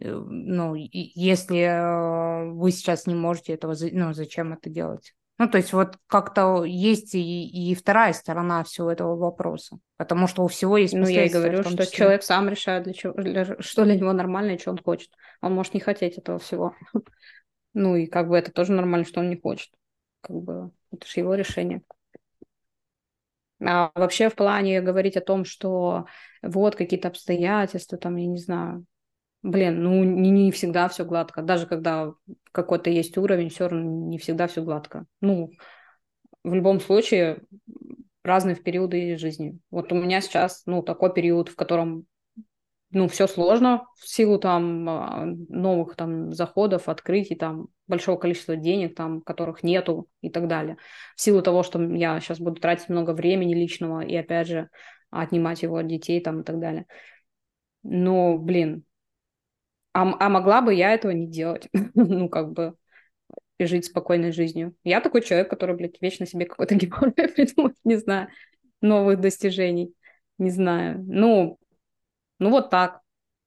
ну, 0.00 0.74
если 0.74 1.58
э, 1.58 2.50
вы 2.50 2.70
сейчас 2.70 3.06
не 3.06 3.14
можете 3.14 3.52
этого, 3.52 3.74
ну, 3.92 4.12
зачем 4.12 4.52
это 4.52 4.70
делать? 4.70 5.14
Ну, 5.38 5.48
то 5.48 5.58
есть 5.58 5.72
вот 5.72 5.96
как-то 6.06 6.64
есть 6.64 7.14
и, 7.14 7.48
и 7.48 7.74
вторая 7.74 8.12
сторона 8.12 8.62
всего 8.64 8.92
этого 8.92 9.16
вопроса, 9.16 9.78
потому 9.96 10.26
что 10.28 10.44
у 10.44 10.48
всего 10.48 10.76
есть 10.76 10.94
Ну, 10.94 11.06
я 11.06 11.24
и 11.24 11.28
говорю, 11.28 11.62
что 11.64 11.86
человек 11.86 12.22
сам 12.22 12.48
решает, 12.48 12.84
для 12.84 12.92
чего, 12.92 13.12
для, 13.14 13.56
что 13.60 13.84
для 13.84 13.96
него 13.96 14.12
нормально 14.12 14.52
и 14.52 14.58
что 14.58 14.70
он 14.70 14.78
хочет. 14.78 15.10
Он 15.40 15.52
может 15.54 15.74
не 15.74 15.80
хотеть 15.80 16.18
этого 16.18 16.38
всего. 16.38 16.74
Ну, 17.74 17.96
и 17.96 18.04
как 18.04 18.28
бы 18.28 18.36
это 18.36 18.52
тоже 18.52 18.72
нормально, 18.72 19.06
что 19.06 19.20
он 19.20 19.30
не 19.30 19.40
хочет. 19.40 19.70
Как 20.20 20.36
бы 20.36 20.72
это 20.92 21.06
же 21.06 21.20
его 21.20 21.34
решение. 21.34 21.80
А 23.64 23.90
вообще 23.94 24.28
в 24.28 24.34
плане 24.34 24.82
говорить 24.82 25.16
о 25.16 25.22
том, 25.22 25.46
что 25.46 26.04
вот 26.42 26.76
какие-то 26.76 27.08
обстоятельства, 27.08 27.96
там, 27.96 28.16
я 28.16 28.26
не 28.26 28.36
знаю, 28.36 28.84
Блин, 29.42 29.82
ну 29.82 30.04
не, 30.04 30.30
не 30.30 30.52
всегда 30.52 30.88
все 30.88 31.04
гладко. 31.04 31.42
Даже 31.42 31.66
когда 31.66 32.12
какой-то 32.52 32.90
есть 32.90 33.18
уровень, 33.18 33.48
все 33.48 33.68
равно 33.68 34.08
не 34.08 34.18
всегда 34.18 34.46
все 34.46 34.62
гладко. 34.62 35.06
Ну, 35.20 35.50
в 36.44 36.54
любом 36.54 36.80
случае, 36.80 37.42
разные 38.22 38.54
в 38.54 38.62
периоды 38.62 39.16
жизни. 39.16 39.58
Вот 39.70 39.92
у 39.92 39.96
меня 39.96 40.20
сейчас, 40.20 40.62
ну, 40.66 40.82
такой 40.82 41.12
период, 41.12 41.48
в 41.48 41.56
котором 41.56 42.06
ну, 42.92 43.08
все 43.08 43.26
сложно 43.26 43.86
в 43.96 44.06
силу 44.06 44.38
там 44.38 44.88
а, 44.88 45.24
новых 45.48 45.96
там 45.96 46.32
заходов, 46.32 46.88
открытий, 46.88 47.34
там 47.34 47.68
большого 47.86 48.18
количества 48.18 48.54
денег, 48.54 48.94
там, 48.94 49.22
которых 49.22 49.62
нету 49.62 50.08
и 50.20 50.28
так 50.28 50.46
далее. 50.46 50.76
В 51.16 51.22
силу 51.22 51.40
того, 51.40 51.62
что 51.62 51.82
я 51.82 52.20
сейчас 52.20 52.38
буду 52.38 52.60
тратить 52.60 52.90
много 52.90 53.12
времени 53.12 53.54
личного 53.54 54.02
и, 54.02 54.14
опять 54.14 54.46
же, 54.46 54.68
отнимать 55.10 55.62
его 55.62 55.78
от 55.78 55.86
детей 55.86 56.20
там 56.20 56.42
и 56.42 56.44
так 56.44 56.60
далее. 56.60 56.86
Но, 57.82 58.36
блин, 58.36 58.84
а, 59.92 60.16
а 60.18 60.28
могла 60.28 60.62
бы 60.62 60.74
я 60.74 60.92
этого 60.92 61.12
не 61.12 61.26
делать? 61.26 61.68
ну, 61.94 62.28
как 62.28 62.52
бы, 62.52 62.74
и 63.58 63.66
жить 63.66 63.86
спокойной 63.86 64.32
жизнью. 64.32 64.74
Я 64.84 65.00
такой 65.00 65.22
человек, 65.22 65.50
который, 65.50 65.76
блядь, 65.76 66.00
вечно 66.00 66.26
себе 66.26 66.46
какой-то 66.46 66.74
геморрой 66.76 67.28
придумать, 67.28 67.76
не 67.84 67.96
знаю, 67.96 68.28
новых 68.80 69.20
достижений. 69.20 69.94
Не 70.38 70.50
знаю. 70.50 71.02
Ну, 71.06 71.58
ну 72.38 72.50
вот 72.50 72.70
так. 72.70 73.00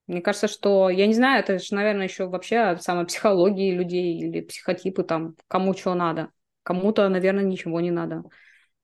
Мне 0.08 0.22
кажется, 0.22 0.48
что, 0.48 0.90
я 0.90 1.08
не 1.08 1.16
знаю, 1.16 1.40
это 1.42 1.58
же, 1.58 1.74
наверное, 1.74 2.08
еще 2.08 2.28
вообще 2.28 2.58
от 2.58 2.84
самой 2.84 3.08
психологии 3.08 3.74
людей 3.74 4.20
или 4.20 4.42
психотипы 4.42 5.04
там, 5.04 5.36
кому 5.48 5.74
что 5.74 5.96
надо. 5.96 6.30
Кому-то, 6.64 7.10
наверное, 7.10 7.44
ничего 7.44 7.82
не 7.82 7.92
надо. 7.92 8.24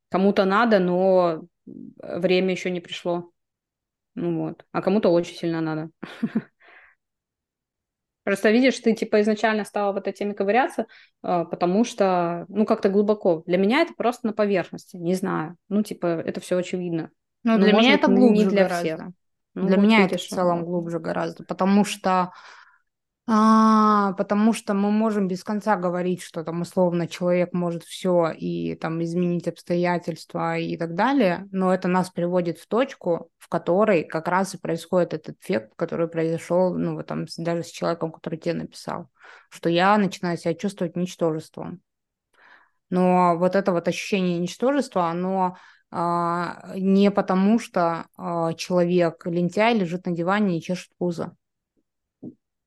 Кому-то 0.09 0.45
надо, 0.45 0.79
но 0.79 1.43
время 1.65 2.51
еще 2.51 2.71
не 2.71 2.79
пришло. 2.81 3.31
Ну 4.15 4.39
вот. 4.39 4.65
А 4.71 4.81
кому-то 4.81 5.09
очень 5.09 5.35
сильно 5.35 5.61
надо. 5.61 5.89
Просто 8.23 8.51
видишь, 8.51 8.79
ты 8.79 8.93
типа 8.93 9.21
изначально 9.21 9.65
стала 9.65 9.93
в 9.93 9.97
этой 9.97 10.13
теме 10.13 10.33
ковыряться, 10.33 10.85
а, 11.23 11.45
потому 11.45 11.83
что, 11.83 12.45
ну, 12.49 12.65
как-то 12.65 12.89
глубоко. 12.89 13.43
Для 13.47 13.57
меня 13.57 13.81
это 13.81 13.93
просто 13.95 14.27
на 14.27 14.33
поверхности, 14.33 14.95
не 14.95 15.15
знаю. 15.15 15.57
Ну, 15.69 15.81
типа, 15.81 16.05
это 16.05 16.39
все 16.39 16.57
очевидно. 16.57 17.09
Ну, 17.43 17.57
для 17.57 17.73
меня 17.73 17.95
это 17.95 18.07
глубже 18.07 18.45
не 18.45 18.49
для 18.49 18.63
гораздо. 18.63 18.85
всех. 18.85 19.07
Ну, 19.55 19.67
Для 19.67 19.75
вот 19.77 19.83
меня 19.83 20.03
видишь, 20.03 20.21
это 20.21 20.35
в 20.35 20.35
целом 20.35 20.65
глубже 20.65 20.99
гораздо, 20.99 21.43
потому 21.43 21.83
что 21.83 22.31
а, 23.27 24.13
потому 24.13 24.51
что 24.51 24.73
мы 24.73 24.91
можем 24.91 25.27
без 25.27 25.43
конца 25.43 25.77
говорить, 25.77 26.21
что 26.21 26.43
там 26.43 26.61
условно 26.61 27.07
человек 27.07 27.53
может 27.53 27.83
все 27.83 28.31
и 28.31 28.75
там 28.75 29.01
изменить 29.03 29.47
обстоятельства 29.47 30.57
и 30.57 30.75
так 30.75 30.95
далее, 30.95 31.47
но 31.51 31.73
это 31.73 31.87
нас 31.87 32.09
приводит 32.09 32.57
в 32.57 32.67
точку, 32.67 33.29
в 33.37 33.47
которой 33.47 34.03
как 34.03 34.27
раз 34.27 34.55
и 34.55 34.57
происходит 34.57 35.13
этот 35.13 35.39
эффект, 35.39 35.73
который 35.75 36.07
произошел, 36.07 36.73
ну, 36.73 36.95
вот 36.95 37.07
там, 37.07 37.25
даже 37.37 37.63
с 37.63 37.69
человеком, 37.69 38.11
который 38.11 38.39
тебе 38.39 38.55
написал, 38.55 39.09
что 39.49 39.69
я 39.69 39.97
начинаю 39.97 40.37
себя 40.37 40.55
чувствовать 40.55 40.95
ничтожеством. 40.95 41.81
Но 42.89 43.37
вот 43.37 43.55
это 43.55 43.71
вот 43.71 43.87
ощущение 43.87 44.39
ничтожества, 44.39 45.09
оно 45.09 45.57
а, 45.91 46.73
не 46.75 47.11
потому, 47.11 47.59
что 47.59 48.07
а, 48.17 48.53
человек 48.53 49.25
лентяй 49.25 49.75
лежит 49.75 50.05
на 50.05 50.11
диване 50.11 50.57
и 50.57 50.61
чешет 50.61 50.89
пузо. 50.97 51.35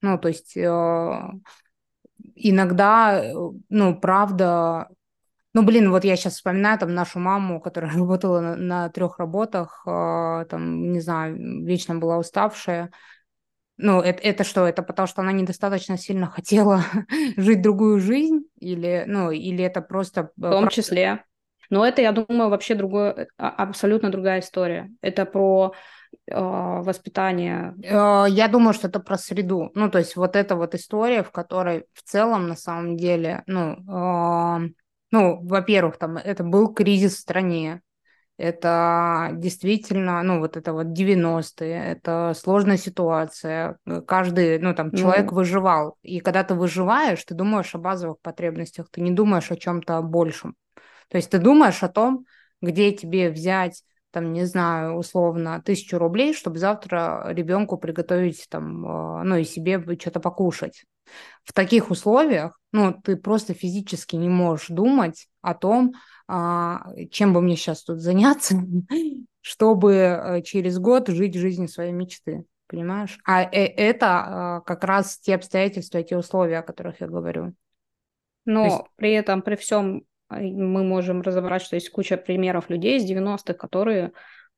Ну, 0.04 0.18
то 0.18 0.28
есть 0.28 0.54
а, 0.58 1.30
иногда, 2.34 3.24
ну, 3.70 3.98
правда, 3.98 4.88
ну, 5.54 5.62
блин, 5.62 5.90
вот 5.90 6.04
я 6.04 6.14
сейчас 6.16 6.34
вспоминаю 6.34 6.78
там 6.78 6.92
нашу 6.92 7.20
маму, 7.20 7.58
которая 7.58 7.90
работала 7.96 8.40
на, 8.40 8.56
на 8.56 8.88
трех 8.90 9.18
работах, 9.18 9.80
там, 9.86 10.92
не 10.92 11.00
знаю, 11.00 11.64
вечно 11.64 11.94
была 11.94 12.18
уставшая. 12.18 12.90
Ну, 13.78 14.02
это, 14.02 14.20
это 14.22 14.44
что? 14.44 14.68
Это 14.68 14.82
потому, 14.82 15.08
что 15.08 15.22
она 15.22 15.32
недостаточно 15.32 15.96
сильно 15.96 16.26
хотела 16.26 16.82
жить 17.38 17.62
другую 17.62 17.98
жизнь? 17.98 18.44
Или, 18.58 19.04
ну, 19.06 19.30
или 19.30 19.64
это 19.64 19.80
просто... 19.80 20.32
В 20.36 20.50
том 20.50 20.68
числе. 20.68 21.24
Но 21.70 21.86
это, 21.86 22.02
я 22.02 22.12
думаю, 22.12 22.50
вообще 22.50 22.74
другое, 22.74 23.28
а, 23.38 23.48
абсолютно 23.48 24.10
другая 24.10 24.40
история. 24.40 24.90
Это 25.00 25.24
про 25.24 25.72
э, 25.72 26.03
воспитание. 26.26 27.74
Э, 27.82 28.26
я 28.28 28.48
думаю, 28.48 28.74
что 28.74 28.88
это 28.88 29.00
про 29.00 29.18
среду. 29.18 29.70
Ну, 29.74 29.90
то 29.90 29.98
есть 29.98 30.16
вот 30.16 30.36
эта 30.36 30.56
вот 30.56 30.74
история, 30.74 31.22
в 31.22 31.30
которой 31.30 31.86
в 31.92 32.02
целом 32.02 32.48
на 32.48 32.56
самом 32.56 32.96
деле, 32.96 33.42
ну, 33.46 33.76
э, 33.76 34.68
ну, 35.10 35.46
во-первых, 35.46 35.98
там 35.98 36.16
это 36.16 36.42
был 36.44 36.72
кризис 36.72 37.14
в 37.14 37.20
стране, 37.20 37.82
это 38.36 39.30
действительно, 39.34 40.22
ну, 40.24 40.40
вот 40.40 40.56
это 40.56 40.72
вот 40.72 40.86
90-е, 40.86 41.92
это 41.92 42.32
сложная 42.34 42.76
ситуация. 42.76 43.78
Каждый, 44.06 44.58
ну, 44.58 44.74
там, 44.74 44.90
человек 44.90 45.30
ну... 45.30 45.36
выживал. 45.36 45.96
И 46.02 46.18
когда 46.18 46.42
ты 46.42 46.54
выживаешь, 46.54 47.22
ты 47.24 47.34
думаешь 47.34 47.72
о 47.74 47.78
базовых 47.78 48.20
потребностях, 48.20 48.88
ты 48.90 49.02
не 49.02 49.12
думаешь 49.12 49.52
о 49.52 49.56
чем-то 49.56 50.02
большем. 50.02 50.56
То 51.08 51.16
есть 51.16 51.30
ты 51.30 51.38
думаешь 51.38 51.82
о 51.84 51.88
том, 51.88 52.26
где 52.60 52.90
тебе 52.90 53.30
взять 53.30 53.84
там, 54.14 54.32
не 54.32 54.44
знаю, 54.44 54.94
условно, 54.94 55.60
тысячу 55.60 55.98
рублей, 55.98 56.34
чтобы 56.34 56.58
завтра 56.58 57.26
ребенку 57.30 57.76
приготовить 57.76 58.46
там, 58.48 58.86
а, 58.86 59.24
ну, 59.24 59.36
и 59.36 59.44
себе 59.44 59.82
что-то 60.00 60.20
покушать. 60.20 60.84
В 61.42 61.52
таких 61.52 61.90
условиях, 61.90 62.60
ну, 62.72 62.94
ты 62.94 63.16
просто 63.16 63.54
физически 63.54 64.14
не 64.14 64.28
можешь 64.28 64.68
думать 64.68 65.26
о 65.42 65.54
том, 65.54 65.94
а, 66.28 66.86
чем 67.10 67.32
бы 67.32 67.40
мне 67.40 67.56
сейчас 67.56 67.82
тут 67.82 67.98
заняться, 67.98 68.54
чтобы 69.40 69.92
э, 69.92 70.42
через 70.42 70.78
год 70.78 71.08
жить 71.08 71.34
жизнью 71.34 71.68
своей 71.68 71.92
мечты. 71.92 72.44
Понимаешь? 72.68 73.18
А 73.26 73.42
э, 73.42 73.66
это 73.66 74.06
а, 74.06 74.60
как 74.60 74.84
раз 74.84 75.18
те 75.18 75.34
обстоятельства, 75.34 76.04
те 76.04 76.16
условия, 76.16 76.60
о 76.60 76.62
которых 76.62 77.00
я 77.00 77.08
говорю. 77.08 77.52
Но 78.44 78.64
есть... 78.64 78.82
при 78.94 79.12
этом, 79.12 79.42
при 79.42 79.56
всем 79.56 80.04
мы 80.30 80.84
можем 80.84 81.20
разобрать, 81.22 81.62
что 81.62 81.76
есть 81.76 81.90
куча 81.90 82.16
примеров 82.16 82.70
людей 82.70 82.98
из 82.98 83.10
90-х, 83.10 83.54
которые 83.54 84.12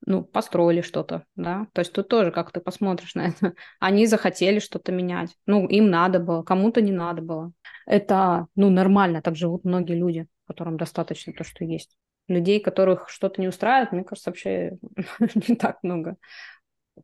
ну, 0.05 0.23
построили 0.23 0.83
что-то, 0.83 1.25
да, 1.37 1.67
то 1.73 1.81
есть 1.81 1.93
тут 1.93 2.09
тоже, 2.09 2.31
как 2.31 2.53
ты 2.53 2.61
посмотришь 2.61 3.15
на 3.15 3.29
это, 3.29 3.55
они 3.81 4.07
захотели 4.07 4.59
что-то 4.59 4.93
менять, 4.93 5.35
ну, 5.47 5.67
им 5.67 5.91
надо 5.91 6.21
было, 6.21 6.43
кому-то 6.43 6.81
не 6.81 6.93
надо 6.93 7.23
было. 7.23 7.53
Это, 7.87 8.47
ну, 8.57 8.69
нормально, 8.69 9.23
так 9.23 9.37
живут 9.37 9.65
многие 9.65 9.95
люди, 9.95 10.27
которым 10.47 10.77
достаточно 10.77 11.33
то, 11.33 11.45
что 11.45 11.65
есть. 11.65 11.97
Людей, 12.29 12.61
которых 12.61 13.09
что-то 13.09 13.41
не 13.41 13.49
устраивает, 13.49 13.93
мне 13.93 14.05
кажется, 14.05 14.31
вообще 14.31 14.79
не 15.49 15.57
так 15.57 15.79
много, 15.83 16.17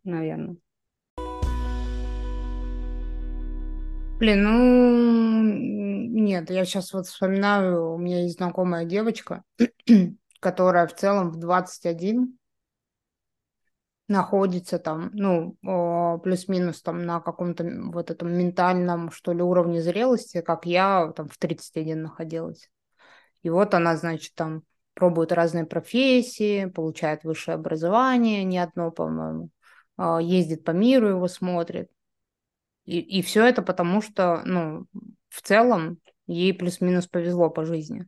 наверное. 0.04 0.56
Блин, 4.22 4.44
ну 4.44 5.42
нет, 5.42 6.48
я 6.48 6.64
сейчас 6.64 6.92
вот 6.92 7.08
вспоминаю, 7.08 7.94
у 7.94 7.98
меня 7.98 8.22
есть 8.22 8.36
знакомая 8.36 8.84
девочка, 8.84 9.42
которая 10.40 10.86
в 10.86 10.94
целом 10.94 11.32
в 11.32 11.40
21 11.40 12.38
находится 14.06 14.78
там, 14.78 15.10
ну, 15.12 15.56
плюс-минус 16.22 16.82
там 16.82 17.04
на 17.04 17.18
каком-то 17.18 17.64
вот 17.92 18.12
этом 18.12 18.32
ментальном, 18.32 19.10
что 19.10 19.32
ли, 19.32 19.42
уровне 19.42 19.82
зрелости, 19.82 20.40
как 20.40 20.66
я 20.66 21.12
там 21.16 21.28
в 21.28 21.36
31 21.36 22.02
находилась. 22.02 22.70
И 23.42 23.50
вот 23.50 23.74
она, 23.74 23.96
значит, 23.96 24.36
там 24.36 24.62
пробует 24.94 25.32
разные 25.32 25.66
профессии, 25.66 26.66
получает 26.66 27.24
высшее 27.24 27.56
образование, 27.56 28.44
не 28.44 28.60
одно, 28.60 28.92
по-моему, 28.92 29.50
а, 29.96 30.22
ездит 30.22 30.62
по 30.62 30.70
миру, 30.70 31.08
его 31.08 31.26
смотрит. 31.26 31.90
И, 32.84 32.98
и 32.98 33.22
все 33.22 33.44
это 33.46 33.62
потому, 33.62 34.02
что, 34.02 34.42
ну, 34.44 34.86
в 35.28 35.42
целом 35.42 35.98
ей 36.26 36.52
плюс-минус 36.52 37.06
повезло 37.06 37.50
по 37.50 37.64
жизни. 37.64 38.06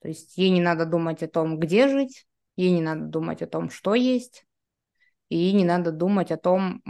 То 0.00 0.08
есть 0.08 0.36
ей 0.36 0.50
не 0.50 0.60
надо 0.60 0.86
думать 0.86 1.22
о 1.22 1.28
том, 1.28 1.58
где 1.58 1.88
жить, 1.88 2.26
ей 2.56 2.72
не 2.72 2.82
надо 2.82 3.06
думать 3.06 3.42
о 3.42 3.46
том, 3.46 3.70
что 3.70 3.94
есть, 3.94 4.46
и 5.28 5.52
не 5.52 5.64
надо 5.64 5.92
думать 5.92 6.30
о 6.30 6.36
том, 6.36 6.82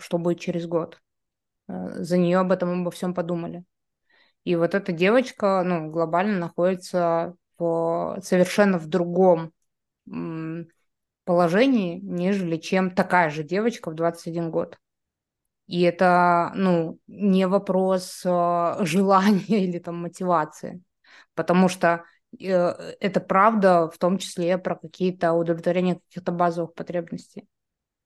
что 0.00 0.18
будет 0.18 0.40
через 0.40 0.66
год. 0.66 1.00
Э, 1.68 2.02
за 2.02 2.16
нее 2.16 2.38
об 2.38 2.52
этом 2.52 2.80
обо 2.80 2.90
всем 2.90 3.14
подумали. 3.14 3.64
И 4.44 4.56
вот 4.56 4.74
эта 4.74 4.92
девочка, 4.92 5.62
ну, 5.64 5.90
глобально 5.90 6.38
находится 6.38 7.34
в, 7.58 8.18
совершенно 8.22 8.78
в 8.78 8.86
другом 8.86 9.52
положении, 11.24 12.00
нежели 12.00 12.56
чем 12.56 12.90
такая 12.90 13.28
же 13.28 13.42
девочка 13.42 13.90
в 13.90 13.94
21 13.94 14.50
год. 14.50 14.78
И 15.68 15.82
это, 15.82 16.50
ну, 16.54 16.98
не 17.06 17.46
вопрос 17.46 18.22
э, 18.24 18.76
желания 18.84 19.64
или 19.64 19.78
там 19.78 19.96
мотивации, 19.96 20.82
потому 21.34 21.68
что 21.68 22.04
э, 22.40 22.46
это 23.00 23.20
правда 23.20 23.90
в 23.90 23.98
том 23.98 24.16
числе 24.16 24.56
про 24.56 24.76
какие-то 24.76 25.34
удовлетворения 25.34 26.00
каких-то 26.08 26.32
базовых 26.32 26.72
потребностей. 26.72 27.46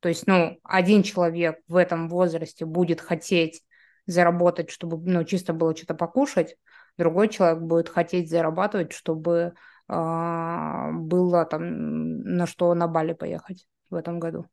То 0.01 0.09
есть, 0.09 0.27
ну, 0.27 0.59
один 0.65 1.05
человек 1.05 1.61
в 1.69 1.77
этом 1.77 2.09
возрасте 2.09 2.65
будет 2.65 3.01
хотеть 3.01 3.63
заработать, 4.07 4.69
чтобы, 4.71 4.99
ну, 5.09 5.23
чисто 5.23 5.53
было 5.53 5.77
что-то 5.77 5.95
покушать, 5.95 6.57
другой 6.99 7.29
человек 7.29 7.61
будет 7.63 7.89
хотеть 7.89 8.29
зарабатывать, 8.29 8.93
чтобы 8.93 9.55
э, 9.89 10.91
было 10.93 11.45
там 11.45 12.23
на 12.23 12.49
что 12.49 12.75
на 12.75 12.89
Бали 12.89 13.13
поехать 13.13 13.69
в 13.89 13.95
этом 13.95 14.19
году. 14.19 14.47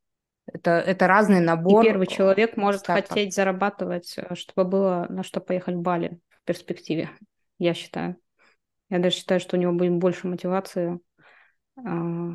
Это, 0.53 0.71
это 0.71 1.07
разный 1.07 1.39
набор. 1.39 1.83
И 1.83 1.87
первый 1.87 2.07
человек 2.07 2.57
может 2.57 2.81
стартов. 2.81 3.09
хотеть 3.09 3.33
зарабатывать, 3.33 4.15
э, 4.17 4.35
чтобы 4.35 4.69
было 4.69 5.05
на 5.09 5.23
что 5.23 5.39
поехать 5.39 5.75
в 5.75 5.81
Бали 5.81 6.19
в 6.29 6.43
перспективе, 6.45 7.09
я 7.57 7.73
считаю. 7.73 8.15
Я 8.89 8.99
даже 8.99 9.17
считаю, 9.17 9.39
что 9.39 9.55
у 9.55 9.59
него 9.59 9.73
будет 9.73 9.93
больше 9.93 10.27
мотивации 10.27 10.99
э, 11.77 12.31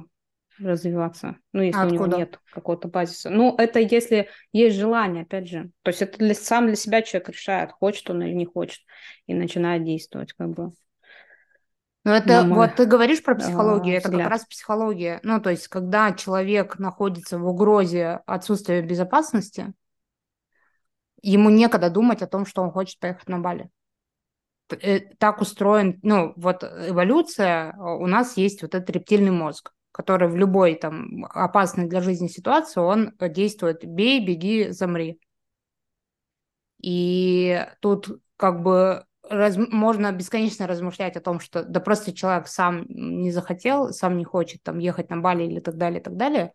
развиваться, 0.59 1.37
ну, 1.53 1.63
если 1.63 1.81
Откуда? 1.81 2.03
у 2.03 2.07
него 2.07 2.19
нет 2.19 2.41
какого-то 2.51 2.89
базиса. 2.89 3.31
Ну, 3.31 3.55
это 3.57 3.81
если 3.81 4.29
есть 4.53 4.77
желание, 4.77 5.23
опять 5.23 5.49
же. 5.49 5.71
То 5.83 5.91
есть 5.91 6.03
это 6.03 6.19
для, 6.19 6.35
сам 6.35 6.67
для 6.67 6.77
себя 6.77 7.03
человек 7.03 7.31
решает, 7.31 7.73
хочет 7.73 8.09
он 8.11 8.23
или 8.23 8.33
не 8.33 8.45
хочет, 8.45 8.81
и 9.27 9.35
начинает 9.35 9.85
действовать, 9.85 10.33
как 10.33 10.51
бы. 10.51 10.73
Ну, 12.05 12.11
это 12.11 12.45
вот 12.47 12.75
ты 12.77 12.85
говоришь 12.85 13.23
про 13.23 13.35
психологию, 13.35 13.97
это 13.97 14.11
как 14.11 14.29
раз 14.29 14.45
психология. 14.45 15.21
Ну, 15.23 15.41
то 15.41 15.51
есть, 15.51 15.69
когда 15.69 16.13
человек 16.13 16.79
находится 16.79 17.39
в 17.39 17.47
угрозе 17.47 18.21
отсутствия 18.27 18.83
безопасности, 18.83 19.73
ему 21.23 21.49
некогда 21.49 21.89
думать 21.89 22.21
о 22.21 22.27
том, 22.27 22.45
что 22.45 22.63
он 22.63 22.71
хочет 22.71 22.99
поехать 23.01 23.29
на 23.29 23.39
Бали. 23.39 23.71
Э, 24.71 25.01
так 25.19 25.41
устроен, 25.41 25.99
ну, 26.03 26.35
вот 26.37 26.63
эволюция, 26.63 27.75
а, 27.79 27.95
у 27.95 28.07
нас 28.07 28.37
есть 28.37 28.63
вот 28.63 28.75
этот 28.75 28.91
рептильный 28.91 29.31
мозг, 29.31 29.73
который 29.93 30.29
в 30.29 30.37
любой 30.37 30.75
там 30.75 31.25
опасной 31.31 31.87
для 31.87 32.01
жизни 32.03 32.29
ситуации, 32.29 32.81
он 32.81 33.13
действует 33.19 33.85
бей, 33.85 34.25
беги, 34.25 34.71
замри. 34.71 35.21
И 36.83 37.67
тут 37.81 38.21
как 38.37 38.63
бы 38.63 39.07
раз, 39.29 39.57
можно 39.57 40.13
бесконечно 40.13 40.67
размышлять 40.67 41.17
о 41.17 41.21
том, 41.21 41.41
что 41.41 41.65
да 41.65 41.81
просто 41.81 42.13
человек 42.13 42.49
сам 42.49 42.85
не 42.89 43.31
захотел, 43.31 43.93
сам 43.93 44.17
не 44.17 44.25
хочет 44.25 44.63
там 44.63 44.79
ехать 44.79 45.11
на 45.11 45.19
Бали 45.19 45.45
или 45.45 45.61
так 45.61 45.77
далее, 45.77 46.01
так 46.01 46.17
далее, 46.17 46.53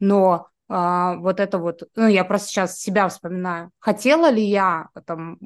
но 0.00 0.48
а, 0.68 1.16
вот 1.16 1.40
это 1.40 1.58
вот, 1.58 1.82
ну, 1.94 2.06
я 2.08 2.24
просто 2.24 2.48
сейчас 2.48 2.78
себя 2.78 3.08
вспоминаю. 3.08 3.70
Хотела 3.78 4.30
ли 4.30 4.42
я 4.42 4.88
там 5.06 5.38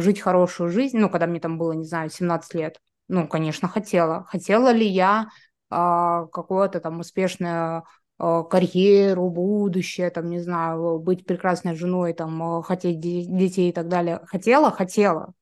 жить 0.00 0.20
хорошую 0.20 0.70
жизнь, 0.70 0.98
ну, 0.98 1.08
когда 1.08 1.26
мне 1.26 1.40
там 1.40 1.58
было, 1.58 1.72
не 1.72 1.84
знаю, 1.84 2.10
17 2.10 2.54
лет? 2.54 2.78
Ну, 3.08 3.26
конечно, 3.26 3.68
хотела. 3.68 4.24
Хотела 4.28 4.70
ли 4.70 4.86
я 4.86 5.28
а, 5.70 6.26
какое-то 6.26 6.80
там 6.80 7.00
успешное 7.00 7.84
а, 8.18 8.42
карьеру, 8.44 9.30
будущее, 9.30 10.10
там, 10.10 10.28
не 10.28 10.40
знаю, 10.40 10.98
быть 10.98 11.24
прекрасной 11.26 11.74
женой, 11.74 12.12
там, 12.12 12.62
хотеть 12.62 13.00
детей 13.00 13.70
и 13.70 13.72
так 13.72 13.88
далее. 13.88 14.20
Хотела? 14.26 14.70
Хотела. 14.70 15.32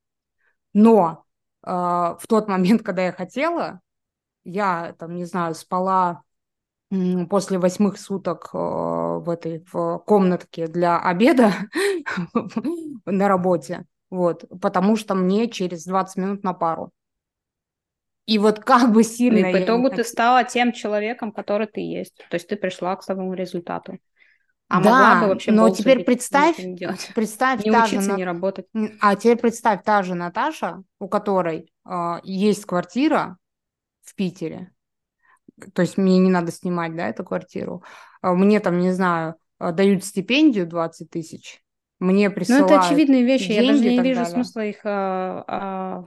Но 0.79 1.25
э, 1.65 1.71
в 1.71 2.21
тот 2.29 2.47
момент, 2.47 2.83
когда 2.83 3.03
я 3.03 3.11
хотела, 3.11 3.81
я, 4.45 4.95
там, 4.97 5.13
не 5.13 5.25
знаю, 5.25 5.53
спала 5.53 6.23
после 7.29 7.59
восьмых 7.59 7.99
суток 7.99 8.49
э, 8.53 8.57
в 8.57 9.29
этой 9.29 9.65
в 9.71 9.99
комнатке 10.07 10.67
для 10.67 10.97
обеда 10.97 11.51
на 13.05 13.27
работе, 13.27 13.85
вот, 14.09 14.45
потому 14.61 14.95
что 14.95 15.15
мне 15.15 15.49
через 15.49 15.83
20 15.83 16.15
минут 16.15 16.43
на 16.43 16.53
пару. 16.53 16.91
И 18.25 18.39
вот 18.39 18.59
как 18.59 18.93
бы 18.93 19.03
сильно... 19.03 19.47
И 19.47 19.51
по 19.53 19.63
итогу 19.63 19.89
ты 19.89 20.05
стала 20.05 20.45
тем 20.45 20.71
человеком, 20.71 21.33
который 21.33 21.67
ты 21.67 21.81
есть. 21.81 22.15
То 22.29 22.35
есть 22.35 22.47
ты 22.47 22.55
пришла 22.55 22.95
к 22.95 23.03
своему 23.03 23.33
результату. 23.33 23.97
А 24.69 24.81
да, 24.81 24.89
могла 24.89 25.21
бы 25.21 25.27
вообще 25.29 25.51
но 25.51 25.69
теперь 25.69 26.03
представь, 26.03 26.55
представь 27.15 27.65
не 27.65 27.71
та 27.71 27.85
учиться, 27.85 28.11
же, 28.11 28.17
не 28.17 28.23
работать. 28.23 28.67
А 29.01 29.15
теперь 29.15 29.37
представь 29.37 29.83
та 29.83 30.03
же 30.03 30.13
Наташа, 30.13 30.83
у 30.99 31.07
которой 31.07 31.73
э, 31.85 32.19
есть 32.23 32.65
квартира 32.65 33.37
в 34.03 34.15
Питере, 34.15 34.71
то 35.73 35.81
есть 35.81 35.97
мне 35.97 36.19
не 36.19 36.29
надо 36.29 36.51
снимать, 36.51 36.95
да, 36.95 37.09
эту 37.09 37.23
квартиру. 37.23 37.83
А 38.21 38.33
мне 38.33 38.59
там, 38.59 38.79
не 38.79 38.91
знаю, 38.91 39.35
а, 39.57 39.71
дают 39.71 40.03
стипендию 40.03 40.67
20 40.67 41.09
тысяч, 41.09 41.61
мне 41.99 42.29
присылают 42.29 42.69
Ну, 42.69 42.75
это 42.75 42.85
очевидные 42.85 43.23
вещи, 43.23 43.51
я 43.51 43.65
даже 43.65 43.83
не 43.83 43.99
вижу 43.99 44.21
далее. 44.21 44.25
смысла 44.25 44.65
их... 44.65 44.79
А, 44.83 45.43
а, 45.47 46.05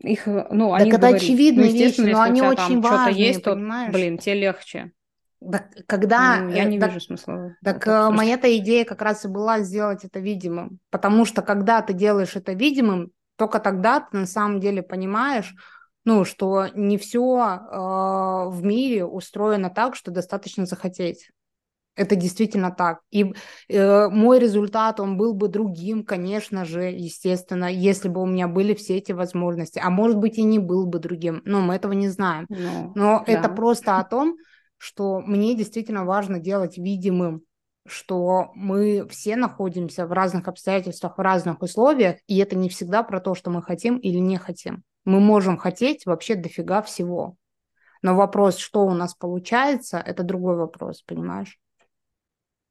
их 0.00 0.26
ну, 0.26 0.76
так 0.76 0.86
это 0.88 0.98
говорить. 0.98 1.22
очевидные 1.22 1.70
ну, 1.70 1.76
вещи, 1.76 2.00
но 2.00 2.20
они 2.22 2.42
очень 2.42 2.80
важные, 2.80 3.26
есть, 3.26 3.44
понимаешь? 3.44 3.92
То, 3.92 3.98
блин, 3.98 4.18
тебе 4.18 4.34
легче. 4.34 4.92
Так, 5.50 5.66
когда... 5.86 6.40
Ну, 6.40 6.50
я 6.50 6.64
не 6.64 6.78
так, 6.78 6.90
вижу 6.90 7.00
смысла. 7.00 7.56
Так 7.64 7.86
моя-то 7.86 8.54
идея 8.58 8.84
как 8.84 9.02
раз 9.02 9.24
и 9.24 9.28
была 9.28 9.60
сделать 9.60 10.04
это 10.04 10.20
видимым. 10.20 10.78
Потому 10.90 11.24
что 11.24 11.42
когда 11.42 11.82
ты 11.82 11.92
делаешь 11.92 12.36
это 12.36 12.52
видимым, 12.52 13.10
только 13.36 13.58
тогда 13.58 14.00
ты 14.00 14.18
на 14.18 14.26
самом 14.26 14.60
деле 14.60 14.82
понимаешь, 14.82 15.54
ну, 16.04 16.24
что 16.24 16.66
не 16.74 16.98
все 16.98 17.38
э, 17.38 17.76
в 18.48 18.60
мире 18.62 19.04
устроено 19.04 19.70
так, 19.70 19.94
что 19.94 20.10
достаточно 20.10 20.66
захотеть. 20.66 21.30
Это 21.94 22.16
действительно 22.16 22.70
так. 22.70 23.00
И 23.10 23.34
э, 23.68 24.08
мой 24.08 24.38
результат, 24.38 24.98
он 24.98 25.16
был 25.16 25.34
бы 25.34 25.48
другим, 25.48 26.04
конечно 26.04 26.64
же, 26.64 26.84
естественно, 26.84 27.70
если 27.70 28.08
бы 28.08 28.22
у 28.22 28.26
меня 28.26 28.48
были 28.48 28.74
все 28.74 28.96
эти 28.96 29.12
возможности. 29.12 29.80
А 29.82 29.90
может 29.90 30.16
быть 30.16 30.38
и 30.38 30.42
не 30.42 30.58
был 30.58 30.86
бы 30.86 30.98
другим. 30.98 31.42
Но 31.44 31.60
мы 31.60 31.74
этого 31.74 31.92
не 31.92 32.08
знаем. 32.08 32.46
Ну, 32.48 32.92
Но 32.94 33.22
да. 33.26 33.32
это 33.32 33.48
просто 33.50 33.98
о 33.98 34.04
том, 34.04 34.36
что 34.82 35.20
мне 35.20 35.54
действительно 35.54 36.04
важно 36.04 36.40
делать 36.40 36.76
видимым, 36.76 37.44
что 37.86 38.50
мы 38.56 39.06
все 39.08 39.36
находимся 39.36 40.08
в 40.08 40.12
разных 40.12 40.48
обстоятельствах, 40.48 41.16
в 41.16 41.20
разных 41.20 41.62
условиях, 41.62 42.16
и 42.26 42.36
это 42.38 42.56
не 42.56 42.68
всегда 42.68 43.04
про 43.04 43.20
то, 43.20 43.36
что 43.36 43.48
мы 43.48 43.62
хотим 43.62 43.96
или 43.96 44.18
не 44.18 44.38
хотим. 44.38 44.82
Мы 45.04 45.20
можем 45.20 45.56
хотеть 45.56 46.04
вообще 46.04 46.34
дофига 46.34 46.82
всего. 46.82 47.36
Но 48.02 48.16
вопрос, 48.16 48.56
что 48.56 48.80
у 48.80 48.92
нас 48.92 49.14
получается, 49.14 49.98
это 49.98 50.24
другой 50.24 50.56
вопрос, 50.56 51.02
понимаешь? 51.02 51.60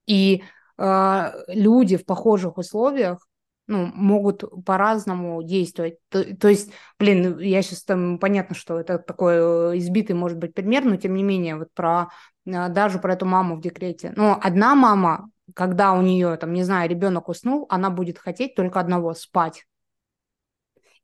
И 0.05 0.43
э, 0.77 1.31
люди 1.47 1.95
в 1.95 2.05
похожих 2.05 2.57
условиях 2.57 3.25
ну, 3.71 3.89
могут 3.95 4.43
по-разному 4.65 5.41
действовать. 5.43 5.95
То, 6.09 6.35
то 6.35 6.49
есть, 6.49 6.73
блин, 6.99 7.39
я 7.39 7.61
сейчас 7.61 7.83
там, 7.85 8.19
понятно, 8.19 8.53
что 8.53 8.77
это 8.77 8.99
такой 8.99 9.35
э, 9.35 9.77
избитый, 9.77 10.13
может 10.13 10.37
быть, 10.37 10.53
пример, 10.53 10.83
но 10.83 10.97
тем 10.97 11.15
не 11.15 11.23
менее, 11.23 11.55
вот 11.55 11.71
про, 11.73 12.09
э, 12.45 12.67
даже 12.67 12.99
про 12.99 13.13
эту 13.13 13.25
маму 13.25 13.55
в 13.55 13.61
декрете. 13.61 14.11
Но 14.17 14.37
одна 14.41 14.75
мама, 14.75 15.29
когда 15.55 15.93
у 15.93 16.01
нее, 16.01 16.35
там, 16.35 16.51
не 16.51 16.63
знаю, 16.63 16.89
ребенок 16.89 17.29
уснул, 17.29 17.65
она 17.69 17.89
будет 17.89 18.19
хотеть 18.19 18.55
только 18.55 18.81
одного– 18.81 19.13
спать. 19.15 19.65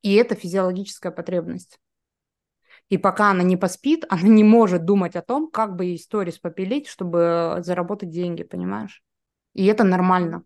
И 0.02 0.14
это 0.16 0.36
физиологическая 0.36 1.14
потребность. 1.14 1.80
И 2.90 2.98
пока 2.98 3.32
она 3.32 3.44
не 3.44 3.56
поспит, 3.56 4.04
она 4.10 4.24
не 4.24 4.44
может 4.44 4.84
думать 4.84 5.16
о 5.16 5.22
том, 5.22 5.50
как 5.50 5.78
бы 5.78 5.86
ей 5.86 6.00
сторис 6.00 6.38
попилить, 6.38 6.88
чтобы 6.88 7.60
заработать 7.60 8.10
деньги, 8.10 8.44
понимаешь? 8.44 9.02
И 9.54 9.66
это 9.68 9.86
нормально. 9.86 10.44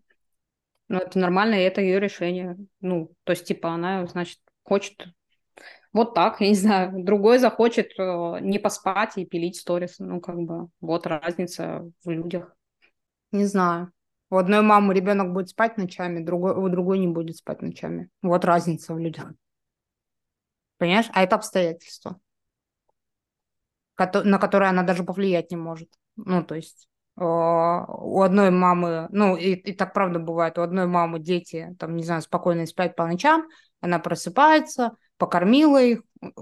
Ну, 0.91 0.97
это 0.97 1.19
нормально, 1.19 1.55
и 1.55 1.63
это 1.63 1.79
ее 1.79 2.01
решение. 2.01 2.57
Ну, 2.81 3.13
то 3.23 3.31
есть, 3.31 3.45
типа, 3.45 3.69
она, 3.69 4.05
значит, 4.07 4.39
хочет 4.61 5.07
вот 5.93 6.13
так, 6.13 6.41
я 6.41 6.49
не 6.49 6.53
знаю. 6.53 7.05
Другой 7.05 7.39
захочет 7.39 7.97
э, 7.97 8.39
не 8.41 8.59
поспать 8.59 9.17
и 9.17 9.25
пилить 9.25 9.55
сторис. 9.55 9.99
Ну, 9.99 10.19
как 10.19 10.35
бы, 10.35 10.67
вот 10.81 11.07
разница 11.07 11.89
в 12.03 12.09
людях. 12.09 12.53
Не 13.31 13.45
знаю. 13.45 13.93
У 14.29 14.35
одной 14.35 14.63
мамы 14.63 14.93
ребенок 14.93 15.31
будет 15.31 15.47
спать 15.47 15.77
ночами, 15.77 16.21
другой, 16.21 16.55
у 16.55 16.67
другой 16.67 16.99
не 16.99 17.07
будет 17.07 17.37
спать 17.37 17.61
ночами. 17.61 18.09
Вот 18.21 18.43
разница 18.43 18.93
в 18.93 18.99
людях. 18.99 19.31
Понимаешь? 20.77 21.09
А 21.13 21.23
это 21.23 21.37
обстоятельства, 21.37 22.19
на 23.97 24.39
которые 24.39 24.71
она 24.71 24.83
даже 24.83 25.05
повлиять 25.05 25.51
не 25.51 25.57
может. 25.57 25.89
Ну, 26.17 26.43
то 26.43 26.55
есть 26.55 26.89
у 27.23 28.21
одной 28.21 28.49
мамы, 28.49 29.07
ну 29.11 29.35
и, 29.35 29.53
и 29.53 29.73
так 29.73 29.93
правда 29.93 30.19
бывает, 30.19 30.57
у 30.57 30.61
одной 30.61 30.87
мамы 30.87 31.19
дети, 31.19 31.75
там, 31.79 31.95
не 31.95 32.03
знаю, 32.03 32.21
спокойно 32.21 32.65
спят 32.65 32.95
по 32.95 33.05
ночам, 33.05 33.47
она 33.79 33.99
просыпается, 33.99 34.95
покормила 35.17 35.81
их, 35.81 36.01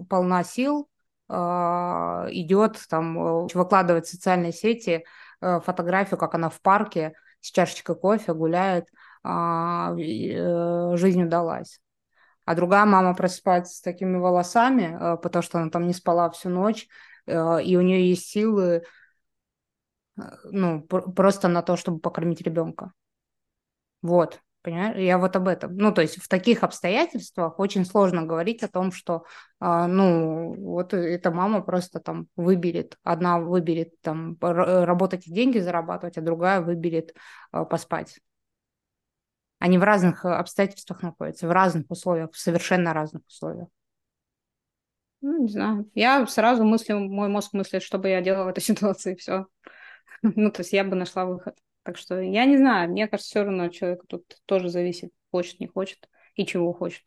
полна 0.09 0.43
сил, 0.43 0.89
а, 1.27 2.27
идет 2.31 2.79
там, 2.89 3.47
выкладывает 3.53 4.07
в 4.07 4.09
социальные 4.09 4.51
сети 4.51 5.05
э, 5.41 5.59
фотографию, 5.59 6.17
как 6.17 6.33
она 6.33 6.49
в 6.49 6.59
парке 6.61 7.13
с 7.39 7.51
чашечкой 7.51 7.95
кофе 7.95 8.33
гуляет, 8.33 8.87
а, 9.23 9.93
э, 9.95 10.95
жизнь 10.95 11.23
удалась. 11.23 11.81
А 12.45 12.55
другая 12.55 12.85
мама 12.85 13.13
просыпается 13.13 13.75
с 13.75 13.81
такими 13.81 14.17
волосами, 14.17 14.97
э, 14.99 15.17
потому 15.17 15.43
что 15.43 15.59
она 15.59 15.69
там 15.69 15.85
не 15.85 15.93
спала 15.93 16.29
всю 16.31 16.49
ночь, 16.49 16.87
и 17.27 17.31
у 17.77 17.81
нее 17.81 18.09
есть 18.09 18.27
силы 18.27 18.81
ну, 20.43 20.81
просто 20.81 21.47
на 21.47 21.61
то, 21.61 21.77
чтобы 21.77 21.99
покормить 21.99 22.41
ребенка. 22.41 22.93
Вот, 24.01 24.39
понимаешь? 24.61 24.97
Я 24.97 25.17
вот 25.17 25.35
об 25.35 25.47
этом. 25.47 25.75
Ну, 25.75 25.91
то 25.93 26.01
есть 26.01 26.21
в 26.21 26.27
таких 26.27 26.63
обстоятельствах 26.63 27.59
очень 27.59 27.85
сложно 27.85 28.23
говорить 28.23 28.63
о 28.63 28.67
том, 28.67 28.91
что, 28.91 29.25
э, 29.61 29.85
ну, 29.87 30.53
вот 30.55 30.93
эта 30.93 31.31
мама 31.31 31.61
просто 31.61 31.99
там 31.99 32.27
выберет, 32.35 32.97
одна 33.03 33.39
выберет 33.39 33.99
там 34.01 34.37
работать 34.39 35.27
и 35.27 35.33
деньги 35.33 35.59
зарабатывать, 35.59 36.17
а 36.17 36.21
другая 36.21 36.61
выберет 36.61 37.13
э, 37.51 37.65
поспать. 37.65 38.19
Они 39.59 39.77
в 39.77 39.83
разных 39.83 40.23
обстоятельствах 40.23 41.01
находятся, 41.03 41.47
в 41.47 41.51
разных 41.51 41.85
условиях, 41.89 42.31
в 42.31 42.39
совершенно 42.39 42.93
разных 42.93 43.25
условиях. 43.27 43.67
Ну, 45.21 45.41
не 45.41 45.49
знаю. 45.49 45.89
Я 45.95 46.25
сразу 46.27 46.63
мыслю, 46.63 46.99
мой 46.99 47.27
мозг 47.27 47.51
мыслит, 47.53 47.83
что 47.83 47.97
бы 47.97 48.07
я 48.07 48.21
делала 48.21 48.45
в 48.45 48.47
этой 48.47 48.61
ситуации, 48.63 49.15
все. 49.15 49.47
Ну, 50.35 50.51
то 50.51 50.61
есть 50.61 50.73
я 50.73 50.83
бы 50.83 50.95
нашла 50.95 51.25
выход. 51.25 51.55
Так 51.83 51.97
что 51.97 52.19
я 52.19 52.45
не 52.45 52.57
знаю, 52.57 52.89
мне 52.89 53.07
кажется, 53.07 53.29
все 53.29 53.43
равно 53.43 53.69
человек 53.69 54.03
тут 54.07 54.23
тоже 54.45 54.69
зависит, 54.69 55.11
хочет, 55.31 55.59
не 55.59 55.67
хочет 55.67 56.09
и 56.35 56.45
чего 56.45 56.73
хочет. 56.73 57.03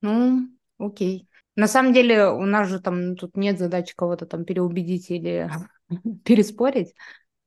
Ну, 0.00 0.48
окей. 0.78 1.28
На 1.54 1.68
самом 1.68 1.92
деле 1.92 2.28
у 2.28 2.44
нас 2.44 2.68
же 2.68 2.80
там 2.80 3.16
тут 3.16 3.36
нет 3.36 3.58
задачи 3.58 3.94
кого-то 3.96 4.26
там 4.26 4.44
переубедить 4.44 5.10
или 5.10 5.50
переспорить. 6.24 6.94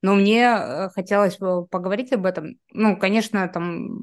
Но 0.01 0.15
мне 0.15 0.43
э, 0.43 0.89
хотелось 0.89 1.38
бы 1.38 1.67
поговорить 1.67 2.11
об 2.13 2.25
этом. 2.25 2.59
Ну, 2.71 2.97
конечно, 2.97 3.47
там, 3.49 4.01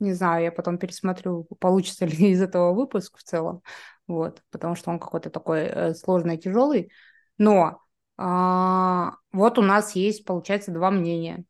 не 0.00 0.12
знаю, 0.12 0.44
я 0.44 0.52
потом 0.52 0.78
пересмотрю, 0.78 1.44
получится 1.60 2.06
ли 2.06 2.30
из 2.30 2.40
этого 2.42 2.72
выпуск 2.72 3.18
в 3.18 3.22
целом, 3.22 3.62
вот, 4.06 4.42
потому 4.50 4.74
что 4.74 4.90
он 4.90 4.98
какой-то 4.98 5.30
такой 5.30 5.60
э, 5.62 5.94
сложный, 5.94 6.38
тяжелый. 6.38 6.90
Но 7.36 7.82
вот 8.18 9.58
у 9.58 9.62
нас 9.62 9.94
есть, 9.94 10.24
получается, 10.24 10.72
два 10.72 10.90
мнения 10.90 11.44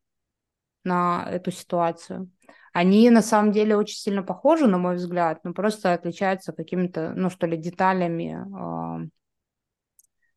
на 0.84 1.26
эту 1.30 1.50
ситуацию. 1.50 2.30
Они 2.72 3.08
на 3.10 3.22
самом 3.22 3.52
деле 3.52 3.76
очень 3.76 3.96
сильно 3.96 4.22
похожи, 4.22 4.66
на 4.66 4.78
мой 4.78 4.96
взгляд, 4.96 5.40
но 5.44 5.52
просто 5.52 5.92
отличаются 5.94 6.52
какими-то, 6.52 7.12
ну 7.16 7.30
что 7.30 7.46
ли, 7.46 7.56
деталями, 7.56 8.38
а, 8.54 9.00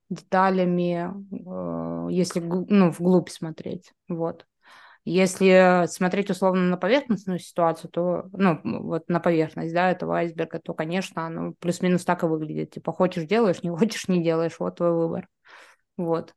деталями, 0.10 1.12
а, 1.48 2.08
если 2.10 2.40
ну, 2.40 2.92
вглубь 2.92 3.30
смотреть. 3.30 3.94
Вот. 4.08 4.46
Если 5.04 5.86
смотреть 5.88 6.30
условно 6.30 6.62
на 6.64 6.78
поверхностную 6.78 7.40
ситуацию, 7.40 7.90
то, 7.90 8.26
ну, 8.34 8.60
вот 8.64 9.10
на 9.10 9.20
поверхность, 9.20 9.74
да, 9.74 9.90
этого 9.90 10.18
айсберга, 10.18 10.60
то, 10.60 10.76
конечно, 10.76 11.26
оно 11.26 11.54
плюс-минус 11.60 12.06
так 12.06 12.24
и 12.24 12.28
выглядит. 12.28 12.72
Типа, 12.72 12.94
хочешь 12.94 13.26
делаешь, 13.26 13.64
не 13.64 13.72
хочешь 13.72 14.08
не 14.08 14.24
делаешь, 14.24 14.60
вот 14.60 14.76
твой 14.78 14.94
выбор. 14.94 15.28
Вот. 16.06 16.36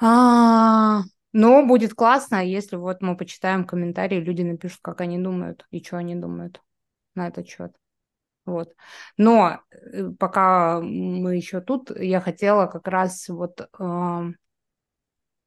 А, 0.00 1.02
но 1.32 1.66
будет 1.66 1.94
классно, 1.94 2.44
если 2.44 2.76
вот 2.76 3.02
мы 3.02 3.16
почитаем 3.16 3.64
комментарии, 3.64 4.20
люди 4.20 4.42
напишут, 4.42 4.80
как 4.82 5.00
они 5.00 5.18
думают 5.18 5.66
и 5.70 5.82
что 5.82 5.98
они 5.98 6.14
думают 6.14 6.60
на 7.14 7.28
этот 7.28 7.46
счет. 7.48 7.72
Вот. 8.46 8.74
Но 9.16 9.60
э, 9.70 10.10
пока 10.18 10.80
мы 10.80 11.36
еще 11.36 11.60
тут, 11.60 11.90
я 11.96 12.20
хотела 12.20 12.66
как 12.66 12.88
раз 12.88 13.28
вот 13.28 13.60
э, 13.60 14.32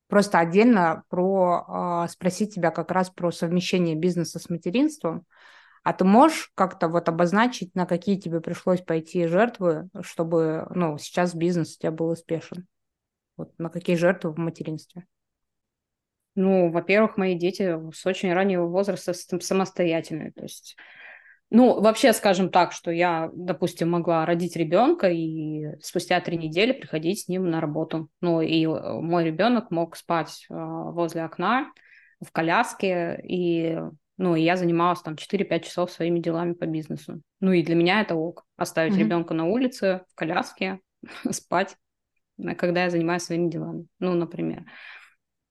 просто 0.08 0.40
отдельно 0.40 1.04
про 1.10 2.06
э, 2.06 2.12
спросить 2.12 2.56
тебя 2.56 2.72
как 2.72 2.92
раз 2.92 3.10
про 3.10 3.32
совмещение 3.32 3.96
бизнеса 3.96 4.40
с 4.40 4.50
материнством. 4.50 5.26
А 5.84 5.92
ты 5.92 6.06
можешь 6.06 6.52
как-то 6.56 6.88
вот 6.88 7.10
обозначить, 7.10 7.76
на 7.76 7.86
какие 7.86 8.18
тебе 8.18 8.40
пришлось 8.40 8.82
пойти 8.82 9.28
жертвы, 9.28 9.90
чтобы 10.02 10.66
ну, 10.70 10.98
сейчас 10.98 11.36
бизнес 11.36 11.76
у 11.76 11.80
тебя 11.80 11.92
был 11.92 12.08
успешен? 12.10 12.68
Вот 13.38 13.52
на 13.58 13.70
какие 13.70 13.96
жертвы 13.96 14.32
в 14.32 14.38
материнстве? 14.38 15.06
Ну, 16.36 16.72
во-первых, 16.72 17.18
мои 17.18 17.36
дети 17.36 17.78
с 17.94 18.06
очень 18.06 18.34
раннего 18.34 18.66
возраста 18.66 19.14
самостоятельные. 19.14 20.32
То 20.32 20.44
есть, 20.44 20.76
ну, 21.52 21.80
вообще, 21.80 22.14
скажем 22.14 22.50
так, 22.50 22.72
что 22.72 22.90
я, 22.90 23.30
допустим, 23.36 23.92
могла 23.92 24.26
родить 24.26 24.56
ребенка 24.56 25.10
и 25.10 25.80
спустя 25.80 26.20
три 26.22 26.38
недели 26.38 26.72
приходить 26.72 27.22
с 27.22 27.28
ним 27.28 27.50
на 27.50 27.62
работу. 27.62 28.10
Ну, 28.22 28.42
и 28.42 28.66
э, 28.66 29.00
мой 29.00 29.26
ребенок 29.26 29.70
мог 29.70 29.96
спать 29.96 30.48
э, 30.50 30.54
возле 30.56 31.24
окна 31.24 31.72
в 32.20 32.32
коляске, 32.32 33.20
и, 33.24 33.78
ну, 34.18 34.36
и 34.36 34.42
я 34.42 34.58
занималась 34.58 35.02
там 35.02 35.14
4-5 35.14 35.60
часов 35.60 35.92
своими 35.92 36.20
делами 36.20 36.54
по 36.54 36.66
бизнесу. 36.66 37.22
Ну, 37.42 37.52
и 37.52 37.62
для 37.62 37.76
меня 37.76 38.02
это 38.02 38.16
ок. 38.16 38.44
Оставить 38.56 38.94
mm-hmm. 38.96 39.00
ребенка 39.00 39.36
на 39.36 39.46
улице, 39.46 40.02
в 40.12 40.16
коляске, 40.16 40.80
спать, 41.30 41.78
когда 42.58 42.84
я 42.84 42.90
занимаюсь 42.90 43.24
своими 43.24 43.50
делами. 43.50 43.88
Ну, 44.00 44.14
например. 44.14 44.66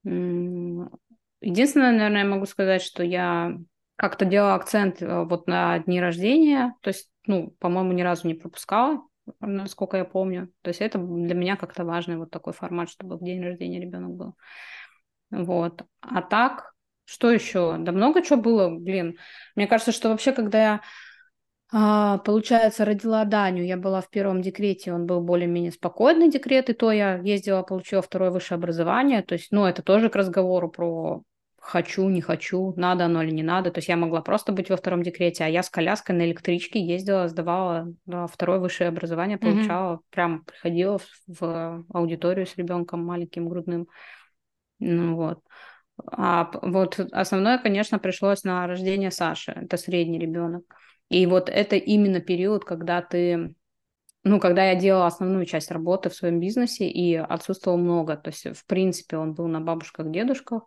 Единственное, 0.05 1.93
наверное, 1.93 2.22
я 2.22 2.28
могу 2.28 2.47
сказать, 2.47 2.83
что 2.83 3.03
я 3.03 3.57
как-то 3.97 4.24
делала 4.24 4.55
акцент 4.55 5.03
э, 5.03 5.24
вот 5.24 5.47
на 5.47 5.78
дни 5.80 6.01
рождения, 6.01 6.74
то 6.83 6.89
есть, 6.89 7.11
ну, 7.26 7.51
по-моему, 7.59 7.93
ни 7.93 8.03
разу 8.03 8.26
не 8.26 8.35
пропускала, 8.35 9.03
насколько 9.41 9.97
я 9.97 10.05
помню. 10.05 10.53
То 10.62 10.68
есть 10.68 10.80
это 10.80 10.99
для 10.99 11.35
меня 11.35 11.57
как-то 11.57 11.85
важный 11.85 12.16
вот 12.16 12.30
такой 12.30 12.53
формат, 12.53 12.91
чтобы 12.91 13.16
в 13.16 13.24
день 13.24 13.43
рождения 13.43 13.80
ребенок 13.80 14.11
был. 14.12 14.35
Вот. 15.30 15.85
А 16.01 16.22
так, 16.22 16.72
что 17.05 17.30
еще? 17.30 17.76
Да 17.78 17.93
много 17.93 18.22
чего 18.22 18.41
было, 18.41 18.70
блин. 18.70 19.18
Мне 19.57 19.66
кажется, 19.66 19.93
что 19.93 20.09
вообще, 20.09 20.33
когда 20.33 20.62
я 20.62 20.80
а, 21.72 22.18
получается, 22.18 22.84
родила 22.84 23.24
Даню, 23.24 23.64
я 23.64 23.78
была 23.78 24.02
в 24.02 24.10
первом 24.10 24.42
декрете, 24.42 24.92
он 24.92 25.06
был 25.06 25.22
более-менее 25.22 25.72
спокойный 25.72 26.30
декрет, 26.30 26.68
и 26.68 26.74
то 26.74 26.92
я 26.92 27.16
ездила, 27.16 27.62
получила 27.62 28.02
второе 28.02 28.30
высшее 28.30 28.56
образование, 28.56 29.22
то 29.22 29.34
есть, 29.34 29.52
ну, 29.52 29.64
это 29.64 29.82
тоже 29.82 30.10
к 30.10 30.16
разговору 30.16 30.68
про 30.68 31.22
хочу, 31.58 32.08
не 32.08 32.20
хочу, 32.20 32.74
надо 32.76 33.06
оно 33.06 33.22
или 33.22 33.30
не 33.30 33.42
надо, 33.42 33.70
то 33.70 33.78
есть 33.78 33.88
я 33.88 33.96
могла 33.96 34.20
просто 34.20 34.52
быть 34.52 34.68
во 34.68 34.76
втором 34.76 35.02
декрете, 35.02 35.44
а 35.44 35.48
я 35.48 35.62
с 35.62 35.70
коляской 35.70 36.14
на 36.14 36.26
электричке 36.26 36.84
ездила, 36.84 37.28
сдавала 37.28 37.86
да, 38.04 38.26
второе 38.26 38.58
высшее 38.58 38.88
образование, 38.88 39.38
получала, 39.38 39.94
mm-hmm. 39.94 40.00
прям 40.10 40.44
приходила 40.44 40.98
в, 40.98 41.40
в 41.40 41.84
аудиторию 41.94 42.46
с 42.46 42.56
ребенком 42.56 43.02
маленьким 43.04 43.48
грудным, 43.48 43.86
ну 44.78 45.16
вот. 45.16 45.38
А 46.10 46.50
вот 46.62 46.98
основное, 47.12 47.58
конечно, 47.58 47.98
пришлось 47.98 48.42
на 48.42 48.66
рождение 48.66 49.10
Саши, 49.10 49.52
это 49.52 49.76
средний 49.76 50.18
ребенок. 50.18 50.64
И 51.12 51.26
вот 51.26 51.50
это 51.50 51.76
именно 51.76 52.20
период, 52.20 52.64
когда 52.64 53.02
ты 53.02 53.54
ну, 54.24 54.38
когда 54.38 54.70
я 54.70 54.76
делала 54.76 55.06
основную 55.06 55.44
часть 55.46 55.70
работы 55.70 56.08
в 56.08 56.14
своем 56.14 56.38
бизнесе 56.38 56.88
и 56.88 57.16
отсутствовал 57.16 57.76
много, 57.76 58.16
то 58.16 58.30
есть, 58.30 58.46
в 58.56 58.64
принципе, 58.66 59.16
он 59.16 59.34
был 59.34 59.48
на 59.48 59.60
бабушках, 59.60 60.12
дедушках, 60.12 60.62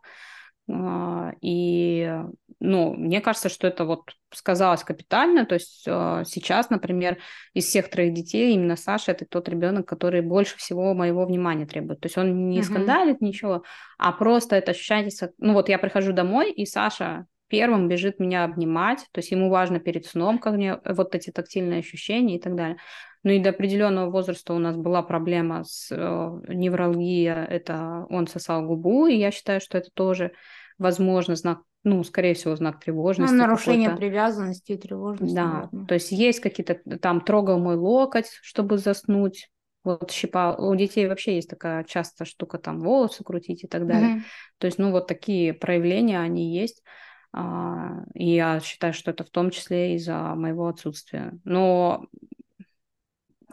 а, 0.69 1.31
и, 1.41 2.11
ну, 2.59 2.93
мне 2.93 3.21
кажется, 3.21 3.47
что 3.47 3.65
это 3.65 3.85
вот 3.85 4.11
сказалось 4.33 4.83
капитально, 4.83 5.45
то 5.45 5.55
есть 5.55 5.85
а, 5.87 6.25
сейчас, 6.25 6.69
например, 6.69 7.17
из 7.53 7.65
всех 7.65 7.89
троих 7.89 8.13
детей 8.13 8.53
именно 8.53 8.75
Саша 8.75 9.13
это 9.13 9.25
тот 9.25 9.47
ребенок, 9.47 9.87
который 9.87 10.21
больше 10.21 10.57
всего 10.57 10.93
моего 10.93 11.25
внимания 11.25 11.65
требует, 11.65 12.01
то 12.01 12.07
есть 12.07 12.17
он 12.17 12.49
не 12.49 12.59
mm-hmm. 12.59 12.63
скандалит 12.63 13.21
ничего, 13.21 13.63
а 13.97 14.11
просто 14.11 14.57
это 14.57 14.71
ощущается, 14.71 15.31
ну, 15.37 15.53
вот 15.53 15.69
я 15.69 15.79
прихожу 15.79 16.11
домой, 16.11 16.51
и 16.51 16.65
Саша 16.65 17.25
первым 17.47 17.87
бежит 17.87 18.19
меня 18.19 18.43
обнимать, 18.43 18.99
то 19.11 19.19
есть 19.19 19.31
ему 19.31 19.49
важно 19.49 19.79
перед 19.79 20.05
сном, 20.05 20.39
как 20.39 20.55
мне 20.55 20.79
вот 20.85 21.15
эти 21.15 21.31
тактильные 21.31 21.79
ощущения 21.79 22.37
и 22.37 22.41
так 22.41 22.55
далее. 22.55 22.77
Ну 23.23 23.31
и 23.31 23.39
до 23.39 23.49
определенного 23.49 24.11
возраста 24.11 24.53
у 24.53 24.59
нас 24.59 24.77
была 24.77 25.01
проблема 25.01 25.63
с 25.63 25.91
э, 25.91 25.95
невралгией, 26.47 27.33
это 27.33 28.05
он 28.09 28.27
сосал 28.27 28.65
губу, 28.65 29.07
и 29.07 29.15
я 29.15 29.31
считаю, 29.31 29.59
что 29.61 29.79
это 29.79 29.89
тоже, 29.93 30.31
возможно, 30.77 31.35
знак, 31.35 31.61
ну, 31.83 32.03
скорее 32.03 32.35
всего, 32.35 32.55
знак 32.55 32.79
тревожности. 32.79 33.33
Ну, 33.33 33.39
нарушение 33.39 33.95
привязанности 33.95 34.73
и 34.73 34.77
тревожности. 34.77 35.35
Да, 35.35 35.45
наверное. 35.45 35.85
то 35.87 35.93
есть 35.95 36.11
есть 36.11 36.39
какие-то, 36.39 36.75
там, 36.99 37.21
трогал 37.21 37.57
мой 37.57 37.75
локоть, 37.75 38.29
чтобы 38.43 38.77
заснуть, 38.77 39.49
вот 39.83 40.11
щипал. 40.11 40.63
У 40.63 40.75
детей 40.75 41.07
вообще 41.07 41.35
есть 41.35 41.49
такая 41.49 41.83
часто 41.83 42.25
штука, 42.25 42.57
там, 42.57 42.79
волосы 42.79 43.23
крутить 43.23 43.63
и 43.63 43.67
так 43.67 43.87
далее. 43.87 44.17
Mm-hmm. 44.17 44.21
То 44.57 44.65
есть, 44.67 44.77
ну, 44.77 44.91
вот 44.91 45.07
такие 45.07 45.53
проявления, 45.53 46.19
они 46.19 46.55
есть. 46.55 46.83
А, 47.37 48.05
и 48.13 48.33
я 48.33 48.61
считаю, 48.61 48.93
что 48.93 49.11
это 49.11 49.25
в 49.25 49.29
том 49.29 49.49
числе 49.49 49.95
из-за 49.95 50.35
моего 50.35 50.69
отсутствия. 50.69 51.33
Но, 51.43 52.07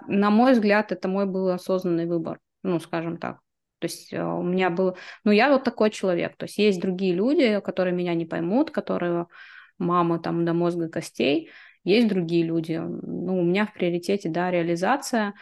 на 0.07 0.31
мой 0.31 0.53
взгляд, 0.53 0.93
это 0.93 1.09
мой 1.09 1.27
был 1.27 1.49
осознанный 1.49 2.07
выбор, 2.07 2.39
ну, 2.63 2.79
скажем 2.79 3.17
так. 3.17 3.41
То 3.81 3.87
есть 3.87 4.13
э, 4.13 4.23
у 4.23 4.45
меня 4.45 4.71
был... 4.71 4.97
Ну, 5.25 5.33
я 5.33 5.51
вот 5.51 5.65
такой 5.65 5.91
человек. 5.91 6.37
То 6.37 6.45
есть 6.45 6.59
есть 6.59 6.81
другие 6.81 7.13
люди, 7.13 7.59
которые 7.59 7.93
меня 7.93 8.15
не 8.15 8.25
поймут, 8.25 8.71
которые 8.71 9.27
мама 9.79 10.21
там 10.21 10.45
до 10.45 10.55
мозга 10.55 10.89
костей. 10.89 11.51
Есть 11.83 12.07
другие 12.07 12.45
люди. 12.45 12.75
Ну, 12.75 13.41
у 13.41 13.43
меня 13.43 13.67
в 13.67 13.75
приоритете, 13.75 14.29
да, 14.29 14.53
реализация. 14.53 15.35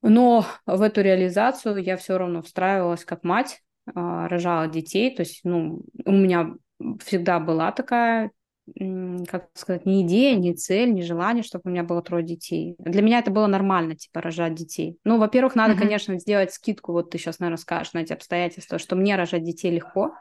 Но 0.00 0.46
в 0.64 0.80
эту 0.80 1.02
реализацию 1.02 1.76
я 1.82 1.98
все 1.98 2.16
равно 2.16 2.40
встраивалась 2.40 3.04
как 3.04 3.22
мать, 3.22 3.60
а, 3.94 4.28
рожала 4.28 4.66
детей. 4.66 5.14
То 5.14 5.24
есть, 5.24 5.40
ну, 5.44 5.82
у 6.06 6.12
меня 6.12 6.54
всегда 7.00 7.40
была 7.40 7.72
такая, 7.72 8.30
как 8.74 9.48
сказать, 9.54 9.86
не 9.86 10.02
идея, 10.02 10.36
не 10.36 10.54
цель, 10.54 10.92
не 10.92 11.02
желание, 11.02 11.42
чтобы 11.42 11.62
у 11.66 11.68
меня 11.70 11.82
было 11.82 12.02
трое 12.02 12.24
детей. 12.24 12.76
Для 12.78 13.02
меня 13.02 13.18
это 13.18 13.30
было 13.30 13.46
нормально, 13.46 13.96
типа, 13.96 14.20
рожать 14.20 14.54
детей. 14.54 14.98
Ну, 15.04 15.18
во-первых, 15.18 15.54
надо, 15.54 15.74
mm-hmm. 15.74 15.78
конечно, 15.78 16.18
сделать 16.18 16.52
скидку, 16.52 16.92
вот 16.92 17.10
ты 17.10 17.18
сейчас, 17.18 17.38
наверное, 17.38 17.60
скажешь 17.60 17.92
на 17.92 18.00
эти 18.00 18.12
обстоятельства, 18.12 18.78
что 18.78 18.96
мне 18.96 19.16
рожать 19.16 19.42
детей 19.42 19.70
легко, 19.70 20.12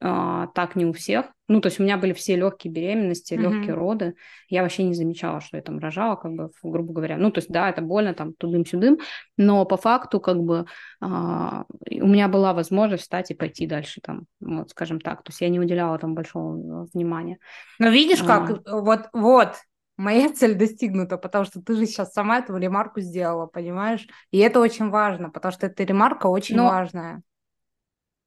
а, 0.00 0.48
так 0.48 0.76
не 0.76 0.84
у 0.84 0.92
всех. 0.92 1.26
Ну, 1.48 1.60
то 1.60 1.68
есть 1.68 1.78
у 1.78 1.84
меня 1.84 1.96
были 1.96 2.12
все 2.12 2.34
легкие 2.34 2.72
беременности, 2.72 3.34
mm-hmm. 3.34 3.40
легкие 3.40 3.74
роды. 3.74 4.14
Я 4.48 4.62
вообще 4.62 4.82
не 4.82 4.94
замечала, 4.94 5.40
что 5.40 5.56
я 5.56 5.62
там 5.62 5.78
рожала, 5.78 6.16
как 6.16 6.32
бы, 6.32 6.50
грубо 6.62 6.92
говоря. 6.92 7.16
Ну, 7.16 7.30
то 7.30 7.38
есть, 7.38 7.50
да, 7.50 7.70
это 7.70 7.82
больно, 7.82 8.14
там, 8.14 8.34
тудым-сюдым, 8.34 8.98
но 9.36 9.64
по 9.64 9.76
факту, 9.76 10.20
как 10.20 10.42
бы, 10.42 10.66
а, 11.00 11.64
у 11.90 12.06
меня 12.06 12.26
была 12.28 12.52
возможность 12.52 13.04
встать 13.04 13.30
и 13.30 13.34
пойти 13.34 13.66
дальше, 13.66 14.00
там, 14.02 14.26
вот, 14.40 14.70
скажем 14.70 15.00
так. 15.00 15.22
То 15.22 15.30
есть 15.30 15.40
я 15.40 15.48
не 15.48 15.60
уделяла 15.60 15.98
там 15.98 16.14
большого 16.14 16.84
э, 16.84 16.86
внимания. 16.92 17.38
Но 17.78 17.90
видишь, 17.90 18.22
как, 18.22 18.50
а... 18.66 18.80
вот, 18.80 19.08
вот, 19.12 19.54
моя 19.96 20.28
цель 20.34 20.54
достигнута, 20.54 21.16
потому 21.16 21.44
что 21.44 21.62
ты 21.62 21.74
же 21.74 21.86
сейчас 21.86 22.12
сама 22.12 22.38
эту 22.38 22.56
ремарку 22.56 23.00
сделала, 23.00 23.46
понимаешь? 23.46 24.06
И 24.32 24.38
это 24.38 24.60
очень 24.60 24.90
важно, 24.90 25.30
потому 25.30 25.52
что 25.52 25.66
эта 25.66 25.84
ремарка 25.84 26.26
очень 26.26 26.56
но... 26.56 26.64
важная. 26.68 27.22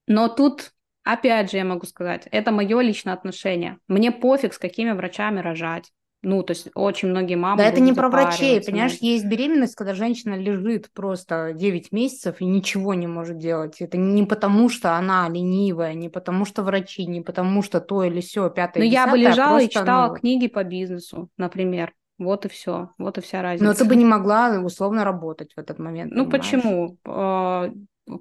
Но 0.07 0.27
тут 0.27 0.73
Опять 1.11 1.49
же, 1.49 1.57
я 1.57 1.65
могу 1.65 1.87
сказать, 1.87 2.27
это 2.29 2.51
мое 2.51 2.81
личное 2.81 3.13
отношение. 3.15 3.79
Мне 3.87 4.11
пофиг, 4.11 4.53
с 4.53 4.59
какими 4.59 4.91
врачами 4.91 5.39
рожать. 5.39 5.91
Ну, 6.21 6.43
то 6.43 6.51
есть 6.51 6.67
очень 6.75 7.07
многие 7.07 7.33
мамы... 7.33 7.57
Да 7.57 7.65
это 7.65 7.79
не 7.79 7.93
про 7.93 8.09
врачей, 8.09 8.61
понимаешь, 8.61 8.97
есть 8.99 9.25
беременность, 9.25 9.73
когда 9.73 9.95
женщина 9.95 10.35
лежит 10.35 10.91
просто 10.93 11.53
9 11.55 11.91
месяцев 11.91 12.41
и 12.41 12.45
ничего 12.45 12.93
не 12.93 13.07
может 13.07 13.39
делать. 13.39 13.81
Это 13.81 13.97
не 13.97 14.23
потому, 14.23 14.69
что 14.69 14.97
она 14.97 15.27
ленивая, 15.29 15.95
не 15.95 16.09
потому, 16.09 16.45
что 16.45 16.61
врачи, 16.61 17.07
не 17.07 17.21
потому, 17.21 17.63
что 17.63 17.81
то 17.81 18.03
или 18.03 18.21
все, 18.21 18.47
пятое, 18.51 18.83
Но 18.83 18.89
я 18.89 19.07
бы 19.07 19.17
лежала 19.17 19.59
и 19.59 19.67
читала 19.67 20.09
ну... 20.09 20.15
книги 20.15 20.47
по 20.47 20.63
бизнесу, 20.63 21.29
например. 21.37 21.91
Вот 22.19 22.45
и 22.45 22.49
все, 22.49 22.89
вот 22.99 23.17
и 23.17 23.21
вся 23.21 23.41
разница. 23.41 23.65
Но 23.65 23.73
ты 23.73 23.83
бы 23.85 23.95
не 23.95 24.05
могла 24.05 24.59
условно 24.59 25.03
работать 25.05 25.53
в 25.55 25.57
этот 25.59 25.79
момент. 25.79 26.11
Ну 26.13 26.29
понимаешь? 26.29 26.51
почему? 26.51 26.97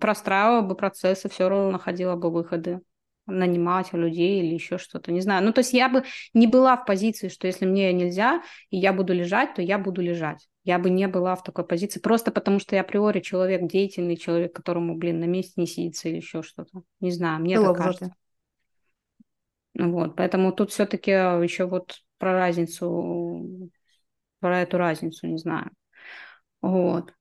Простраивала 0.01 0.61
бы 0.61 0.75
процессы, 0.75 1.29
все 1.29 1.49
равно 1.49 1.71
находила 1.71 2.17
бы 2.17 2.31
выходы 2.31 2.81
нанимать 3.29 3.93
людей 3.93 4.41
или 4.41 4.55
еще 4.55 4.79
что-то, 4.79 5.13
не 5.13 5.21
знаю. 5.21 5.45
Ну, 5.45 5.53
то 5.53 5.61
есть 5.61 5.73
я 5.73 5.89
бы 5.89 6.05
не 6.35 6.47
была 6.47 6.77
в 6.77 6.85
позиции, 6.85 7.29
что 7.29 7.47
если 7.47 7.67
мне 7.67 7.93
нельзя, 7.93 8.43
и 8.71 8.79
я 8.79 8.93
буду 8.93 9.13
лежать, 9.13 9.55
то 9.55 9.63
я 9.63 9.79
буду 9.79 10.01
лежать. 10.01 10.49
Я 10.65 10.79
бы 10.79 10.91
не 10.91 11.09
была 11.09 11.37
в 11.37 11.43
такой 11.43 11.67
позиции, 11.67 12.01
просто 12.01 12.31
потому 12.31 12.59
что 12.59 12.75
я 12.75 12.83
априори 12.83 13.21
человек 13.21 13.71
деятельный, 13.71 14.17
человек, 14.17 14.55
которому, 14.55 14.97
блин, 14.97 15.21
на 15.21 15.25
месте 15.25 15.55
не 15.57 15.67
сидится 15.67 16.09
или 16.09 16.17
еще 16.17 16.43
что-то. 16.43 16.83
Не 17.01 17.11
знаю, 17.11 17.41
мне 17.41 17.61
так 17.61 17.77
кажется. 17.77 18.15
Вот, 19.75 20.17
поэтому 20.17 20.53
тут 20.53 20.73
все-таки 20.73 21.11
еще 21.11 21.67
вот 21.67 21.99
про 22.19 22.33
разницу, 22.33 23.71
про 24.41 24.61
эту 24.61 24.77
разницу, 24.79 25.27
не 25.27 25.39
знаю. 25.39 25.71
Вот. 26.61 27.15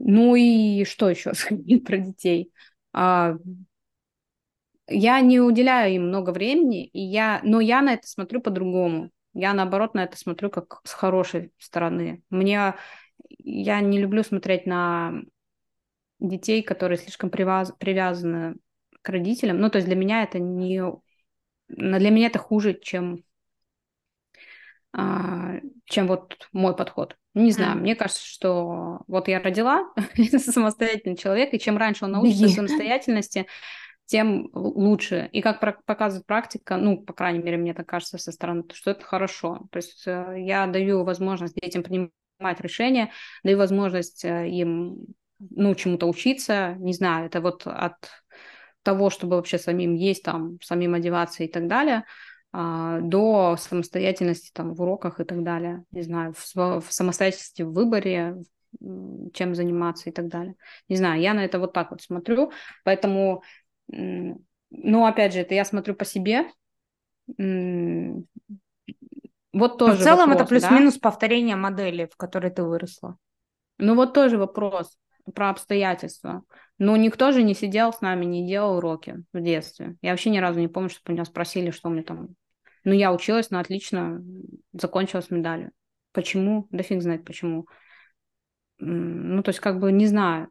Ну 0.00 0.34
и 0.34 0.84
что 0.84 1.08
еще 1.10 1.34
сказать 1.34 1.84
про 1.84 1.98
детей? 1.98 2.52
А, 2.92 3.36
я 4.88 5.20
не 5.20 5.40
уделяю 5.40 5.94
им 5.94 6.08
много 6.08 6.30
времени, 6.30 6.86
и 6.86 7.00
я, 7.00 7.40
но 7.44 7.60
я 7.60 7.80
на 7.82 7.94
это 7.94 8.06
смотрю 8.08 8.40
по-другому. 8.40 9.10
Я, 9.34 9.54
наоборот, 9.54 9.94
на 9.94 10.02
это 10.04 10.16
смотрю 10.16 10.50
как 10.50 10.80
с 10.84 10.92
хорошей 10.92 11.52
стороны. 11.58 12.22
Мне... 12.30 12.74
Я 13.38 13.80
не 13.80 14.00
люблю 14.00 14.22
смотреть 14.24 14.66
на 14.66 15.12
детей, 16.18 16.62
которые 16.62 16.98
слишком 16.98 17.30
привяз... 17.30 17.72
привязаны 17.78 18.56
к 19.02 19.08
родителям. 19.08 19.60
Ну, 19.60 19.70
то 19.70 19.78
есть 19.78 19.86
для 19.86 19.96
меня 19.96 20.22
это 20.24 20.38
не... 20.38 20.82
Для 21.68 22.10
меня 22.10 22.26
это 22.26 22.40
хуже, 22.40 22.74
чем 22.80 23.22
а, 24.92 25.60
чем 25.84 26.06
вот 26.08 26.48
мой 26.52 26.76
подход. 26.76 27.16
Не 27.34 27.52
знаю, 27.52 27.76
mm. 27.76 27.80
мне 27.80 27.94
кажется, 27.94 28.26
что 28.26 29.02
вот 29.06 29.28
я 29.28 29.40
родила 29.40 29.92
самостоятельный 30.38 31.16
человек, 31.16 31.54
и 31.54 31.60
чем 31.60 31.78
раньше 31.78 32.04
он 32.04 32.12
научится 32.12 32.48
самостоятельности, 32.48 33.46
тем 34.06 34.50
лучше. 34.52 35.28
И 35.32 35.40
как 35.40 35.60
показывает 35.86 36.26
практика, 36.26 36.76
ну, 36.76 37.00
по 37.00 37.12
крайней 37.12 37.38
мере, 37.38 37.56
мне 37.56 37.72
так 37.74 37.86
кажется 37.86 38.18
со 38.18 38.32
стороны, 38.32 38.64
что 38.72 38.90
это 38.90 39.04
хорошо. 39.04 39.68
То 39.70 39.76
есть 39.76 40.02
э, 40.06 40.34
я 40.38 40.66
даю 40.66 41.04
возможность 41.04 41.54
детям 41.54 41.84
принимать 41.84 42.60
решения, 42.60 43.12
даю 43.44 43.56
возможность 43.58 44.24
э, 44.24 44.48
им, 44.48 44.96
ну, 45.38 45.76
чему-то 45.76 46.08
учиться, 46.08 46.74
не 46.80 46.92
знаю, 46.92 47.26
это 47.26 47.40
вот 47.40 47.62
от 47.66 47.94
того, 48.82 49.10
чтобы 49.10 49.36
вообще 49.36 49.58
самим 49.58 49.94
есть, 49.94 50.24
там, 50.24 50.60
самим 50.60 50.94
одеваться 50.94 51.44
и 51.44 51.48
так 51.48 51.68
далее, 51.68 52.04
до 52.52 53.56
самостоятельности 53.56 54.50
там 54.52 54.74
в 54.74 54.82
уроках 54.82 55.20
и 55.20 55.24
так 55.24 55.44
далее, 55.44 55.84
не 55.92 56.02
знаю, 56.02 56.34
в, 56.36 56.80
в 56.80 56.86
самостоятельности 56.88 57.62
в 57.62 57.72
выборе, 57.72 58.42
чем 59.32 59.54
заниматься 59.54 60.10
и 60.10 60.12
так 60.12 60.28
далее. 60.28 60.56
Не 60.88 60.96
знаю, 60.96 61.20
я 61.20 61.34
на 61.34 61.44
это 61.44 61.58
вот 61.60 61.72
так 61.72 61.92
вот 61.92 62.02
смотрю, 62.02 62.50
поэтому 62.84 63.42
ну, 64.70 65.06
опять 65.06 65.32
же, 65.32 65.40
это 65.40 65.54
я 65.54 65.64
смотрю 65.64 65.94
по 65.94 66.04
себе. 66.04 66.46
Вот 69.52 69.78
тоже. 69.78 69.94
Но 69.94 69.98
в 69.98 70.02
целом 70.02 70.30
вопрос, 70.30 70.36
это 70.36 70.48
плюс-минус 70.48 70.94
да? 70.94 71.00
повторение 71.00 71.56
модели, 71.56 72.08
в 72.10 72.16
которой 72.16 72.50
ты 72.50 72.62
выросла. 72.62 73.16
Ну 73.78 73.96
вот 73.96 74.14
тоже 74.14 74.38
вопрос 74.38 74.96
про 75.34 75.50
обстоятельства. 75.50 76.42
Но 76.78 76.96
никто 76.96 77.32
же 77.32 77.42
не 77.42 77.54
сидел 77.54 77.92
с 77.92 78.00
нами, 78.00 78.24
не 78.24 78.46
делал 78.46 78.78
уроки 78.78 79.24
в 79.32 79.40
детстве. 79.40 79.96
Я 80.02 80.12
вообще 80.12 80.30
ни 80.30 80.38
разу 80.38 80.60
не 80.60 80.68
помню, 80.68 80.88
чтобы 80.88 81.12
меня 81.14 81.24
спросили, 81.24 81.70
что 81.70 81.88
мне 81.88 82.02
там... 82.02 82.30
Ну, 82.84 82.92
я 82.92 83.12
училась, 83.12 83.50
но 83.50 83.58
отлично 83.60 84.22
закончила 84.72 85.20
с 85.20 85.30
медалью. 85.30 85.72
Почему? 86.12 86.66
Да 86.70 86.82
фиг 86.82 87.02
знает 87.02 87.24
почему. 87.24 87.66
Ну, 88.78 89.42
то 89.42 89.50
есть, 89.50 89.60
как 89.60 89.78
бы, 89.78 89.92
не 89.92 90.06
знаю. 90.06 90.50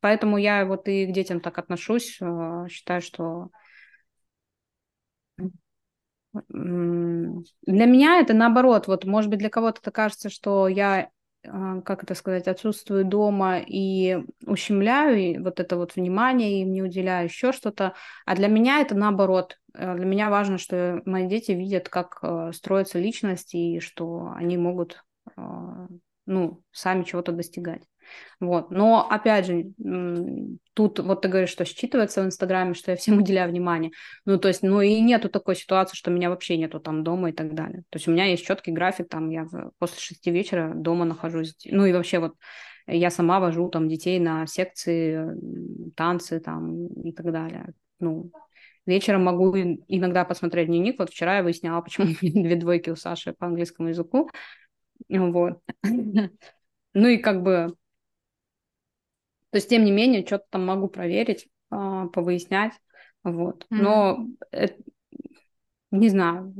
Поэтому 0.00 0.36
я 0.36 0.66
вот 0.66 0.88
и 0.88 1.06
к 1.06 1.12
детям 1.12 1.40
так 1.40 1.58
отношусь, 1.58 2.18
э, 2.20 2.66
считаю, 2.68 3.00
что 3.00 3.50
для 6.32 7.86
меня 7.86 8.18
это 8.20 8.32
наоборот, 8.32 8.86
вот 8.86 9.04
может 9.04 9.30
быть 9.30 9.38
для 9.38 9.50
кого-то 9.50 9.80
это 9.82 9.90
кажется, 9.90 10.30
что 10.30 10.66
я, 10.68 11.10
как 11.42 12.04
это 12.04 12.14
сказать, 12.14 12.48
отсутствую 12.48 13.04
дома 13.04 13.58
и 13.58 14.24
ущемляю 14.46 15.18
и 15.18 15.38
вот 15.38 15.60
это 15.60 15.76
вот 15.76 15.96
внимание, 15.96 16.62
им 16.62 16.72
не 16.72 16.82
уделяю 16.82 17.28
еще 17.28 17.52
что-то, 17.52 17.94
а 18.26 18.36
для 18.36 18.48
меня 18.48 18.80
это 18.80 18.94
наоборот. 18.94 19.58
Э, 19.74 19.94
для 19.94 20.06
меня 20.06 20.30
важно, 20.30 20.58
что 20.58 21.02
мои 21.04 21.26
дети 21.26 21.52
видят, 21.52 21.88
как 21.88 22.22
строится 22.54 22.98
личность 22.98 23.54
и 23.54 23.80
что 23.80 24.32
они 24.36 24.56
могут 24.56 25.04
ну, 26.26 26.62
сами 26.72 27.04
чего-то 27.04 27.32
достигать. 27.32 27.82
Вот. 28.40 28.70
Но, 28.70 29.08
опять 29.08 29.46
же, 29.46 29.72
тут 30.74 30.98
вот 30.98 31.22
ты 31.22 31.28
говоришь, 31.28 31.50
что 31.50 31.64
считывается 31.64 32.22
в 32.22 32.26
Инстаграме, 32.26 32.74
что 32.74 32.90
я 32.90 32.96
всем 32.96 33.18
уделяю 33.22 33.50
внимание. 33.50 33.92
Ну, 34.24 34.38
то 34.38 34.48
есть, 34.48 34.62
ну 34.62 34.80
и 34.80 35.00
нету 35.00 35.28
такой 35.28 35.56
ситуации, 35.56 35.96
что 35.96 36.10
меня 36.10 36.30
вообще 36.30 36.56
нету 36.56 36.80
там 36.80 37.04
дома 37.04 37.30
и 37.30 37.32
так 37.32 37.54
далее. 37.54 37.82
То 37.90 37.96
есть 37.96 38.08
у 38.08 38.10
меня 38.10 38.24
есть 38.24 38.44
четкий 38.44 38.72
график, 38.72 39.08
там 39.08 39.30
я 39.30 39.46
после 39.78 40.00
шести 40.00 40.30
вечера 40.30 40.72
дома 40.74 41.04
нахожусь. 41.04 41.54
Ну 41.66 41.86
и 41.86 41.92
вообще 41.92 42.18
вот 42.18 42.34
я 42.86 43.10
сама 43.10 43.40
вожу 43.40 43.68
там 43.68 43.88
детей 43.88 44.18
на 44.18 44.46
секции, 44.46 45.24
танцы 45.94 46.40
там 46.40 46.86
и 46.88 47.12
так 47.12 47.30
далее. 47.32 47.72
Ну, 48.00 48.32
вечером 48.86 49.24
могу 49.24 49.56
иногда 49.56 50.24
посмотреть 50.24 50.68
дневник. 50.68 50.98
Вот 50.98 51.10
вчера 51.10 51.38
я 51.38 51.42
выясняла, 51.42 51.80
почему 51.82 52.08
две 52.20 52.56
двойки 52.56 52.90
у 52.90 52.96
Саши 52.96 53.32
по 53.32 53.46
английскому 53.46 53.88
языку. 53.88 54.30
Вот. 55.08 55.60
Ну 56.94 57.08
и 57.08 57.16
как 57.16 57.42
бы 57.42 57.74
то 59.52 59.58
есть, 59.58 59.68
тем 59.68 59.84
не 59.84 59.90
менее, 59.90 60.24
что-то 60.26 60.46
там 60.48 60.64
могу 60.64 60.88
проверить, 60.88 61.46
а, 61.70 62.06
повыяснять. 62.06 62.72
Вот. 63.22 63.64
Mm-hmm. 63.64 63.82
Но 63.82 64.26
это, 64.50 64.74
не 65.90 66.08
знаю, 66.08 66.54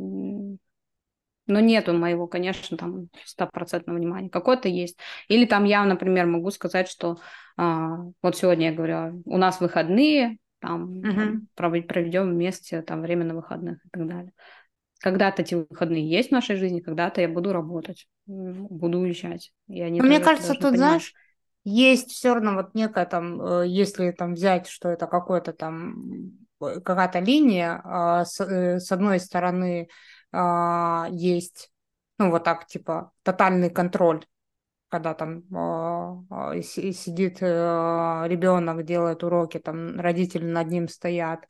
но 1.46 1.60
нету 1.60 1.94
моего, 1.94 2.26
конечно, 2.26 2.76
там 2.76 3.08
стопроцентного 3.24 3.96
внимания. 3.96 4.28
Какое-то 4.28 4.68
есть. 4.68 4.98
Или 5.28 5.46
там 5.46 5.64
я, 5.64 5.84
например, 5.84 6.26
могу 6.26 6.50
сказать, 6.50 6.86
что 6.86 7.18
а, 7.56 7.96
вот 8.20 8.36
сегодня 8.36 8.68
я 8.70 8.76
говорю, 8.76 9.22
у 9.24 9.38
нас 9.38 9.58
выходные, 9.58 10.36
там 10.60 11.00
uh-huh. 11.00 11.82
проведем 11.86 12.30
вместе 12.30 12.82
там 12.82 13.00
время 13.00 13.24
на 13.24 13.34
выходных 13.34 13.84
и 13.86 13.88
так 13.90 14.06
далее. 14.06 14.32
Когда-то 15.00 15.40
эти 15.40 15.54
выходные 15.54 16.08
есть 16.08 16.28
в 16.28 16.32
нашей 16.32 16.56
жизни, 16.56 16.80
когда-то 16.80 17.22
я 17.22 17.28
буду 17.28 17.54
работать, 17.54 18.06
буду 18.26 18.98
уезжать. 18.98 19.50
И 19.66 19.80
они 19.80 20.00
Мне 20.02 20.20
кажется, 20.20 20.52
тут, 20.52 20.60
понимать. 20.60 20.78
знаешь, 20.78 21.14
есть 21.64 22.10
все 22.10 22.34
равно 22.34 22.54
вот 22.54 22.74
некая 22.74 23.06
там, 23.06 23.40
э, 23.40 23.68
если 23.68 24.10
там 24.10 24.34
взять, 24.34 24.66
что 24.66 24.88
это 24.88 25.06
какой-то 25.06 25.52
там 25.52 26.32
э, 26.60 26.80
какая-то 26.80 27.20
линия, 27.20 27.80
а, 27.84 28.24
с, 28.24 28.40
э, 28.40 28.80
с 28.80 28.90
одной 28.90 29.20
стороны 29.20 29.88
а, 30.32 31.08
есть, 31.10 31.70
ну 32.18 32.30
вот 32.30 32.44
так 32.44 32.66
типа 32.66 33.12
тотальный 33.22 33.70
контроль, 33.70 34.24
когда 34.88 35.14
там 35.14 35.44
а, 35.54 36.60
сидит 36.62 37.40
ребенок, 37.40 38.84
делает 38.84 39.22
уроки, 39.24 39.58
там 39.58 39.98
родители 40.00 40.44
над 40.44 40.68
ним 40.68 40.88
стоят, 40.88 41.46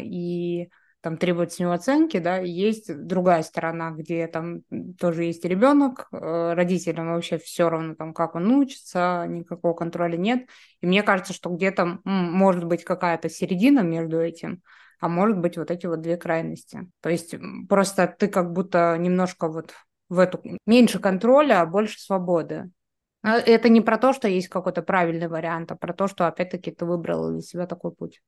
и 0.00 0.70
там 1.04 1.18
требует 1.18 1.52
с 1.52 1.58
него 1.58 1.72
оценки, 1.72 2.18
да, 2.18 2.38
есть 2.38 2.90
другая 2.96 3.42
сторона, 3.42 3.90
где 3.90 4.26
там 4.26 4.62
тоже 4.98 5.24
есть 5.24 5.44
ребенок, 5.44 6.08
э, 6.10 6.54
родителям 6.54 7.12
вообще 7.12 7.36
все 7.36 7.68
равно 7.68 7.94
там, 7.94 8.14
как 8.14 8.34
он 8.34 8.50
учится, 8.50 9.26
никакого 9.28 9.74
контроля 9.74 10.16
нет. 10.16 10.48
И 10.80 10.86
мне 10.86 11.02
кажется, 11.02 11.34
что 11.34 11.50
где-то 11.50 11.98
может 12.04 12.64
быть 12.64 12.84
какая-то 12.84 13.28
середина 13.28 13.80
между 13.80 14.18
этим, 14.18 14.62
а 14.98 15.08
может 15.08 15.38
быть 15.40 15.58
вот 15.58 15.70
эти 15.70 15.84
вот 15.84 16.00
две 16.00 16.16
крайности. 16.16 16.90
То 17.02 17.10
есть 17.10 17.34
просто 17.68 18.06
ты 18.06 18.28
как 18.28 18.52
будто 18.52 18.96
немножко 18.96 19.48
вот 19.48 19.74
в 20.08 20.18
эту 20.18 20.40
меньше 20.64 21.00
контроля, 21.00 21.60
а 21.60 21.66
больше 21.66 22.00
свободы. 22.00 22.70
А 23.22 23.36
это 23.36 23.68
не 23.68 23.82
про 23.82 23.98
то, 23.98 24.14
что 24.14 24.26
есть 24.26 24.48
какой-то 24.48 24.80
правильный 24.80 25.28
вариант, 25.28 25.70
а 25.70 25.76
про 25.76 25.92
то, 25.92 26.08
что 26.08 26.26
опять-таки 26.26 26.70
ты 26.70 26.86
выбрал 26.86 27.30
для 27.30 27.42
себя 27.42 27.66
такой 27.66 27.92
путь. 27.92 28.22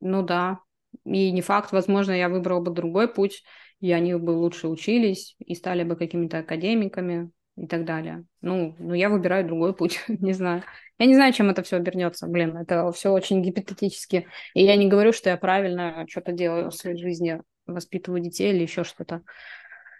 Ну 0.00 0.24
да, 0.24 0.58
и 1.04 1.30
не 1.30 1.40
факт, 1.40 1.72
возможно, 1.72 2.12
я 2.12 2.28
выбрала 2.28 2.60
бы 2.60 2.70
другой 2.70 3.12
путь, 3.12 3.42
и 3.80 3.92
они 3.92 4.14
бы 4.14 4.30
лучше 4.30 4.68
учились 4.68 5.36
и 5.38 5.54
стали 5.54 5.82
бы 5.84 5.96
какими-то 5.96 6.38
академиками 6.38 7.30
и 7.56 7.66
так 7.66 7.84
далее. 7.84 8.24
Ну, 8.40 8.76
ну 8.78 8.94
я 8.94 9.08
выбираю 9.10 9.46
другой 9.46 9.74
путь, 9.74 10.00
не 10.08 10.32
знаю. 10.32 10.62
Я 10.98 11.06
не 11.06 11.14
знаю, 11.14 11.32
чем 11.32 11.50
это 11.50 11.62
все 11.62 11.76
обернется. 11.76 12.26
Блин, 12.26 12.56
это 12.56 12.90
все 12.92 13.10
очень 13.10 13.42
гипотетически. 13.42 14.28
И 14.54 14.64
я 14.64 14.76
не 14.76 14.88
говорю, 14.88 15.12
что 15.12 15.30
я 15.30 15.36
правильно 15.36 16.06
что-то 16.08 16.32
делаю 16.32 16.70
в 16.70 16.74
своей 16.74 16.96
жизни. 16.96 17.42
воспитываю 17.66 18.22
детей 18.22 18.52
или 18.52 18.62
еще 18.62 18.84
что-то. 18.84 19.22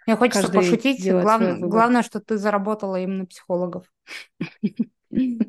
Мне 0.05 0.15
хочется 0.15 0.43
Каждый 0.43 0.57
пошутить. 0.57 1.09
Глав... 1.09 1.59
Главное, 1.59 2.03
что 2.03 2.19
ты 2.19 2.37
заработала 2.37 2.99
именно 2.99 3.25
психологов. 3.25 3.85
Не 5.11 5.39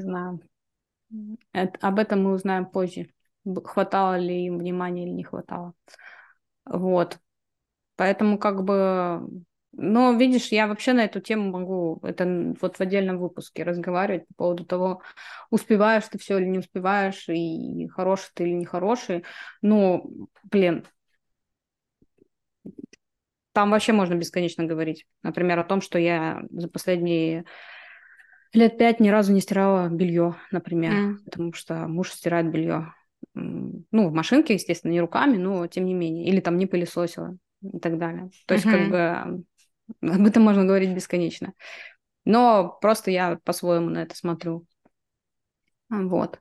знаю. 0.00 0.40
Об 1.52 1.98
этом 1.98 2.22
мы 2.22 2.32
узнаем 2.32 2.66
позже. 2.66 3.08
Хватало 3.64 4.18
ли 4.18 4.46
им 4.46 4.58
внимания 4.58 5.04
или 5.04 5.10
не 5.10 5.24
хватало. 5.24 5.74
Вот. 6.64 7.18
Поэтому 7.96 8.38
как 8.38 8.64
бы... 8.64 9.28
Но, 9.74 10.12
видишь, 10.12 10.48
я 10.48 10.66
вообще 10.66 10.92
на 10.92 11.04
эту 11.04 11.20
тему 11.20 11.50
могу, 11.50 11.98
это 12.02 12.54
вот 12.60 12.76
в 12.76 12.80
отдельном 12.82 13.18
выпуске 13.18 13.62
разговаривать 13.62 14.28
по 14.28 14.34
поводу 14.34 14.66
того, 14.66 15.00
успеваешь 15.48 16.04
ты 16.10 16.18
все 16.18 16.38
или 16.38 16.44
не 16.44 16.58
успеваешь, 16.58 17.26
и 17.30 17.88
хороший 17.88 18.30
ты 18.34 18.44
или 18.44 18.52
нехороший. 18.52 19.24
Ну, 19.62 20.28
блин, 20.44 20.84
там 23.52 23.70
вообще 23.70 23.92
можно 23.92 24.14
бесконечно 24.14 24.64
говорить. 24.64 25.06
Например, 25.22 25.58
о 25.58 25.64
том, 25.64 25.80
что 25.80 25.98
я 25.98 26.42
за 26.50 26.68
последние 26.68 27.44
лет 28.52 28.78
пять 28.78 29.00
ни 29.00 29.08
разу 29.08 29.32
не 29.32 29.40
стирала 29.40 29.88
белье, 29.88 30.36
например, 30.50 30.92
mm. 30.92 31.16
потому 31.24 31.52
что 31.52 31.86
муж 31.86 32.12
стирает 32.12 32.50
белье. 32.50 32.94
Ну, 33.34 34.08
в 34.08 34.12
машинке, 34.12 34.54
естественно, 34.54 34.92
не 34.92 35.00
руками, 35.00 35.36
но 35.36 35.66
тем 35.66 35.86
не 35.86 35.94
менее. 35.94 36.26
Или 36.26 36.40
там 36.40 36.58
не 36.58 36.66
пылесосила 36.66 37.36
и 37.62 37.78
так 37.78 37.98
далее. 37.98 38.30
То 38.46 38.54
есть, 38.54 38.66
mm-hmm. 38.66 38.70
как 38.70 38.90
бы 38.90 39.44
об 40.14 40.26
этом 40.26 40.42
можно 40.42 40.64
говорить 40.64 40.94
бесконечно. 40.94 41.54
Но 42.24 42.78
просто 42.80 43.10
я 43.10 43.38
по-своему 43.44 43.90
на 43.90 44.02
это 44.02 44.16
смотрю. 44.16 44.66
Вот. 45.88 46.40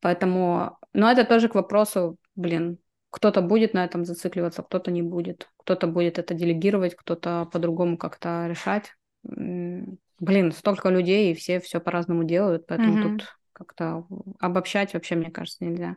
Поэтому, 0.00 0.78
но 0.92 1.10
это 1.10 1.24
тоже 1.24 1.48
к 1.48 1.54
вопросу, 1.54 2.16
блин, 2.34 2.78
кто-то 3.10 3.42
будет 3.42 3.74
на 3.74 3.84
этом 3.84 4.04
зацикливаться, 4.04 4.62
кто-то 4.62 4.90
не 4.90 5.02
будет. 5.02 5.50
Кто-то 5.58 5.86
будет 5.86 6.18
это 6.18 6.32
делегировать, 6.32 6.94
кто-то 6.94 7.48
по-другому 7.52 7.98
как-то 7.98 8.46
решать. 8.48 8.94
Блин, 9.22 10.52
столько 10.52 10.88
людей, 10.88 11.32
и 11.32 11.34
все 11.34 11.60
все 11.60 11.80
по-разному 11.80 12.24
делают, 12.24 12.66
поэтому 12.66 12.98
mm-hmm. 12.98 13.18
тут 13.18 13.36
как-то 13.52 14.06
обобщать 14.38 14.94
вообще, 14.94 15.16
мне 15.16 15.30
кажется, 15.30 15.64
нельзя. 15.64 15.96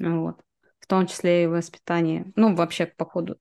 Вот. 0.00 0.40
В 0.80 0.86
том 0.86 1.06
числе 1.06 1.44
и 1.44 1.46
воспитание, 1.46 2.32
ну, 2.34 2.56
вообще 2.56 2.86
к 2.86 2.96
походу, 2.96 3.38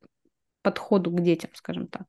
подходу 0.61 1.09
к 1.11 1.21
детям, 1.21 1.49
скажем 1.55 1.87
так. 1.87 2.03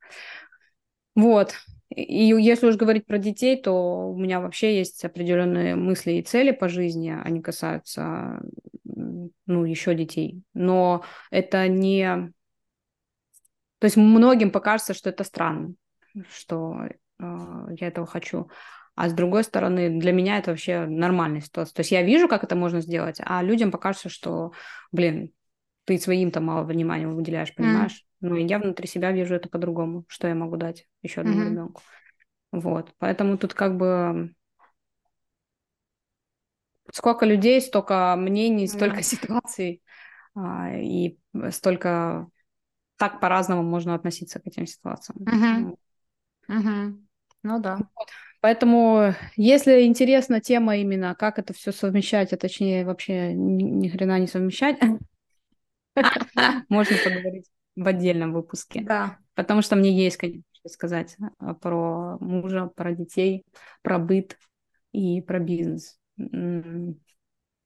Вот. 1.14 1.54
И 1.88 2.26
если 2.26 2.66
уж 2.66 2.76
говорить 2.76 3.06
про 3.06 3.18
детей, 3.18 3.60
то 3.60 4.10
у 4.10 4.18
меня 4.18 4.40
вообще 4.40 4.76
есть 4.76 5.04
определенные 5.04 5.76
мысли 5.76 6.12
и 6.12 6.22
цели 6.22 6.50
по 6.50 6.68
жизни. 6.68 7.16
Они 7.24 7.40
касаются, 7.40 8.40
ну, 8.84 9.64
еще 9.64 9.94
детей. 9.94 10.42
Но 10.52 11.04
это 11.30 11.66
не... 11.68 12.32
То 13.78 13.86
есть 13.86 13.96
многим 13.96 14.50
покажется, 14.50 14.94
что 14.94 15.08
это 15.08 15.24
странно, 15.24 15.74
что 16.30 16.76
э, 16.84 16.92
я 17.18 17.88
этого 17.88 18.06
хочу. 18.06 18.50
А 19.00 19.08
с 19.08 19.14
другой 19.14 19.44
стороны, 19.44 19.98
для 19.98 20.12
меня 20.12 20.36
это 20.36 20.50
вообще 20.50 20.84
нормальная 20.84 21.40
ситуация. 21.40 21.72
То 21.74 21.80
есть 21.80 21.90
я 21.90 22.02
вижу, 22.02 22.28
как 22.28 22.44
это 22.44 22.54
можно 22.54 22.82
сделать, 22.82 23.16
а 23.24 23.42
людям 23.42 23.70
покажется, 23.70 24.10
что, 24.10 24.52
блин, 24.92 25.32
ты 25.86 25.98
своим-то 25.98 26.42
мало 26.42 26.64
внимания 26.64 27.08
уделяешь, 27.08 27.54
понимаешь? 27.54 28.04
Mm. 28.20 28.28
Ну, 28.28 28.36
и 28.36 28.44
я 28.44 28.58
внутри 28.58 28.86
себя 28.86 29.10
вижу 29.10 29.34
это 29.34 29.48
по-другому, 29.48 30.04
что 30.06 30.28
я 30.28 30.34
могу 30.34 30.58
дать 30.58 30.86
еще 31.00 31.22
одному 31.22 31.40
mm-hmm. 31.40 31.50
ребенку. 31.50 31.82
Вот, 32.52 32.92
поэтому 32.98 33.38
тут 33.38 33.54
как 33.54 33.78
бы 33.78 34.34
сколько 36.92 37.24
людей, 37.24 37.62
столько 37.62 38.14
мнений, 38.18 38.66
столько 38.66 38.98
mm. 38.98 39.02
ситуаций, 39.02 39.82
а, 40.34 40.74
и 40.76 41.16
столько 41.52 42.28
так 42.98 43.18
по-разному 43.18 43.62
можно 43.62 43.94
относиться 43.94 44.40
к 44.40 44.46
этим 44.46 44.66
ситуациям. 44.66 45.24
Mm-hmm. 45.24 45.76
Mm-hmm. 46.50 47.06
Ну 47.44 47.60
да. 47.60 47.76
Вот. 47.76 48.08
Поэтому, 48.40 49.14
если 49.36 49.82
интересна 49.82 50.40
тема 50.40 50.76
именно, 50.76 51.14
как 51.14 51.38
это 51.38 51.52
все 51.52 51.72
совмещать, 51.72 52.32
а 52.32 52.38
точнее 52.38 52.86
вообще 52.86 53.34
ни, 53.34 53.88
хрена 53.88 54.18
не 54.18 54.26
совмещать, 54.26 54.78
можно 56.68 56.96
поговорить 57.04 57.46
в 57.76 57.86
отдельном 57.86 58.32
выпуске. 58.32 58.80
Да. 58.80 59.18
Потому 59.34 59.60
что 59.62 59.76
мне 59.76 59.92
есть, 59.92 60.16
конечно, 60.16 60.42
сказать 60.66 61.16
а, 61.38 61.54
про 61.54 62.16
мужа, 62.20 62.70
про 62.74 62.92
детей, 62.92 63.44
про 63.82 63.98
быт 63.98 64.38
и 64.92 65.20
про 65.20 65.38
бизнес. 65.38 65.98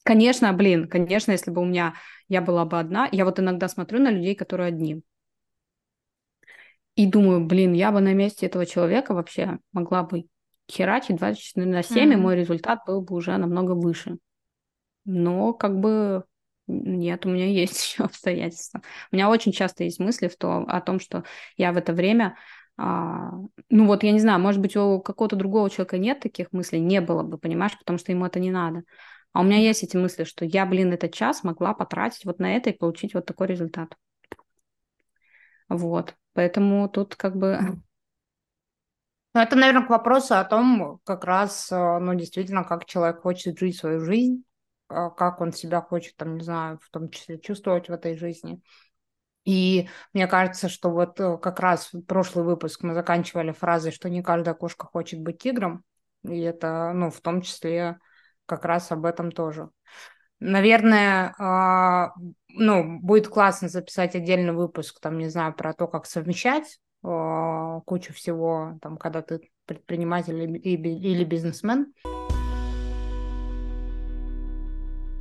Конечно, 0.05 0.53
блин, 0.53 0.89
конечно, 0.89 1.33
если 1.33 1.51
бы 1.51 1.63
у 1.63 1.65
меня 1.65 1.95
я 2.29 2.43
была 2.43 2.65
бы 2.65 2.79
одна, 2.79 3.09
я 3.11 3.25
вот 3.25 3.39
иногда 3.41 3.69
смотрю 3.69 4.01
на 4.01 4.11
людей, 4.11 4.35
которые 4.35 4.69
одни. 4.69 5.03
И 6.95 7.07
думаю, 7.07 7.45
блин, 7.47 7.73
я 7.73 7.91
бы 7.91 8.01
на 8.01 8.13
месте 8.13 8.47
этого 8.47 8.67
человека 8.67 9.15
вообще 9.15 9.59
могла 9.73 10.03
бы 10.05 10.27
херачить 10.71 11.17
24 11.17 11.67
на 11.67 11.83
7, 11.83 11.97
mm-hmm. 11.97 12.13
и 12.13 12.17
мой 12.17 12.37
результат 12.37 12.81
был 12.87 13.03
бы 13.03 13.15
уже 13.17 13.37
намного 13.37 13.73
выше. 13.73 14.19
Но 15.05 15.53
как 15.53 15.79
бы 15.81 16.25
нет, 16.67 17.27
у 17.27 17.29
меня 17.29 17.47
есть 17.51 17.85
еще 17.85 18.05
обстоятельства. 18.05 18.83
У 19.13 19.17
меня 19.17 19.29
очень 19.31 19.53
часто 19.53 19.85
есть 19.85 19.99
мысли 19.99 20.29
в 20.29 20.37
то, 20.37 20.65
о 20.67 20.81
том, 20.81 21.01
что 21.01 21.25
я 21.57 21.73
в 21.73 21.77
это 21.77 21.93
время, 21.93 22.37
а, 22.77 23.31
ну 23.71 23.87
вот 23.87 24.03
я 24.03 24.13
не 24.13 24.21
знаю, 24.21 24.41
может 24.41 24.61
быть, 24.61 24.77
у 24.77 25.01
какого-то 25.01 25.37
другого 25.37 25.71
человека 25.71 25.99
нет 25.99 26.21
таких 26.21 26.53
мыслей, 26.53 26.81
не 26.81 27.01
было 27.01 27.23
бы, 27.23 27.39
понимаешь, 27.39 27.79
потому 27.79 27.99
что 27.99 28.13
ему 28.13 28.27
это 28.27 28.41
не 28.41 28.51
надо. 28.51 28.83
А 29.33 29.41
у 29.41 29.45
меня 29.45 29.59
есть 29.59 29.83
эти 29.83 29.97
мысли, 29.97 30.25
что 30.25 30.45
я, 30.45 30.65
блин, 30.65 30.93
этот 30.93 31.13
час 31.13 31.43
могла 31.45 31.75
потратить 31.75 32.25
вот 32.25 32.39
на 32.39 32.57
это 32.57 32.71
и 32.71 32.77
получить 32.77 33.15
вот 33.15 33.27
такой 33.27 33.49
результат. 33.49 33.97
Вот, 35.69 36.15
поэтому 36.35 36.89
тут 36.89 37.17
как 37.17 37.37
бы... 37.37 37.59
Ну, 39.35 39.41
это, 39.41 39.57
наверное, 39.57 39.85
к 39.85 39.91
вопросу 39.91 40.35
о 40.35 40.45
том, 40.45 41.01
как 41.05 41.25
раз, 41.25 41.71
э, 41.73 41.99
ну, 41.99 42.15
действительно, 42.15 42.63
как 42.63 42.85
человек 42.85 43.21
хочет 43.23 43.59
жить 43.59 43.77
свою 43.77 44.01
жизнь, 44.01 44.45
а, 44.89 45.11
как 45.11 45.41
он 45.41 45.53
себя 45.53 45.81
хочет, 45.83 46.17
там, 46.17 46.37
не 46.37 46.45
знаю, 46.45 46.79
в 46.81 46.89
том 46.91 47.11
числе 47.11 47.41
чувствовать 47.41 47.89
в 47.89 47.93
этой 47.93 48.17
жизни. 48.17 48.61
И 49.45 49.89
мне 50.13 50.27
кажется, 50.29 50.69
что 50.69 50.91
вот 50.91 51.21
э, 51.21 51.37
как 51.39 51.61
раз 51.61 51.91
прошлый 52.07 52.45
выпуск 52.45 52.83
мы 52.83 52.95
заканчивали 52.95 53.53
фразой, 53.53 53.93
что 53.93 54.09
не 54.09 54.23
каждая 54.23 54.55
кошка 54.55 54.87
хочет 54.87 55.21
быть 55.21 55.39
тигром. 55.39 55.85
И 56.23 56.41
это, 56.41 56.93
ну, 56.95 57.11
в 57.11 57.21
том 57.21 57.43
числе 57.43 57.99
как 58.47 58.65
раз 58.65 58.93
об 58.93 59.05
этом 59.05 59.33
тоже. 59.33 59.69
Наверное, 60.41 61.35
э, 61.39 62.21
ну, 62.51 63.01
будет 63.01 63.29
классно 63.29 63.69
записать 63.69 64.15
отдельный 64.15 64.53
выпуск, 64.53 65.01
там, 65.01 65.19
не 65.19 65.29
знаю, 65.29 65.55
про 65.55 65.75
то, 65.75 65.89
как 65.89 66.07
совмещать 66.07 66.67
э, 66.67 66.84
кучу 67.05 68.15
всего, 68.15 68.79
там, 68.81 68.97
когда 68.97 69.21
ты 69.21 69.51
предприниматель 69.67 70.41
или, 70.41 71.25
бизнесмен. 71.25 71.93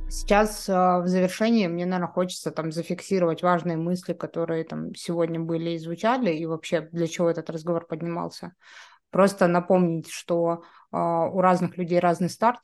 Сейчас 0.08 0.68
э, 0.68 0.72
в 0.72 1.08
завершении 1.08 1.66
мне, 1.66 1.86
наверное, 1.86 2.12
хочется 2.12 2.52
там 2.52 2.70
зафиксировать 2.70 3.42
важные 3.42 3.76
мысли, 3.76 4.12
которые 4.12 4.64
там 4.64 4.94
сегодня 4.94 5.40
были 5.40 5.70
и 5.70 5.78
звучали, 5.78 6.32
и 6.32 6.46
вообще 6.46 6.82
для 6.92 7.08
чего 7.08 7.30
этот 7.30 7.50
разговор 7.50 7.86
поднимался. 7.86 8.54
Просто 9.10 9.48
напомнить, 9.48 10.08
что 10.08 10.62
э, 10.92 10.96
у 10.96 11.40
разных 11.40 11.76
людей 11.76 11.98
разный 11.98 12.30
старт, 12.30 12.60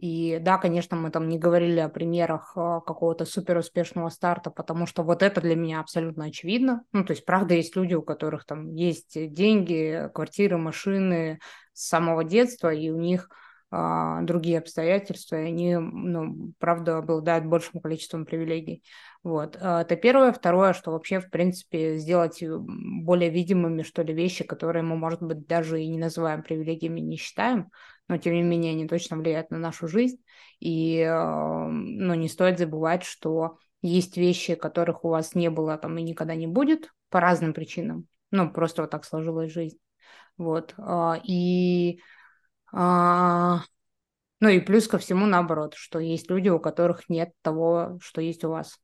и 0.00 0.38
да, 0.40 0.56
конечно, 0.56 0.96
мы 0.96 1.10
там 1.10 1.28
не 1.28 1.38
говорили 1.38 1.78
о 1.78 1.90
примерах 1.90 2.52
э, 2.56 2.80
какого-то 2.86 3.26
суперуспешного 3.26 4.08
старта, 4.08 4.50
потому 4.50 4.86
что 4.86 5.02
вот 5.02 5.22
это 5.22 5.42
для 5.42 5.56
меня 5.56 5.80
абсолютно 5.80 6.24
очевидно. 6.24 6.84
Ну, 6.92 7.04
то 7.04 7.10
есть, 7.12 7.26
правда, 7.26 7.52
есть 7.52 7.76
люди, 7.76 7.92
у 7.92 8.00
которых 8.00 8.46
там 8.46 8.72
есть 8.74 9.12
деньги, 9.34 10.08
квартиры, 10.14 10.56
машины 10.56 11.38
с 11.74 11.88
самого 11.88 12.24
детства, 12.24 12.72
и 12.72 12.88
у 12.88 12.96
них 12.96 13.28
а, 13.70 14.22
другие 14.22 14.58
обстоятельства, 14.58 15.36
и 15.36 15.48
они, 15.48 15.76
ну, 15.76 16.52
правда, 16.58 16.96
обладают 16.96 17.44
большим 17.44 17.80
количеством 17.80 18.24
привилегий. 18.24 18.82
Вот. 19.22 19.58
А, 19.60 19.82
это 19.82 19.96
первое. 19.96 20.32
Второе, 20.32 20.72
что 20.72 20.92
вообще, 20.92 21.20
в 21.20 21.28
принципе, 21.28 21.98
сделать 21.98 22.42
более 22.42 23.28
видимыми, 23.28 23.82
что 23.82 24.02
ли, 24.02 24.14
вещи, 24.14 24.44
которые 24.44 24.82
мы, 24.82 24.96
может 24.96 25.22
быть, 25.22 25.46
даже 25.46 25.82
и 25.82 25.88
не 25.88 25.98
называем 25.98 26.42
привилегиями, 26.42 27.00
не 27.00 27.16
считаем, 27.16 27.70
но, 28.10 28.18
тем 28.18 28.34
не 28.34 28.42
менее, 28.42 28.72
они 28.72 28.88
точно 28.88 29.16
влияют 29.16 29.50
на 29.52 29.58
нашу 29.58 29.86
жизнь. 29.86 30.20
И, 30.58 31.00
а, 31.00 31.68
ну, 31.68 32.14
не 32.14 32.28
стоит 32.28 32.58
забывать, 32.58 33.04
что 33.04 33.58
есть 33.82 34.16
вещи, 34.16 34.56
которых 34.56 35.04
у 35.04 35.10
вас 35.10 35.36
не 35.36 35.48
было 35.48 35.78
там 35.78 35.96
и 35.96 36.02
никогда 36.02 36.34
не 36.34 36.48
будет 36.48 36.90
по 37.08 37.20
разным 37.20 37.54
причинам. 37.54 38.08
Ну, 38.32 38.50
просто 38.50 38.82
вот 38.82 38.90
так 38.90 39.04
сложилась 39.04 39.52
жизнь. 39.52 39.78
Вот. 40.36 40.74
И 41.22 42.00
а, 42.72 43.60
ну 44.40 44.48
и 44.48 44.58
плюс 44.58 44.88
ко 44.88 44.98
всему 44.98 45.26
наоборот, 45.26 45.74
что 45.76 46.00
есть 46.00 46.28
люди, 46.30 46.48
у 46.48 46.58
которых 46.58 47.08
нет 47.08 47.30
того, 47.42 47.96
что 48.02 48.20
есть 48.20 48.42
у 48.42 48.50
вас, 48.50 48.76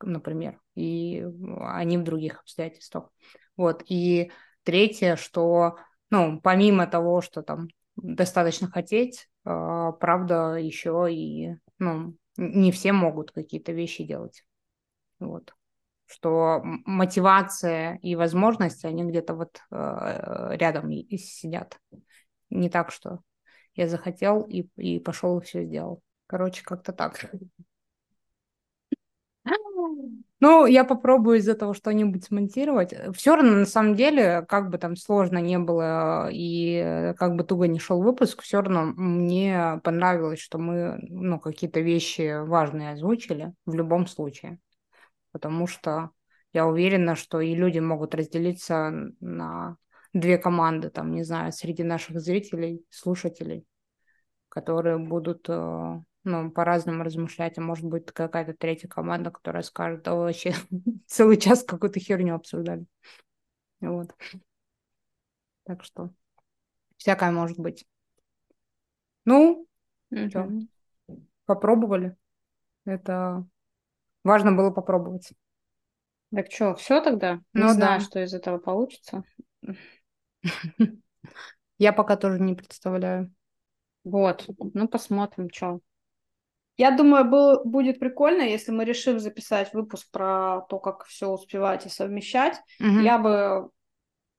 например, 0.00 0.58
и 0.74 1.26
они 1.60 1.98
в 1.98 2.04
других 2.04 2.40
обстоятельствах. 2.40 3.10
Вот. 3.54 3.82
И 3.86 4.32
третье, 4.62 5.16
что, 5.16 5.76
ну, 6.08 6.40
помимо 6.40 6.86
того, 6.86 7.20
что 7.20 7.42
там 7.42 7.68
достаточно 7.96 8.68
хотеть, 8.68 9.28
а, 9.44 9.92
правда, 9.92 10.54
еще 10.54 11.08
и, 11.10 11.56
ну, 11.78 12.16
не 12.36 12.72
все 12.72 12.92
могут 12.92 13.32
какие-то 13.32 13.72
вещи 13.72 14.04
делать. 14.04 14.44
Вот. 15.18 15.54
Что 16.06 16.60
мотивация 16.62 17.98
и 18.02 18.14
возможности, 18.14 18.86
они 18.86 19.04
где-то 19.04 19.34
вот 19.34 19.60
э, 19.72 20.56
рядом 20.56 20.90
и 20.90 21.16
сидят. 21.16 21.80
Не 22.48 22.70
так, 22.70 22.92
что 22.92 23.20
я 23.74 23.88
захотел 23.88 24.42
и, 24.42 24.68
и 24.76 25.00
пошел 25.00 25.38
и 25.38 25.44
все 25.44 25.64
сделал. 25.64 26.02
Короче, 26.26 26.62
как-то 26.62 26.92
так. 26.92 27.30
Ну, 30.38 30.66
я 30.66 30.84
попробую 30.84 31.38
из 31.38 31.48
этого 31.48 31.74
что-нибудь 31.74 32.24
смонтировать. 32.24 32.94
Все 33.14 33.36
равно, 33.36 33.52
на 33.52 33.66
самом 33.66 33.94
деле, 33.94 34.44
как 34.48 34.70
бы 34.70 34.78
там 34.78 34.96
сложно 34.96 35.38
не 35.38 35.58
было 35.58 36.28
и 36.30 37.14
как 37.18 37.36
бы 37.36 37.44
туго 37.44 37.66
не 37.66 37.78
шел 37.78 38.02
выпуск, 38.02 38.42
все 38.42 38.60
равно 38.60 38.92
мне 38.96 39.80
понравилось, 39.82 40.40
что 40.40 40.58
мы, 40.58 40.98
ну, 41.08 41.40
какие-то 41.40 41.80
вещи 41.80 42.44
важные 42.44 42.92
озвучили 42.92 43.54
в 43.64 43.74
любом 43.74 44.06
случае. 44.06 44.58
Потому 45.32 45.66
что 45.66 46.10
я 46.52 46.66
уверена, 46.66 47.16
что 47.16 47.40
и 47.40 47.54
люди 47.54 47.78
могут 47.78 48.14
разделиться 48.14 48.90
на 49.20 49.76
две 50.12 50.38
команды, 50.38 50.90
там, 50.90 51.12
не 51.12 51.24
знаю, 51.24 51.52
среди 51.52 51.82
наших 51.82 52.20
зрителей, 52.20 52.84
слушателей, 52.90 53.66
которые 54.48 54.98
будут 54.98 55.46
э, 55.48 56.00
ну, 56.26 56.50
по-разному 56.50 57.04
размышлять, 57.04 57.56
а 57.56 57.60
может 57.60 57.84
быть 57.84 58.06
какая-то 58.06 58.52
третья 58.52 58.88
команда, 58.88 59.30
которая 59.30 59.62
скажет, 59.62 60.02
да 60.02 60.14
вообще 60.16 60.54
целый 61.06 61.36
час 61.36 61.62
какую-то 61.62 62.00
херню 62.00 62.34
обсуждали. 62.34 62.84
Вот. 63.80 64.12
Так 65.62 65.84
что 65.84 66.10
всякое 66.96 67.30
может 67.30 67.58
быть. 67.58 67.86
Ну, 69.24 69.68
mm-hmm. 70.12 70.28
что, 70.28 70.50
попробовали. 71.44 72.16
Это 72.84 73.46
важно 74.24 74.50
было 74.50 74.72
попробовать. 74.72 75.32
Так 76.34 76.50
что, 76.50 76.74
все 76.74 77.00
тогда? 77.00 77.34
Не 77.52 77.62
ну, 77.62 77.68
знаю, 77.68 78.00
да. 78.00 78.04
что 78.04 78.20
из 78.20 78.34
этого 78.34 78.58
получится. 78.58 79.22
Я 81.78 81.92
пока 81.92 82.16
тоже 82.16 82.40
не 82.40 82.54
представляю. 82.54 83.32
Вот, 84.02 84.48
ну 84.74 84.88
посмотрим, 84.88 85.50
что. 85.52 85.80
Я 86.76 86.90
думаю, 86.90 87.24
был, 87.24 87.64
будет 87.64 87.98
прикольно, 87.98 88.42
если 88.42 88.70
мы 88.70 88.84
решим 88.84 89.18
записать 89.18 89.72
выпуск 89.72 90.10
про 90.10 90.62
то, 90.68 90.78
как 90.78 91.04
все 91.04 91.28
успевать 91.28 91.86
и 91.86 91.88
совмещать. 91.88 92.60
Угу. 92.80 93.00
Я 93.00 93.18
бы, 93.18 93.70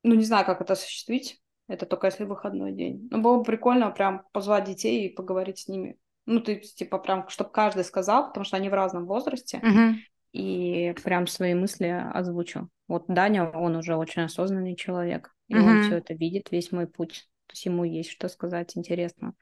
ну 0.04 0.14
не 0.16 0.24
знаю, 0.24 0.46
как 0.46 0.62
это 0.62 0.74
осуществить. 0.74 1.42
Это 1.68 1.86
только 1.86 2.08
если 2.08 2.24
выходной 2.24 2.72
день. 2.72 3.08
Но 3.12 3.20
было 3.20 3.38
бы 3.38 3.44
прикольно 3.44 3.92
прям 3.92 4.24
позвать 4.32 4.66
детей 4.66 5.06
и 5.06 5.14
поговорить 5.14 5.60
с 5.60 5.68
ними. 5.68 5.98
Ну, 6.26 6.40
ты 6.40 6.58
типа 6.58 6.98
прям, 6.98 7.28
чтобы 7.30 7.52
каждый 7.52 7.84
сказал, 7.84 8.28
потому 8.28 8.46
что 8.46 8.58
они 8.58 8.70
в 8.70 8.74
разном 8.74 9.06
возрасте. 9.06 9.58
Угу. 9.58 9.98
И 10.34 10.94
прям 11.04 11.28
свои 11.28 11.54
мысли 11.56 11.88
озвучил. 12.14 12.70
Вот 12.88 13.06
Даня, 13.08 13.50
он 13.50 13.76
уже 13.76 13.96
очень 13.96 14.22
осознанный 14.22 14.76
человек. 14.76 15.34
И 15.48 15.58
угу. 15.58 15.68
он 15.68 15.84
все 15.84 15.98
это 15.98 16.14
видит, 16.14 16.52
весь 16.52 16.72
мой 16.72 16.88
путь. 16.88 17.28
То 17.48 17.54
есть 17.54 17.66
ему 17.66 17.84
есть 17.84 18.12
что 18.12 18.28
сказать 18.30 18.78
интересно. 18.78 19.34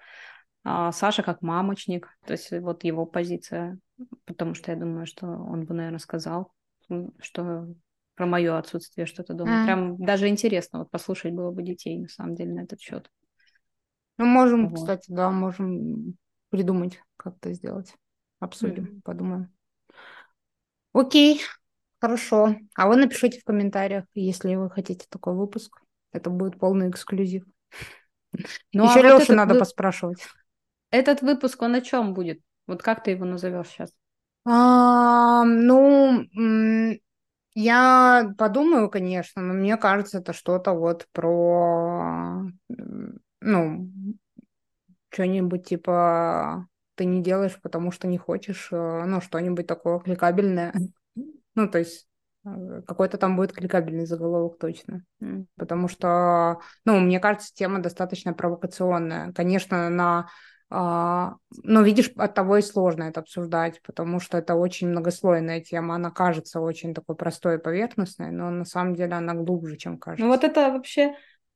А 0.67 0.91
Саша 0.91 1.21
как 1.21 1.43
мамочник, 1.43 2.09
то 2.25 2.33
есть 2.33 2.49
вот 2.49 2.83
его 2.83 3.05
позиция, 3.05 3.77
потому 4.25 4.55
что 4.55 4.71
я 4.71 4.77
думаю, 4.77 5.05
что 5.05 5.27
он 5.27 5.65
бы, 5.65 5.75
наверное, 5.75 5.99
сказал, 5.99 6.51
что 7.19 7.67
про 8.15 8.25
мое 8.25 8.57
отсутствие 8.57 9.05
что-то 9.05 9.35
думает. 9.35 9.61
Mm. 9.61 9.65
Прям 9.65 9.97
даже 9.97 10.27
интересно 10.27 10.79
вот 10.79 10.89
послушать 10.89 11.33
было 11.33 11.51
бы 11.51 11.61
детей, 11.61 11.99
на 11.99 12.07
самом 12.07 12.33
деле, 12.33 12.53
на 12.53 12.61
этот 12.61 12.79
счет. 12.79 13.11
Ну, 14.17 14.25
можем, 14.25 14.69
вот. 14.69 14.79
кстати, 14.79 15.11
да, 15.11 15.29
можем 15.29 16.17
придумать, 16.49 16.99
как 17.15 17.35
это 17.37 17.53
сделать. 17.53 17.93
Обсудим, 18.39 18.85
mm. 18.85 19.01
подумаем. 19.03 19.53
Окей, 20.93 21.41
хорошо. 21.99 22.55
А 22.73 22.87
вы 22.87 22.95
напишите 22.95 23.39
в 23.39 23.43
комментариях, 23.43 24.05
если 24.15 24.55
вы 24.55 24.71
хотите 24.71 25.05
такой 25.09 25.35
выпуск. 25.35 25.79
Это 26.11 26.31
будет 26.31 26.57
полный 26.57 26.89
эксклюзив. 26.89 27.43
Ну, 28.73 28.85
Еще 28.85 29.01
а 29.01 29.03
Лешу 29.03 29.27
вот 29.27 29.35
надо 29.35 29.53
вы... 29.53 29.59
поспрашивать. 29.59 30.25
Этот 30.95 31.21
выпуск, 31.21 31.61
он 31.61 31.75
о 31.75 31.81
чем 31.81 32.13
будет? 32.13 32.39
Вот 32.67 32.81
как 32.81 33.03
ты 33.03 33.11
его 33.11 33.25
назовешь 33.25 33.67
сейчас? 33.67 33.91
А, 34.45 35.43
ну, 35.43 36.25
я 37.53 38.33
подумаю, 38.37 38.89
конечно, 38.89 39.41
но 39.41 39.53
мне 39.53 39.75
кажется, 39.75 40.19
это 40.19 40.31
что-то 40.31 40.71
вот 40.71 41.07
про, 41.11 42.43
ну, 43.41 43.89
что-нибудь 45.09 45.67
типа 45.67 46.67
ты 46.95 47.03
не 47.03 47.21
делаешь, 47.21 47.59
потому 47.61 47.91
что 47.91 48.07
не 48.07 48.17
хочешь, 48.17 48.69
э, 48.71 49.03
ну, 49.05 49.19
что-нибудь 49.19 49.67
такое 49.67 49.99
кликабельное. 49.99 50.73
Ну, 51.57 51.69
то 51.69 51.77
есть 51.79 52.09
э, 52.45 52.81
какой-то 52.85 53.17
там 53.17 53.37
будет 53.37 53.53
кликабельный 53.53 54.05
заголовок 54.05 54.57
точно. 54.59 55.05
Потому 55.55 55.87
что, 55.87 56.59
ну, 56.83 56.99
мне 56.99 57.21
кажется, 57.21 57.53
тема 57.53 57.79
достаточно 57.81 58.33
провокационная. 58.33 59.31
Конечно, 59.31 59.89
на 59.89 60.27
но 60.69 61.37
видишь, 61.61 62.11
от 62.17 62.33
того 62.33 62.57
и 62.57 62.61
сложно 62.61 63.03
это 63.03 63.19
обсуждать, 63.19 63.81
потому 63.83 64.19
что 64.19 64.37
это 64.37 64.55
очень 64.55 64.89
многослойная 64.89 65.61
тема. 65.61 65.95
Она 65.95 66.11
кажется 66.11 66.59
очень 66.59 66.93
такой 66.93 67.15
простой 67.15 67.55
и 67.55 67.61
поверхностной, 67.61 68.31
но 68.31 68.49
на 68.49 68.65
самом 68.65 68.95
деле 68.95 69.13
она 69.13 69.33
глубже, 69.33 69.77
чем 69.77 69.99
кажется. 69.99 70.25
Ну 70.25 70.31
вот 70.31 70.43
это 70.43 70.71
вообще 70.71 71.15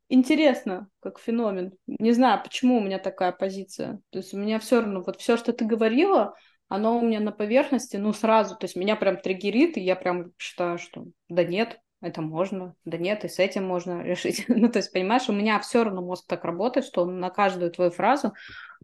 интересно, 0.10 0.90
как 1.02 1.20
феномен. 1.20 1.72
Не 1.88 2.12
знаю, 2.12 2.42
почему 2.44 2.78
у 2.78 2.82
меня 2.82 3.00
такая 3.00 3.32
позиция. 3.32 4.00
То 4.12 4.20
есть 4.20 4.34
у 4.34 4.38
меня 4.38 4.60
все 4.60 4.82
равно, 4.82 5.02
вот 5.02 5.20
все, 5.20 5.38
что 5.38 5.54
ты 5.54 5.66
говорила, 5.66 6.36
оно 6.68 7.00
у 7.00 7.02
меня 7.02 7.20
на 7.20 7.32
поверхности, 7.32 7.98
ну, 7.98 8.14
сразу, 8.14 8.56
то 8.56 8.66
есть 8.66 8.76
меня 8.76 8.96
прям 8.96 9.18
триггерит, 9.18 9.76
и 9.78 9.82
я 9.82 9.96
прям 9.96 10.32
считаю, 10.38 10.78
что 10.78 11.06
да 11.28 11.44
нет, 11.44 11.80
это 12.02 12.22
можно, 12.22 12.76
да 12.86 12.98
нет, 12.98 13.26
и 13.26 13.28
с 13.28 13.40
этим 13.40 13.66
можно 13.66 14.02
решить. 14.04 14.46
ну, 14.48 14.70
то 14.70 14.78
есть, 14.80 14.94
понимаешь, 14.94 15.28
у 15.30 15.34
меня 15.34 15.60
все 15.60 15.84
равно 15.84 16.02
мозг 16.02 16.26
так 16.28 16.46
работает, 16.46 16.86
что 16.86 17.06
на 17.06 17.30
каждую 17.30 17.72
твою 17.72 17.92
фразу 17.92 18.34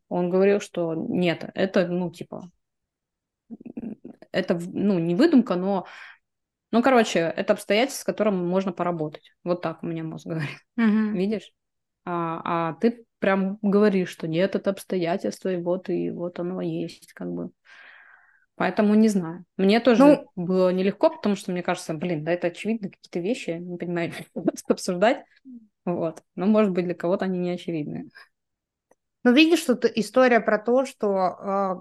он 0.09 0.29
говорил, 0.29 0.59
что 0.59 0.93
нет, 0.93 1.49
это, 1.53 1.87
ну, 1.87 2.11
типа, 2.11 2.49
это, 4.31 4.59
ну, 4.73 4.99
не 4.99 5.15
выдумка, 5.15 5.55
но, 5.55 5.87
ну, 6.71 6.81
короче, 6.81 7.19
это 7.19 7.53
обстоятельство, 7.53 8.01
с 8.01 8.05
которым 8.05 8.47
можно 8.47 8.71
поработать. 8.71 9.31
Вот 9.43 9.61
так 9.61 9.83
у 9.83 9.87
меня 9.87 10.03
мозг 10.03 10.25
говорит. 10.27 10.59
Угу. 10.77 11.17
Видишь? 11.17 11.51
А, 12.05 12.41
а 12.43 12.73
ты 12.73 13.05
прям 13.19 13.57
говоришь, 13.61 14.09
что 14.09 14.27
нет, 14.27 14.55
это 14.55 14.69
обстоятельство, 14.69 15.49
и 15.49 15.57
вот, 15.57 15.89
и 15.89 16.11
вот 16.11 16.39
оно 16.39 16.61
есть, 16.61 17.13
как 17.13 17.31
бы. 17.31 17.51
Поэтому 18.55 18.93
не 18.95 19.09
знаю. 19.09 19.45
Мне 19.57 19.79
тоже 19.79 20.03
ну, 20.03 20.31
было 20.35 20.69
нелегко, 20.69 21.09
потому 21.09 21.35
что 21.35 21.51
мне 21.51 21.61
кажется, 21.61 21.93
блин, 21.93 22.23
да 22.23 22.31
это 22.31 22.47
очевидно 22.47 22.89
какие-то 22.89 23.19
вещи, 23.19 23.49
не 23.51 23.77
понимаю, 23.77 24.13
что 24.55 24.73
обсуждать. 24.73 25.25
Вот. 25.83 26.23
Но, 26.35 26.45
может 26.45 26.71
быть, 26.71 26.85
для 26.85 26.95
кого-то 26.95 27.25
они 27.25 27.39
не 27.39 27.51
очевидны. 27.51 28.09
Ну, 29.25 29.33
видишь, 29.33 29.63
тут 29.63 29.85
история 29.85 30.39
про 30.39 30.59
то, 30.59 30.85
что 30.85 31.07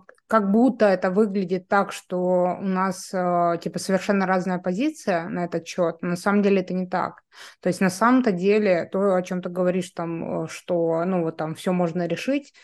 э, 0.06 0.12
как 0.26 0.50
будто 0.50 0.86
это 0.86 1.10
выглядит 1.10 1.68
так, 1.68 1.92
что 1.92 2.56
у 2.58 2.64
нас 2.64 3.10
э, 3.12 3.58
типа 3.62 3.78
совершенно 3.78 4.26
разная 4.26 4.58
позиция 4.58 5.28
на 5.28 5.44
этот 5.44 5.68
счет. 5.68 6.00
На 6.00 6.16
самом 6.16 6.40
деле 6.40 6.62
это 6.62 6.72
не 6.72 6.86
так. 6.86 7.22
То 7.60 7.68
есть 7.68 7.82
на 7.82 7.90
самом-то 7.90 8.32
деле 8.32 8.88
то, 8.90 9.14
о 9.14 9.22
чем 9.22 9.42
ты 9.42 9.50
говоришь, 9.50 9.90
там, 9.90 10.44
э, 10.44 10.48
что 10.48 11.04
ну 11.04 11.22
вот 11.22 11.36
там 11.36 11.54
все 11.54 11.72
можно 11.72 12.06
решить, 12.06 12.54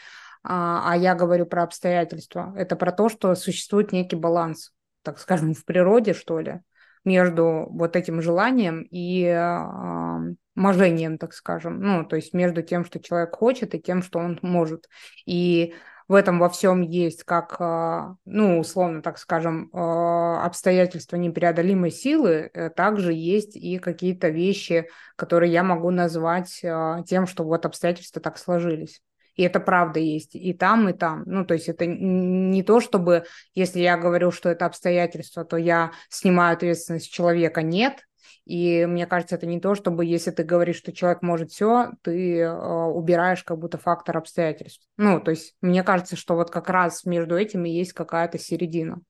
а, 0.42 0.90
а 0.90 0.96
я 0.96 1.14
говорю 1.14 1.44
про 1.44 1.64
обстоятельства. 1.64 2.54
Это 2.56 2.74
про 2.74 2.90
то, 2.90 3.10
что 3.10 3.34
существует 3.34 3.92
некий 3.92 4.16
баланс, 4.16 4.72
так 5.02 5.18
скажем, 5.18 5.52
в 5.52 5.66
природе, 5.66 6.14
что 6.14 6.40
ли, 6.40 6.62
между 7.04 7.66
вот 7.70 7.96
этим 7.96 8.20
желанием 8.22 8.86
и 8.90 9.24
э, 9.24 10.34
можением, 10.54 11.18
так 11.18 11.32
скажем. 11.32 11.80
Ну, 11.80 12.04
то 12.04 12.16
есть 12.16 12.34
между 12.34 12.62
тем, 12.62 12.84
что 12.84 13.00
человек 13.00 13.34
хочет, 13.34 13.74
и 13.74 13.80
тем, 13.80 14.02
что 14.02 14.18
он 14.18 14.38
может. 14.42 14.88
И 15.26 15.74
в 16.10 16.14
этом 16.14 16.40
во 16.40 16.48
всем 16.48 16.82
есть 16.82 17.22
как, 17.22 17.54
а, 17.60 18.16
ну, 18.24 18.58
условно, 18.58 19.00
так 19.00 19.16
скажем, 19.16 19.70
а, 19.72 20.44
обстоятельства 20.44 21.14
непреодолимой 21.14 21.92
силы, 21.92 22.50
э, 22.52 22.68
также 22.70 23.12
есть 23.12 23.54
и 23.54 23.78
какие-то 23.78 24.28
вещи, 24.28 24.88
которые 25.14 25.52
я 25.52 25.62
могу 25.62 25.90
назвать 25.90 26.62
а, 26.64 27.04
тем, 27.04 27.28
что 27.28 27.44
вот 27.44 27.64
обстоятельства 27.64 28.20
так 28.20 28.38
сложились. 28.38 29.00
И 29.40 29.42
это 29.42 29.58
правда 29.58 30.00
есть 30.00 30.34
и 30.34 30.52
там, 30.52 30.90
и 30.90 30.92
там. 30.92 31.22
Ну, 31.24 31.46
то 31.46 31.54
есть 31.54 31.70
это 31.70 31.86
не 31.86 32.62
то, 32.62 32.78
чтобы, 32.78 33.24
если 33.54 33.80
я 33.80 33.96
говорю, 33.96 34.32
что 34.32 34.50
это 34.50 34.66
обстоятельства, 34.66 35.46
то 35.46 35.56
я 35.56 35.92
снимаю 36.10 36.52
ответственность 36.52 37.10
человека. 37.10 37.62
Нет, 37.62 38.06
и 38.44 38.84
мне 38.84 39.06
кажется, 39.06 39.36
это 39.36 39.46
не 39.46 39.58
то, 39.58 39.74
чтобы 39.74 40.04
если 40.04 40.30
ты 40.30 40.42
говоришь, 40.44 40.76
что 40.76 40.92
человек 40.92 41.22
может 41.22 41.52
все, 41.52 41.92
ты 42.02 42.40
э, 42.40 42.52
убираешь 42.52 43.42
как 43.42 43.58
будто 43.58 43.78
фактор 43.78 44.18
обстоятельств. 44.18 44.86
Ну, 44.98 45.22
то 45.22 45.30
есть 45.30 45.54
мне 45.62 45.82
кажется, 45.84 46.16
что 46.16 46.34
вот 46.34 46.50
как 46.50 46.68
раз 46.68 47.06
между 47.06 47.34
этими 47.34 47.70
есть 47.70 47.94
какая-то 47.94 48.38
середина. 48.38 49.00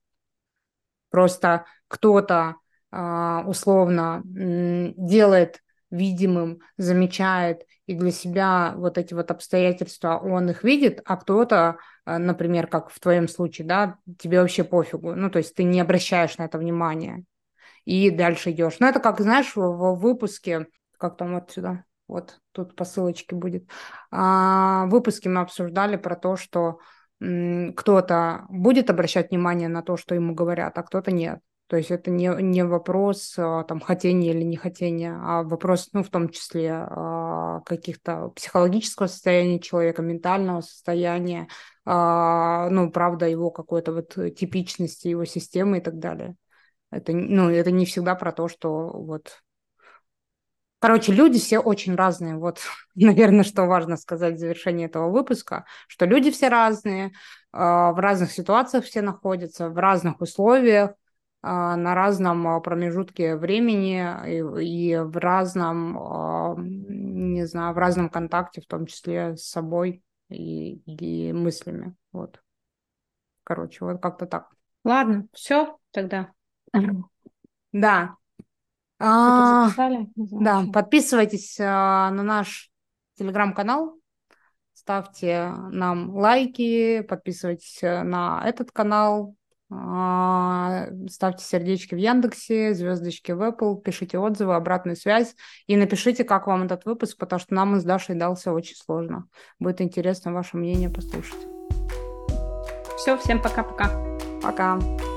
Просто 1.10 1.64
кто-то 1.88 2.54
э, 2.92 3.42
условно 3.48 4.22
делает 4.24 5.60
видимым, 5.90 6.60
замечает, 6.76 7.62
и 7.86 7.94
для 7.94 8.10
себя 8.12 8.74
вот 8.76 8.98
эти 8.98 9.14
вот 9.14 9.30
обстоятельства 9.30 10.18
он 10.18 10.50
их 10.50 10.62
видит, 10.62 11.00
а 11.04 11.16
кто-то, 11.16 11.78
э, 12.06 12.18
например, 12.18 12.66
как 12.66 12.90
в 12.90 13.00
твоем 13.00 13.26
случае, 13.28 13.66
да, 13.66 13.96
тебе 14.18 14.40
вообще 14.40 14.64
пофигу, 14.64 15.14
ну, 15.14 15.30
то 15.30 15.38
есть 15.38 15.54
ты 15.54 15.64
не 15.64 15.80
обращаешь 15.80 16.38
на 16.38 16.44
это 16.44 16.58
внимания, 16.58 17.24
и 17.84 18.10
дальше 18.10 18.52
идешь. 18.52 18.76
Ну, 18.78 18.86
это 18.86 19.00
как, 19.00 19.20
знаешь, 19.20 19.56
в, 19.56 19.94
выпуске, 19.96 20.66
как 20.98 21.16
там 21.16 21.34
вот 21.34 21.50
сюда, 21.50 21.84
вот 22.06 22.38
тут 22.52 22.76
по 22.76 22.84
ссылочке 22.84 23.34
будет, 23.34 23.68
а, 24.10 24.86
в 24.86 24.90
выпуске 24.90 25.28
мы 25.28 25.40
обсуждали 25.40 25.96
про 25.96 26.14
то, 26.16 26.36
что 26.36 26.78
кто-то 27.20 28.46
будет 28.48 28.88
обращать 28.88 29.30
внимание 29.30 29.68
на 29.68 29.82
то, 29.82 29.98
что 29.98 30.14
ему 30.14 30.34
говорят, 30.34 30.78
а 30.78 30.82
кто-то 30.82 31.10
нет. 31.10 31.40
То 31.70 31.76
есть 31.76 31.92
это 31.92 32.10
не, 32.10 32.26
не 32.42 32.64
вопрос 32.64 33.34
а, 33.38 33.62
там, 33.62 33.78
хотения 33.78 34.32
или 34.32 34.42
не 34.42 34.56
хотения, 34.56 35.16
а 35.22 35.44
вопрос, 35.44 35.90
ну, 35.92 36.02
в 36.02 36.08
том 36.08 36.28
числе 36.28 36.72
а, 36.72 37.60
каких-то 37.60 38.30
психологического 38.30 39.06
состояния 39.06 39.60
человека, 39.60 40.02
ментального 40.02 40.62
состояния, 40.62 41.46
а, 41.84 42.68
ну, 42.70 42.90
правда, 42.90 43.28
его 43.28 43.52
какой-то 43.52 43.92
вот 43.92 44.34
типичности, 44.34 45.06
его 45.06 45.24
системы 45.24 45.78
и 45.78 45.80
так 45.80 46.00
далее. 46.00 46.34
Это, 46.90 47.12
ну, 47.12 47.48
это 47.48 47.70
не 47.70 47.86
всегда 47.86 48.16
про 48.16 48.32
то, 48.32 48.48
что 48.48 48.90
вот 48.90 49.40
Короче, 50.80 51.12
люди 51.12 51.38
все 51.38 51.60
очень 51.60 51.94
разные. 51.94 52.36
Вот, 52.36 52.58
наверное, 52.96 53.44
что 53.44 53.66
важно 53.66 53.96
сказать 53.96 54.34
в 54.34 54.38
завершении 54.38 54.86
этого 54.86 55.08
выпуска, 55.08 55.66
что 55.86 56.04
люди 56.04 56.32
все 56.32 56.48
разные, 56.48 57.12
в 57.52 57.94
разных 57.96 58.32
ситуациях 58.32 58.84
все 58.86 59.02
находятся, 59.02 59.68
в 59.68 59.78
разных 59.78 60.20
условиях, 60.20 60.94
на 61.42 61.94
разном 61.94 62.46
а, 62.46 62.60
промежутке 62.60 63.36
времени 63.36 64.04
и, 64.28 64.92
и 64.92 64.96
в 64.98 65.16
разном, 65.16 65.96
а, 65.98 66.54
не 66.58 67.46
знаю, 67.46 67.74
в 67.74 67.78
разном 67.78 68.10
контакте, 68.10 68.60
в 68.60 68.66
том 68.66 68.86
числе 68.86 69.36
с 69.36 69.48
собой 69.48 70.02
и, 70.28 70.74
и 70.86 71.32
мыслями. 71.32 71.94
Вот. 72.12 72.42
Короче, 73.44 73.84
вот 73.84 74.02
как-то 74.02 74.26
так. 74.26 74.50
Ладно, 74.84 75.26
все 75.32 75.78
тогда. 75.90 76.32
Да. 77.72 78.16
А, 78.98 79.70
да, 80.16 80.64
подписывайтесь 80.72 81.56
на 81.56 82.10
наш 82.10 82.68
телеграм-канал, 83.14 83.96
ставьте 84.74 85.52
нам 85.70 86.10
лайки, 86.10 87.02
подписывайтесь 87.02 87.80
на 87.80 88.42
этот 88.44 88.72
канал, 88.72 89.36
а, 89.38 89.39
ставьте 89.70 91.44
сердечки 91.44 91.94
в 91.94 91.98
Яндексе, 91.98 92.74
звездочки 92.74 93.32
в 93.32 93.40
Apple, 93.42 93.80
пишите 93.80 94.18
отзывы, 94.18 94.56
обратную 94.56 94.96
связь 94.96 95.36
и 95.66 95.76
напишите, 95.76 96.24
как 96.24 96.46
вам 96.46 96.64
этот 96.64 96.84
выпуск, 96.84 97.16
потому 97.18 97.38
что 97.38 97.54
нам 97.54 97.78
с 97.78 97.84
Дашей 97.84 98.16
дался 98.16 98.52
очень 98.52 98.76
сложно. 98.76 99.26
Будет 99.60 99.80
интересно 99.80 100.32
ваше 100.32 100.56
мнение 100.56 100.90
послушать. 100.90 101.46
Все, 102.96 103.16
всем 103.16 103.40
пока-пока. 103.40 103.88
Пока. 104.42 104.76
-пока. 104.76 104.80
пока. 104.80 105.09